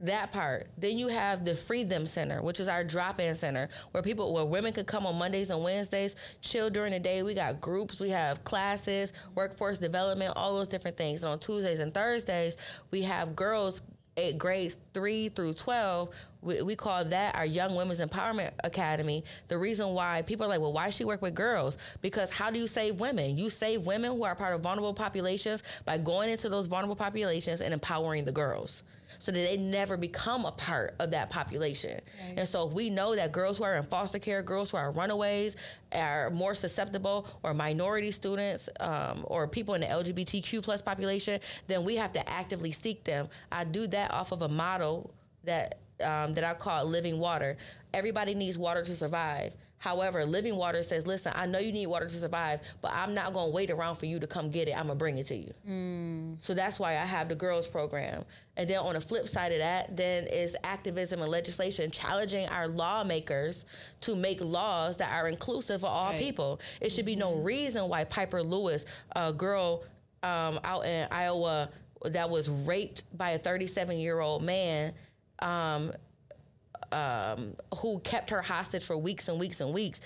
that 0.00 0.30
part. 0.30 0.68
Then 0.76 0.98
you 0.98 1.08
have 1.08 1.44
the 1.44 1.54
Freedom 1.54 2.06
Center, 2.06 2.42
which 2.42 2.60
is 2.60 2.68
our 2.68 2.84
drop-in 2.84 3.34
center 3.34 3.68
where 3.90 4.02
people 4.02 4.32
where 4.32 4.44
women 4.44 4.72
could 4.72 4.86
come 4.86 5.06
on 5.06 5.16
Mondays 5.16 5.50
and 5.50 5.62
Wednesdays, 5.64 6.14
chill 6.40 6.70
during 6.70 6.92
the 6.92 7.00
day. 7.00 7.22
We 7.22 7.34
got 7.34 7.60
groups, 7.60 7.98
we 7.98 8.10
have 8.10 8.44
classes, 8.44 9.12
workforce 9.34 9.78
development, 9.78 10.34
all 10.36 10.54
those 10.56 10.68
different 10.68 10.96
things. 10.96 11.24
And 11.24 11.32
on 11.32 11.38
Tuesdays 11.38 11.80
and 11.80 11.92
Thursdays, 11.92 12.56
we 12.90 13.02
have 13.02 13.34
girls 13.34 13.82
eight 14.18 14.38
grades 14.38 14.76
three 14.92 15.28
through 15.28 15.54
12 15.54 16.10
we, 16.42 16.62
we 16.62 16.76
call 16.76 17.04
that 17.04 17.36
our 17.36 17.46
young 17.46 17.74
women's 17.74 18.00
empowerment 18.00 18.52
academy. 18.62 19.24
The 19.48 19.58
reason 19.58 19.88
why 19.88 20.22
people 20.22 20.46
are 20.46 20.48
like 20.48 20.60
well 20.60 20.72
why 20.72 20.90
she 20.90 21.04
work 21.04 21.22
with 21.22 21.34
girls? 21.34 21.78
Because 22.00 22.30
how 22.30 22.50
do 22.50 22.58
you 22.58 22.66
save 22.66 23.00
women? 23.00 23.36
You 23.36 23.50
save 23.50 23.86
women 23.86 24.12
who 24.12 24.24
are 24.24 24.34
part 24.34 24.54
of 24.54 24.60
vulnerable 24.60 24.94
populations 24.94 25.62
by 25.84 25.98
going 25.98 26.30
into 26.30 26.48
those 26.48 26.66
vulnerable 26.66 26.96
populations 26.96 27.60
and 27.60 27.74
empowering 27.74 28.24
the 28.24 28.32
girls 28.32 28.82
so 29.18 29.32
that 29.32 29.38
they 29.38 29.56
never 29.56 29.96
become 29.96 30.44
a 30.44 30.52
part 30.52 30.94
of 30.98 31.10
that 31.10 31.30
population. 31.30 32.00
And 32.36 32.46
so 32.46 32.68
if 32.68 32.74
we 32.74 32.90
know 32.90 33.14
that 33.16 33.32
girls 33.32 33.58
who 33.58 33.64
are 33.64 33.76
in 33.76 33.82
foster 33.82 34.18
care, 34.18 34.42
girls 34.42 34.70
who 34.70 34.76
are 34.76 34.92
runaways, 34.92 35.56
are 35.92 36.30
more 36.30 36.54
susceptible, 36.54 37.26
or 37.42 37.54
minority 37.54 38.10
students, 38.10 38.68
um, 38.80 39.24
or 39.26 39.48
people 39.48 39.74
in 39.74 39.80
the 39.80 39.86
LGBTQ 39.86 40.62
plus 40.62 40.82
population, 40.82 41.40
then 41.66 41.84
we 41.84 41.96
have 41.96 42.12
to 42.12 42.28
actively 42.28 42.70
seek 42.70 43.04
them. 43.04 43.28
I 43.50 43.64
do 43.64 43.86
that 43.88 44.12
off 44.12 44.32
of 44.32 44.42
a 44.42 44.48
model 44.48 45.12
that 45.44 45.78
um, 46.02 46.34
that 46.34 46.44
I 46.44 46.54
call 46.54 46.84
living 46.84 47.18
water. 47.18 47.56
Everybody 47.92 48.34
needs 48.34 48.58
water 48.58 48.84
to 48.84 48.94
survive. 48.94 49.52
However, 49.78 50.24
Living 50.24 50.56
Water 50.56 50.82
says, 50.82 51.06
listen, 51.06 51.32
I 51.34 51.46
know 51.46 51.58
you 51.58 51.72
need 51.72 51.86
water 51.86 52.06
to 52.06 52.16
survive, 52.16 52.60
but 52.82 52.92
I'm 52.92 53.14
not 53.14 53.32
going 53.32 53.46
to 53.46 53.54
wait 53.54 53.70
around 53.70 53.96
for 53.96 54.06
you 54.06 54.18
to 54.18 54.26
come 54.26 54.50
get 54.50 54.68
it. 54.68 54.72
I'm 54.72 54.86
going 54.86 54.98
to 54.98 55.02
bring 55.02 55.18
it 55.18 55.26
to 55.26 55.36
you. 55.36 55.54
Mm. 55.68 56.42
So 56.42 56.52
that's 56.54 56.80
why 56.80 56.92
I 56.92 57.04
have 57.04 57.28
the 57.28 57.36
girls 57.36 57.68
program. 57.68 58.24
And 58.56 58.68
then 58.68 58.78
on 58.78 58.94
the 58.94 59.00
flip 59.00 59.28
side 59.28 59.52
of 59.52 59.58
that, 59.58 59.96
then 59.96 60.26
is 60.26 60.56
activism 60.64 61.20
and 61.20 61.30
legislation 61.30 61.90
challenging 61.92 62.48
our 62.48 62.66
lawmakers 62.66 63.64
to 64.00 64.16
make 64.16 64.40
laws 64.40 64.96
that 64.96 65.12
are 65.12 65.28
inclusive 65.28 65.82
for 65.82 65.86
all 65.86 66.10
right. 66.10 66.18
people. 66.18 66.60
It 66.80 66.90
should 66.90 67.06
be 67.06 67.16
no 67.16 67.30
mm-hmm. 67.32 67.44
reason 67.44 67.88
why 67.88 68.04
Pieper 68.04 68.42
Lewis, 68.42 68.84
a 69.14 69.32
girl 69.32 69.84
um, 70.24 70.58
out 70.64 70.86
in 70.86 71.06
Iowa 71.12 71.70
that 72.04 72.28
was 72.28 72.48
raped 72.50 73.04
by 73.16 73.30
a 73.30 73.38
37 73.38 73.96
year 73.98 74.18
old 74.18 74.42
man, 74.42 74.92
um, 75.40 75.92
um, 76.92 77.54
who 77.78 77.98
kept 78.00 78.30
her 78.30 78.42
hostage 78.42 78.84
for 78.84 78.96
weeks 78.96 79.28
and 79.28 79.38
weeks 79.38 79.60
and 79.60 79.72
weeks 79.72 80.00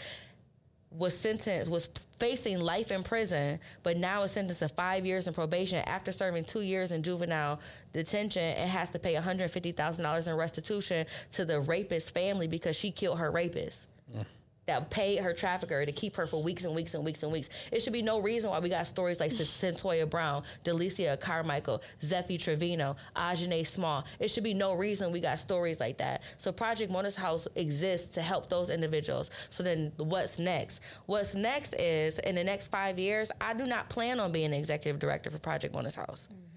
was 0.90 1.16
sentenced 1.16 1.70
was 1.70 1.88
facing 2.18 2.60
life 2.60 2.90
in 2.90 3.02
prison 3.02 3.58
but 3.82 3.96
now 3.96 4.22
is 4.22 4.30
sentenced 4.30 4.60
to 4.60 4.68
five 4.68 5.06
years 5.06 5.26
in 5.26 5.34
probation. 5.34 5.82
After 5.86 6.12
serving 6.12 6.44
two 6.44 6.60
years 6.60 6.92
in 6.92 7.02
juvenile 7.02 7.60
detention 7.92 8.42
and 8.42 8.68
has 8.68 8.90
to 8.90 8.98
pay 8.98 9.14
$150000 9.14 10.28
in 10.28 10.36
restitution 10.36 11.06
to 11.32 11.44
the 11.44 11.60
rapist 11.60 12.12
family 12.12 12.46
because 12.46 12.76
she 12.76 12.90
killed 12.90 13.18
her 13.18 13.30
rapist 13.30 13.86
that 14.66 14.90
paid 14.90 15.18
her 15.18 15.32
trafficker 15.32 15.84
to 15.84 15.92
keep 15.92 16.16
her 16.16 16.26
for 16.26 16.42
weeks 16.42 16.64
and 16.64 16.74
weeks 16.74 16.94
and 16.94 17.04
weeks 17.04 17.22
and 17.22 17.32
weeks. 17.32 17.48
It 17.70 17.82
should 17.82 17.92
be 17.92 18.02
no 18.02 18.20
reason 18.20 18.50
why 18.50 18.60
we 18.60 18.68
got 18.68 18.86
stories 18.86 19.20
like 19.20 19.30
Cyntoia 19.30 20.06
Brown, 20.10 20.44
Delicia 20.64 21.18
Carmichael, 21.18 21.82
Zeffie 22.00 22.40
Trevino, 22.40 22.96
Ajane 23.16 23.66
Small. 23.66 24.04
It 24.20 24.28
should 24.28 24.44
be 24.44 24.54
no 24.54 24.74
reason 24.74 25.12
we 25.12 25.20
got 25.20 25.38
stories 25.38 25.80
like 25.80 25.98
that. 25.98 26.22
So 26.36 26.52
Project 26.52 26.92
Mona's 26.92 27.16
House 27.16 27.48
exists 27.56 28.14
to 28.14 28.22
help 28.22 28.48
those 28.48 28.70
individuals. 28.70 29.30
So 29.50 29.62
then 29.62 29.92
what's 29.96 30.38
next? 30.38 30.82
What's 31.06 31.34
next 31.34 31.74
is 31.74 32.18
in 32.20 32.34
the 32.34 32.44
next 32.44 32.68
five 32.68 32.98
years, 32.98 33.32
I 33.40 33.54
do 33.54 33.66
not 33.66 33.88
plan 33.88 34.20
on 34.20 34.32
being 34.32 34.52
the 34.52 34.58
executive 34.58 35.00
director 35.00 35.30
for 35.30 35.38
Project 35.38 35.74
Mona's 35.74 35.96
House. 35.96 36.28
Mm-hmm. 36.32 36.51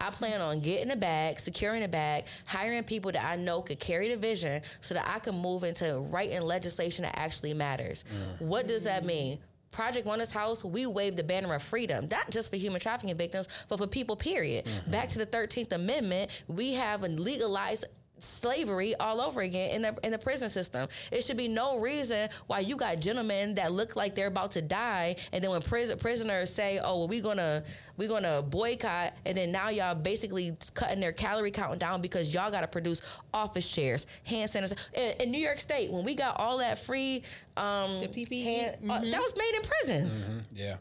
I 0.00 0.10
plan 0.10 0.40
on 0.40 0.60
getting 0.60 0.90
a 0.90 0.96
bag, 0.96 1.40
securing 1.40 1.82
a 1.82 1.88
bag, 1.88 2.26
hiring 2.46 2.82
people 2.84 3.12
that 3.12 3.24
I 3.24 3.36
know 3.36 3.62
could 3.62 3.78
carry 3.78 4.08
the 4.08 4.16
vision 4.16 4.62
so 4.80 4.94
that 4.94 5.08
I 5.08 5.18
can 5.18 5.36
move 5.36 5.64
into 5.64 6.00
writing 6.10 6.42
legislation 6.42 7.04
that 7.04 7.18
actually 7.18 7.54
matters. 7.54 8.04
Mm. 8.04 8.46
What 8.46 8.68
does 8.68 8.84
that 8.84 9.04
mean? 9.04 9.38
Project 9.70 10.06
Mona's 10.06 10.32
House, 10.32 10.64
we 10.64 10.86
waved 10.86 11.16
the 11.16 11.22
banner 11.22 11.54
of 11.54 11.62
freedom, 11.62 12.08
not 12.10 12.30
just 12.30 12.50
for 12.50 12.56
human 12.56 12.80
trafficking 12.80 13.16
victims, 13.16 13.48
but 13.68 13.78
for 13.78 13.86
people, 13.86 14.16
period. 14.16 14.64
Mm-hmm. 14.64 14.90
Back 14.90 15.08
to 15.10 15.18
the 15.18 15.26
13th 15.26 15.72
Amendment, 15.72 16.30
we 16.48 16.72
have 16.72 17.02
legalized 17.02 17.84
slavery 18.22 18.94
all 18.96 19.20
over 19.20 19.40
again 19.40 19.70
in 19.70 19.82
the 19.82 19.96
in 20.02 20.12
the 20.12 20.18
prison 20.18 20.48
system. 20.48 20.88
It 21.10 21.24
should 21.24 21.36
be 21.36 21.48
no 21.48 21.80
reason 21.80 22.28
why 22.46 22.60
you 22.60 22.76
got 22.76 23.00
gentlemen 23.00 23.54
that 23.54 23.72
look 23.72 23.96
like 23.96 24.14
they're 24.14 24.28
about 24.28 24.52
to 24.52 24.62
die, 24.62 25.16
and 25.32 25.42
then 25.42 25.50
when 25.50 25.62
prison 25.62 25.98
prisoners 25.98 26.52
say, 26.52 26.80
"Oh, 26.82 26.98
well, 26.98 27.08
we're 27.08 27.22
gonna 27.22 27.62
we're 27.96 28.08
gonna 28.08 28.42
boycott," 28.42 29.14
and 29.26 29.36
then 29.36 29.52
now 29.52 29.68
y'all 29.68 29.94
basically 29.94 30.56
cutting 30.74 31.00
their 31.00 31.12
calorie 31.12 31.50
count 31.50 31.78
down 31.78 32.00
because 32.00 32.32
y'all 32.32 32.50
got 32.50 32.62
to 32.62 32.68
produce 32.68 33.02
office 33.32 33.68
chairs, 33.68 34.06
hand 34.24 34.50
sanitizer. 34.50 34.88
In, 34.94 35.22
in, 35.22 35.30
New 35.30 35.38
York 35.38 35.58
State, 35.58 35.90
when 35.90 36.04
we 36.04 36.14
got 36.14 36.38
all 36.38 36.58
that 36.58 36.78
free, 36.78 37.22
um, 37.56 37.98
the 37.98 38.08
PPE, 38.08 38.44
hand, 38.44 38.76
mm-hmm. 38.76 38.90
uh, 38.90 39.00
that 39.00 39.20
was 39.20 39.34
made 39.36 39.52
in 39.56 39.62
prisons. 39.62 40.28
Mm-hmm. 40.28 40.38
Yeah, 40.54 40.76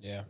yeah. 0.00 0.22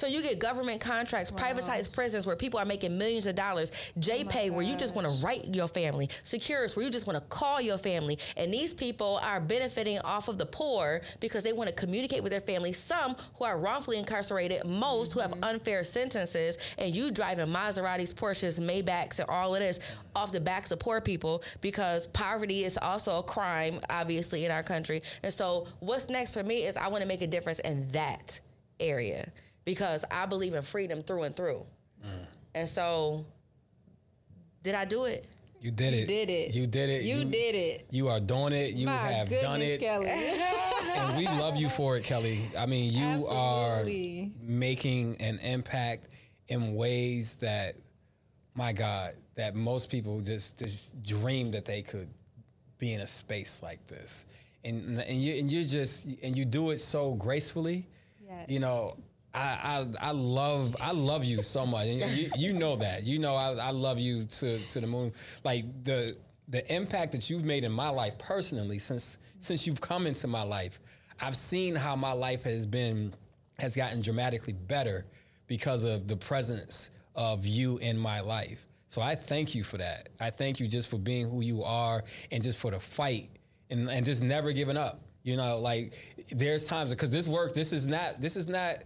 So 0.00 0.06
you 0.06 0.22
get 0.22 0.38
government 0.38 0.80
contracts, 0.80 1.30
wow. 1.30 1.42
privatized 1.42 1.92
prisons 1.92 2.26
where 2.26 2.34
people 2.34 2.58
are 2.58 2.64
making 2.64 2.96
millions 2.96 3.26
of 3.26 3.34
dollars, 3.34 3.92
JPay 3.98 4.48
oh 4.48 4.54
where 4.54 4.62
you 4.62 4.74
just 4.74 4.94
want 4.94 5.06
to 5.06 5.12
write 5.22 5.54
your 5.54 5.68
family, 5.68 6.08
Securus 6.22 6.74
where 6.74 6.86
you 6.86 6.90
just 6.90 7.06
want 7.06 7.18
to 7.18 7.24
call 7.26 7.60
your 7.60 7.76
family, 7.76 8.18
and 8.38 8.50
these 8.50 8.72
people 8.72 9.20
are 9.22 9.42
benefiting 9.42 9.98
off 9.98 10.28
of 10.28 10.38
the 10.38 10.46
poor 10.46 11.02
because 11.20 11.42
they 11.42 11.52
want 11.52 11.68
to 11.68 11.76
communicate 11.76 12.22
with 12.22 12.32
their 12.32 12.40
family. 12.40 12.72
Some 12.72 13.14
who 13.38 13.44
are 13.44 13.58
wrongfully 13.58 13.98
incarcerated, 13.98 14.64
most 14.64 15.10
mm-hmm. 15.10 15.18
who 15.18 15.20
have 15.20 15.32
mm-hmm. 15.32 15.44
unfair 15.44 15.84
sentences, 15.84 16.56
and 16.78 16.96
you 16.96 17.10
driving 17.10 17.48
Maseratis, 17.48 18.14
Porsches, 18.14 18.58
Maybachs, 18.58 19.18
and 19.18 19.28
all 19.28 19.54
of 19.54 19.60
this 19.60 19.98
off 20.16 20.32
the 20.32 20.40
backs 20.40 20.70
of 20.70 20.78
poor 20.78 21.02
people 21.02 21.44
because 21.60 22.06
poverty 22.06 22.64
is 22.64 22.78
also 22.78 23.18
a 23.18 23.22
crime, 23.22 23.78
obviously, 23.90 24.46
in 24.46 24.50
our 24.50 24.62
country. 24.62 25.02
And 25.22 25.30
so, 25.30 25.66
what's 25.80 26.08
next 26.08 26.32
for 26.32 26.42
me 26.42 26.64
is 26.64 26.78
I 26.78 26.88
want 26.88 27.02
to 27.02 27.06
make 27.06 27.20
a 27.20 27.26
difference 27.26 27.58
in 27.58 27.92
that 27.92 28.40
area 28.80 29.30
because 29.64 30.04
I 30.10 30.26
believe 30.26 30.54
in 30.54 30.62
freedom 30.62 31.02
through 31.02 31.24
and 31.24 31.34
through. 31.36 31.66
Mm. 32.04 32.26
And 32.54 32.68
so, 32.68 33.24
did 34.62 34.74
I 34.74 34.84
do 34.84 35.04
it? 35.04 35.26
You 35.60 35.70
did 35.70 35.92
it. 35.92 36.00
You 36.00 36.06
did 36.06 36.30
it. 36.30 36.54
You 36.54 36.66
did 36.66 36.90
it. 36.90 37.02
You, 37.02 37.16
you 37.16 37.24
did 37.26 37.54
it. 37.54 37.86
You 37.90 38.08
are 38.08 38.20
doing 38.20 38.52
it. 38.54 38.72
You 38.74 38.86
My 38.86 38.92
have 38.92 39.28
goodness, 39.28 39.42
done 39.42 39.60
it. 39.60 39.80
Kelly. 39.80 40.08
and 40.96 41.18
we 41.18 41.26
love 41.26 41.56
you 41.56 41.68
for 41.68 41.96
it, 41.98 42.04
Kelly. 42.04 42.40
I 42.58 42.64
mean, 42.64 42.92
you 42.92 43.04
Absolutely. 43.04 44.32
are 44.42 44.48
making 44.48 45.20
an 45.20 45.38
impact 45.40 46.08
in 46.48 46.74
ways 46.74 47.36
that, 47.36 47.74
my 48.54 48.72
God, 48.72 49.14
that 49.34 49.54
most 49.54 49.90
people 49.90 50.20
just, 50.22 50.58
just 50.58 51.02
dream 51.02 51.50
that 51.50 51.66
they 51.66 51.82
could 51.82 52.08
be 52.78 52.94
in 52.94 53.02
a 53.02 53.06
space 53.06 53.62
like 53.62 53.84
this. 53.86 54.26
And 54.64 54.98
and 55.00 55.16
you 55.16 55.34
and 55.40 55.50
you 55.50 55.64
just 55.64 56.06
and 56.22 56.36
you 56.36 56.44
do 56.44 56.70
it 56.70 56.80
so 56.80 57.14
gracefully. 57.14 57.86
Yes. 58.26 58.46
You 58.48 58.60
know, 58.60 58.96
I, 59.32 59.86
I, 60.00 60.08
I 60.08 60.10
love 60.10 60.76
I 60.80 60.92
love 60.92 61.24
you 61.24 61.42
so 61.42 61.64
much. 61.66 61.86
You, 61.86 62.30
you 62.36 62.52
know 62.52 62.76
that. 62.76 63.04
You 63.04 63.18
know 63.18 63.36
I, 63.36 63.52
I 63.54 63.70
love 63.70 63.98
you 63.98 64.24
to 64.24 64.58
to 64.58 64.80
the 64.80 64.86
moon. 64.86 65.12
Like 65.44 65.64
the 65.84 66.16
the 66.48 66.74
impact 66.74 67.12
that 67.12 67.30
you've 67.30 67.44
made 67.44 67.64
in 67.64 67.72
my 67.72 67.88
life 67.88 68.18
personally 68.18 68.78
since 68.78 69.18
since 69.38 69.66
you've 69.66 69.80
come 69.80 70.06
into 70.06 70.26
my 70.26 70.42
life. 70.42 70.80
I've 71.20 71.36
seen 71.36 71.76
how 71.76 71.96
my 71.96 72.12
life 72.12 72.44
has 72.44 72.66
been 72.66 73.14
has 73.58 73.76
gotten 73.76 74.02
dramatically 74.02 74.54
better 74.54 75.06
because 75.46 75.84
of 75.84 76.08
the 76.08 76.16
presence 76.16 76.90
of 77.14 77.46
you 77.46 77.78
in 77.78 77.98
my 77.98 78.20
life. 78.20 78.66
So 78.88 79.00
I 79.02 79.14
thank 79.14 79.54
you 79.54 79.62
for 79.62 79.78
that. 79.78 80.08
I 80.18 80.30
thank 80.30 80.58
you 80.58 80.66
just 80.66 80.88
for 80.88 80.96
being 80.96 81.28
who 81.28 81.42
you 81.42 81.62
are 81.62 82.02
and 82.32 82.42
just 82.42 82.58
for 82.58 82.72
the 82.72 82.80
fight 82.80 83.30
and, 83.68 83.88
and 83.88 84.04
just 84.04 84.22
never 84.22 84.52
giving 84.52 84.76
up. 84.76 85.02
You 85.22 85.36
know, 85.36 85.58
like 85.58 85.92
there's 86.32 86.66
times 86.66 86.90
because 86.90 87.10
this 87.10 87.28
work, 87.28 87.54
this 87.54 87.72
is 87.72 87.86
not 87.86 88.20
this 88.20 88.36
is 88.36 88.48
not 88.48 88.78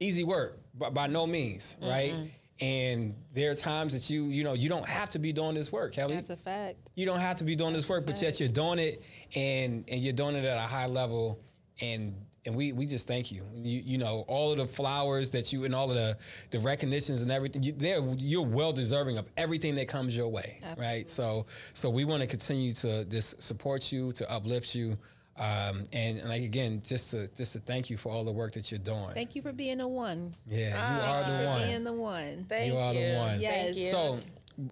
easy 0.00 0.24
work, 0.24 0.58
but 0.74 0.94
by 0.94 1.06
no 1.06 1.26
means, 1.26 1.76
mm-hmm. 1.80 1.90
right? 1.90 2.14
And 2.60 3.14
there 3.32 3.50
are 3.50 3.54
times 3.54 3.94
that 3.94 4.08
you, 4.14 4.26
you 4.26 4.44
know, 4.44 4.52
you 4.52 4.68
don't 4.68 4.88
have 4.88 5.10
to 5.10 5.18
be 5.18 5.32
doing 5.32 5.54
this 5.54 5.72
work, 5.72 5.92
Kelly. 5.92 6.14
That's 6.14 6.30
a 6.30 6.36
fact. 6.36 6.76
You 6.94 7.04
don't 7.04 7.18
have 7.18 7.36
to 7.36 7.44
be 7.44 7.56
doing 7.56 7.72
That's 7.72 7.84
this 7.84 7.90
work, 7.90 8.06
but 8.06 8.22
yet 8.22 8.38
you're 8.38 8.48
doing 8.48 8.78
it, 8.78 9.02
and 9.34 9.84
and 9.88 10.00
you're 10.00 10.12
doing 10.12 10.36
it 10.36 10.44
at 10.44 10.56
a 10.56 10.68
high 10.68 10.86
level, 10.86 11.40
and 11.80 12.14
and 12.46 12.54
we 12.54 12.72
we 12.72 12.86
just 12.86 13.08
thank 13.08 13.32
you. 13.32 13.42
You 13.54 13.82
you 13.84 13.98
know 13.98 14.24
all 14.28 14.52
of 14.52 14.58
the 14.58 14.66
flowers 14.66 15.30
that 15.30 15.52
you 15.52 15.64
and 15.64 15.74
all 15.74 15.90
of 15.90 15.96
the 15.96 16.16
the 16.50 16.60
recognitions 16.60 17.22
and 17.22 17.30
everything. 17.30 17.62
You, 17.62 17.72
there 17.72 18.00
you're 18.16 18.46
well 18.46 18.72
deserving 18.72 19.18
of 19.18 19.28
everything 19.36 19.74
that 19.76 19.88
comes 19.88 20.16
your 20.16 20.28
way, 20.28 20.58
Absolutely. 20.62 20.86
right? 20.86 21.10
So 21.10 21.46
so 21.72 21.90
we 21.90 22.04
want 22.04 22.22
to 22.22 22.26
continue 22.26 22.72
to 22.72 23.04
this 23.04 23.34
support 23.38 23.90
you, 23.92 24.12
to 24.12 24.30
uplift 24.30 24.74
you. 24.74 24.98
Um, 25.36 25.82
and, 25.92 26.18
and, 26.18 26.28
like 26.28 26.42
again, 26.42 26.80
just 26.84 27.10
to 27.10 27.28
just 27.34 27.54
to 27.54 27.58
thank 27.58 27.90
you 27.90 27.96
for 27.96 28.12
all 28.12 28.22
the 28.22 28.30
work 28.32 28.52
that 28.52 28.70
you're 28.70 28.78
doing. 28.78 29.10
Thank 29.14 29.34
you 29.34 29.42
for 29.42 29.52
being 29.52 29.78
the 29.78 29.88
one. 29.88 30.34
Yeah, 30.46 30.68
you 30.68 30.74
ah, 30.76 31.18
are 31.18 31.24
the 31.24 31.46
one. 31.46 31.68
Being 31.68 31.84
the 31.84 31.92
one. 31.92 32.46
Thank 32.48 32.66
you. 32.66 32.72
You 32.72 32.78
are 32.78 32.94
the 32.94 33.16
one. 33.16 33.40
Yes. 33.40 33.76
You. 33.76 33.90
So, 33.90 34.20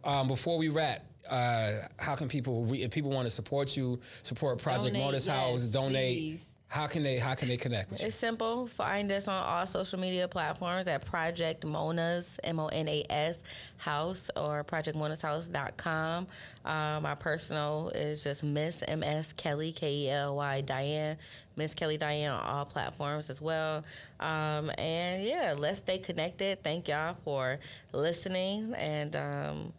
um, 0.04 0.28
before 0.28 0.58
we 0.58 0.68
wrap, 0.68 1.04
uh, 1.28 1.72
how 1.98 2.14
can 2.14 2.28
people, 2.28 2.72
if 2.72 2.90
people 2.90 3.10
want 3.10 3.26
to 3.26 3.30
support 3.30 3.76
you, 3.76 4.00
support 4.22 4.60
Project 4.60 4.94
donate, 4.94 5.02
Mona's 5.02 5.26
yes, 5.26 5.36
House, 5.36 5.66
donate? 5.66 6.18
Please. 6.18 6.51
How 6.72 6.86
can 6.86 7.02
they 7.02 7.18
how 7.18 7.34
can 7.34 7.48
they 7.48 7.58
connect 7.58 7.90
with 7.90 8.00
you? 8.00 8.06
It's 8.06 8.16
simple. 8.16 8.66
Find 8.66 9.12
us 9.12 9.28
on 9.28 9.44
all 9.44 9.66
social 9.66 10.00
media 10.00 10.26
platforms 10.26 10.88
at 10.88 11.04
Project 11.04 11.66
Mona's 11.66 12.40
M 12.42 12.58
O 12.58 12.68
N 12.68 12.88
A 12.88 13.04
S 13.10 13.42
house 13.76 14.30
or 14.36 14.64
projectmonashouse.com. 14.64 16.26
Um, 16.64 17.02
my 17.02 17.14
personal 17.14 17.92
is 17.94 18.24
just 18.24 18.42
Miss 18.42 18.82
M 18.88 19.02
S 19.02 19.34
Kelly 19.34 19.72
K 19.72 19.92
E 19.92 20.10
L 20.10 20.36
Y 20.36 20.62
Diane. 20.62 21.18
Miss 21.56 21.74
Kelly 21.74 21.98
Diane 21.98 22.30
on 22.30 22.42
all 22.42 22.64
platforms 22.64 23.28
as 23.28 23.42
well. 23.42 23.84
Um, 24.18 24.70
and 24.78 25.22
yeah, 25.24 25.52
let's 25.58 25.80
stay 25.80 25.98
connected. 25.98 26.64
Thank 26.64 26.88
y'all 26.88 27.16
for 27.22 27.58
listening 27.92 28.72
and 28.78 29.14
um, 29.14 29.72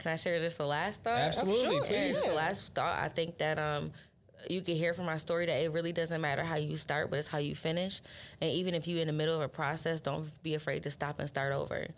can 0.00 0.12
I 0.12 0.16
share 0.16 0.40
just 0.40 0.58
the 0.58 0.66
last 0.66 1.04
thought? 1.04 1.18
Absolutely, 1.18 1.76
sure. 1.76 1.84
please. 1.84 2.22
The 2.24 2.34
last 2.34 2.74
thought, 2.74 2.98
I 2.98 3.08
think 3.08 3.36
that 3.38 3.58
um, 3.58 3.92
you 4.48 4.62
can 4.62 4.76
hear 4.76 4.94
from 4.94 5.06
my 5.06 5.16
story 5.16 5.46
that 5.46 5.62
it 5.62 5.72
really 5.72 5.92
doesn't 5.92 6.20
matter 6.20 6.42
how 6.42 6.56
you 6.56 6.76
start, 6.76 7.10
but 7.10 7.18
it's 7.18 7.28
how 7.28 7.38
you 7.38 7.54
finish. 7.54 8.00
And 8.40 8.50
even 8.50 8.74
if 8.74 8.86
you're 8.86 9.00
in 9.00 9.06
the 9.06 9.12
middle 9.12 9.34
of 9.34 9.42
a 9.42 9.48
process, 9.48 10.00
don't 10.00 10.30
be 10.42 10.54
afraid 10.54 10.82
to 10.84 10.90
stop 10.90 11.18
and 11.18 11.28
start 11.28 11.52
over. 11.52 11.88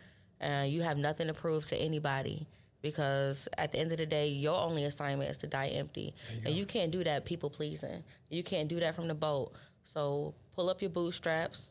Uh, 0.40 0.64
you 0.66 0.82
have 0.82 0.99
nothing 0.99 1.28
to 1.28 1.34
prove 1.34 1.66
to 1.66 1.76
anybody 1.76 2.47
because 2.82 3.49
at 3.57 3.72
the 3.72 3.78
end 3.78 3.93
of 3.93 3.99
the 3.99 4.07
day, 4.07 4.28
your 4.28 4.59
only 4.59 4.84
assignment 4.84 5.30
is 5.30 5.36
to 5.38 5.47
die 5.47 5.68
empty. 5.68 6.14
You 6.32 6.40
and 6.45 6.55
you 6.55 6.66
can't 6.66 6.90
do 6.90 7.05
that 7.05 7.24
people 7.24 7.49
pleasing. 7.49 8.03
You 8.28 8.43
can't 8.43 8.68
do 8.68 8.80
that 8.80 8.97
from 8.97 9.09
the 9.09 9.14
boat. 9.14 9.53
So 9.84 10.34
pull 10.55 10.68
up 10.68 10.82
your 10.82 10.90
bootstraps 10.90 11.68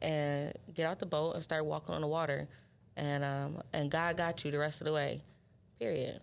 and 0.00 0.52
get 0.74 0.86
out 0.86 0.98
the 0.98 1.06
boat 1.06 1.34
and 1.34 1.42
start 1.42 1.64
walking 1.66 1.94
on 1.94 2.00
the 2.00 2.06
water. 2.06 2.48
And 2.96 3.22
um, 3.22 3.62
and 3.74 3.90
God 3.90 4.16
got 4.16 4.44
you 4.44 4.50
the 4.50 4.58
rest 4.58 4.80
of 4.80 4.86
the 4.86 4.92
way. 4.94 5.20
Period. 5.78 6.20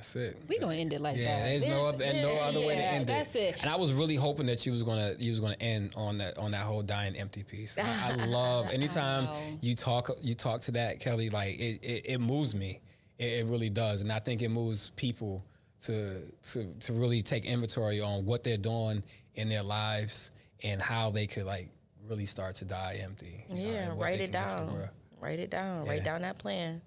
That's 0.00 0.16
it. 0.16 0.42
We 0.48 0.58
gonna 0.58 0.76
end 0.76 0.94
it 0.94 1.00
like 1.02 1.16
that. 1.16 1.20
Yeah, 1.20 1.36
that. 1.40 1.44
there's 1.44 1.66
no 1.68 1.86
other 1.86 2.02
and 2.02 2.22
no 2.22 2.34
other 2.42 2.60
way 2.60 2.74
to 2.74 2.82
end 2.82 3.06
that's 3.06 3.34
it. 3.34 3.56
it. 3.56 3.60
And 3.60 3.70
I 3.70 3.76
was 3.76 3.92
really 3.92 4.16
hoping 4.16 4.46
that 4.46 4.64
you 4.64 4.72
was 4.72 4.82
gonna 4.82 5.14
you 5.18 5.30
was 5.30 5.40
gonna 5.40 5.58
end 5.60 5.92
on 5.94 6.16
that 6.18 6.38
on 6.38 6.52
that 6.52 6.62
whole 6.62 6.80
dying 6.80 7.14
empty 7.16 7.42
piece. 7.42 7.76
I, 7.76 8.12
I 8.18 8.24
love 8.26 8.70
anytime 8.70 9.24
know. 9.24 9.36
you 9.60 9.74
talk 9.74 10.08
you 10.22 10.32
talk 10.32 10.62
to 10.62 10.72
that 10.72 11.00
Kelly. 11.00 11.28
Like 11.28 11.60
it 11.60 11.84
it, 11.84 12.02
it 12.12 12.18
moves 12.18 12.54
me. 12.54 12.80
It, 13.18 13.40
it 13.40 13.46
really 13.46 13.68
does, 13.68 14.00
and 14.00 14.10
I 14.10 14.20
think 14.20 14.40
it 14.40 14.48
moves 14.48 14.88
people 14.96 15.44
to 15.82 16.22
to 16.52 16.72
to 16.80 16.92
really 16.94 17.20
take 17.20 17.44
inventory 17.44 18.00
on 18.00 18.24
what 18.24 18.42
they're 18.42 18.56
doing 18.56 19.02
in 19.34 19.50
their 19.50 19.62
lives 19.62 20.30
and 20.62 20.80
how 20.80 21.10
they 21.10 21.26
could 21.26 21.44
like 21.44 21.68
really 22.08 22.24
start 22.24 22.54
to 22.56 22.64
die 22.64 23.00
empty. 23.02 23.44
you 23.50 23.56
know, 23.56 23.62
Yeah, 23.70 23.78
and 23.88 23.98
what 23.98 24.04
write 24.04 24.20
it 24.20 24.32
can 24.32 24.42
do 24.42 24.48
for 24.48 24.54
the 24.54 24.64
down. 24.70 24.88
Write 25.20 25.38
it 25.40 25.50
down. 25.50 25.84
Write 25.86 26.04
down 26.04 26.22
that 26.22 26.38
plan. 26.38 26.80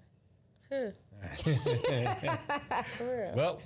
Huh. 0.72 0.90
Well, 3.34 3.60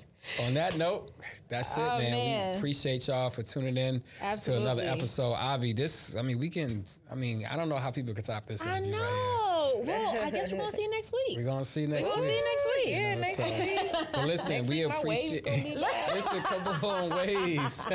on 0.45 0.55
that 0.55 0.77
note, 0.77 1.11
that's 1.49 1.77
it, 1.77 1.81
Oh, 1.83 1.99
man. 1.99 2.11
man. 2.13 2.53
We 2.53 2.59
appreciate 2.59 3.07
y'all 3.09 3.31
for 3.31 3.43
tuning 3.43 3.77
in 3.77 4.03
to 4.43 4.57
another 4.57 4.83
episode. 4.83 5.33
Avi, 5.35 5.73
this, 5.73 6.15
I 6.17 6.23
mean, 6.23 6.39
we 6.39 6.49
can, 6.51 6.85
I 7.11 7.15
mean, 7.15 7.47
I 7.51 7.57
don't 7.57 7.69
know 7.69 7.77
how 7.77 7.91
people 7.91 8.13
could 8.15 8.25
top 8.25 8.47
this. 8.47 8.65
I 8.67 8.81
know. 8.81 8.97
Right 8.99 9.85
well, 9.87 10.27
I 10.27 10.31
guess 10.31 10.51
we're 10.51 10.59
gonna 10.59 10.73
see 10.73 10.83
you 10.83 10.91
next 10.91 11.13
week. 11.13 11.39
We're 11.39 11.45
gonna 11.45 11.63
see 11.65 11.83
you 11.83 11.87
next 11.89 12.17
week. 12.17 12.17
We're 12.17 12.23
gonna 12.23 12.29
see 12.29 12.37
you 12.37 12.45
next 12.45 12.67
week. 12.67 12.89
Yeah, 12.89 13.11
You 13.11 13.15
know, 13.15 13.21
next 13.21 13.37
so- 13.37 13.45
week. 13.45 14.07
But 14.13 14.27
listen, 14.27 14.57
Next 14.57 14.69
we 14.69 14.87
week, 14.87 14.95
appreciate. 14.95 15.45
gonna 15.45 15.63
be 15.63 15.77
listen, 16.15 16.41
come 16.41 16.85
on, 16.91 17.11
waves. 17.11 17.87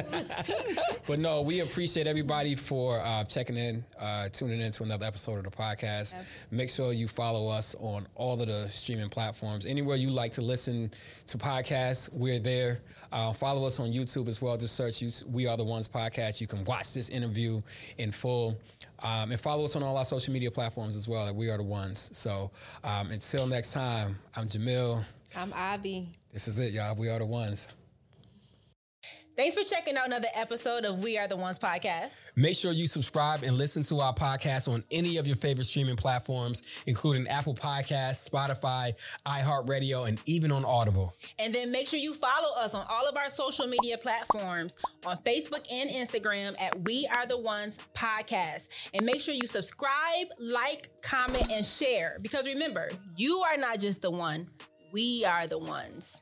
but 1.07 1.19
no, 1.19 1.41
we 1.41 1.59
appreciate 1.61 2.07
everybody 2.07 2.55
for 2.55 2.99
uh, 2.99 3.24
checking 3.26 3.57
in, 3.57 3.84
uh, 3.99 4.30
tuning 4.30 4.61
in 4.61 4.71
to 4.71 4.84
another 4.84 5.05
episode 5.05 5.38
of 5.38 5.43
the 5.43 5.49
podcast. 5.51 6.13
Make 6.51 6.69
sure 6.69 6.93
you 6.93 7.07
follow 7.07 7.47
us 7.49 7.76
on 7.80 8.07
all 8.15 8.39
of 8.39 8.47
the 8.47 8.67
streaming 8.69 9.09
platforms. 9.09 9.65
Anywhere 9.65 9.97
you 9.97 10.09
like 10.09 10.32
to 10.34 10.41
listen 10.41 10.89
to 11.28 11.38
podcasts, 11.38 12.12
we're 12.14 12.39
there. 12.39 12.82
Uh, 13.11 13.32
follow 13.32 13.66
us 13.66 13.80
on 13.80 13.91
YouTube 13.91 14.28
as 14.28 14.41
well. 14.41 14.57
Just 14.57 14.76
search 14.76 15.03
We 15.28 15.45
Are 15.47 15.55
the 15.55 15.64
Ones 15.64 15.88
podcast. 15.88 16.41
You 16.41 16.47
can 16.47 16.64
watch 16.64 16.93
this 16.93 17.09
interview 17.09 17.61
in 17.97 18.11
full. 18.11 18.59
Um, 19.03 19.32
and 19.32 19.39
follow 19.39 19.66
us 19.66 19.76
on 19.76 19.84
all 19.84 19.97
our 19.97 20.05
social 20.05 20.34
media 20.34 20.49
platforms 20.49 20.95
as 20.95 21.07
well. 21.07 21.28
At 21.28 21.36
we 21.36 21.49
are 21.49 21.57
the 21.57 21.64
ones. 21.64 22.09
So 22.14 22.51
um, 22.84 23.11
until 23.11 23.45
next 23.45 23.74
time, 23.74 24.18
I'm 24.36 24.47
Jamil. 24.47 25.03
I'm 25.36 25.53
Avi. 25.53 26.07
This 26.32 26.47
is 26.47 26.57
it, 26.57 26.74
y'all. 26.74 26.95
We 26.95 27.09
are 27.09 27.20
the 27.20 27.26
ones. 27.26 27.68
Thanks 29.36 29.55
for 29.55 29.63
checking 29.63 29.97
out 29.97 30.05
another 30.05 30.27
episode 30.36 30.86
of 30.86 31.01
We 31.01 31.17
Are 31.17 31.27
the 31.27 31.36
Ones 31.36 31.57
podcast. 31.57 32.21
Make 32.36 32.55
sure 32.55 32.71
you 32.71 32.86
subscribe 32.86 33.41
and 33.41 33.57
listen 33.57 33.81
to 33.84 33.99
our 33.99 34.13
podcast 34.13 34.71
on 34.71 34.84
any 34.91 35.17
of 35.17 35.25
your 35.25 35.36
favorite 35.36 35.65
streaming 35.65 35.95
platforms, 35.95 36.61
including 36.86 37.27
Apple 37.27 37.55
Podcasts, 37.55 38.29
Spotify, 38.29 38.93
iHeartRadio, 39.25 40.07
and 40.07 40.21
even 40.27 40.51
on 40.51 40.63
Audible. 40.63 41.15
And 41.39 41.53
then 41.53 41.71
make 41.71 41.88
sure 41.88 41.97
you 41.97 42.13
follow 42.13 42.55
us 42.59 42.75
on 42.75 42.86
all 42.88 43.09
of 43.09 43.17
our 43.17 43.31
social 43.31 43.65
media 43.65 43.97
platforms 43.97 44.77
on 45.03 45.17
Facebook 45.23 45.65
and 45.71 45.89
Instagram 45.89 46.53
at 46.61 46.79
We 46.81 47.09
Are 47.11 47.25
the 47.25 47.39
Ones 47.39 47.79
Podcast. 47.95 48.67
And 48.93 49.03
make 49.03 49.19
sure 49.19 49.34
you 49.34 49.47
subscribe, 49.47 50.27
like, 50.38 50.89
comment, 51.01 51.47
and 51.51 51.65
share. 51.65 52.19
Because 52.21 52.45
remember, 52.45 52.91
you 53.17 53.41
are 53.49 53.57
not 53.57 53.79
just 53.79 54.03
the 54.03 54.11
one, 54.11 54.47
we 54.91 55.25
are 55.25 55.47
the 55.47 55.57
ones. 55.57 56.21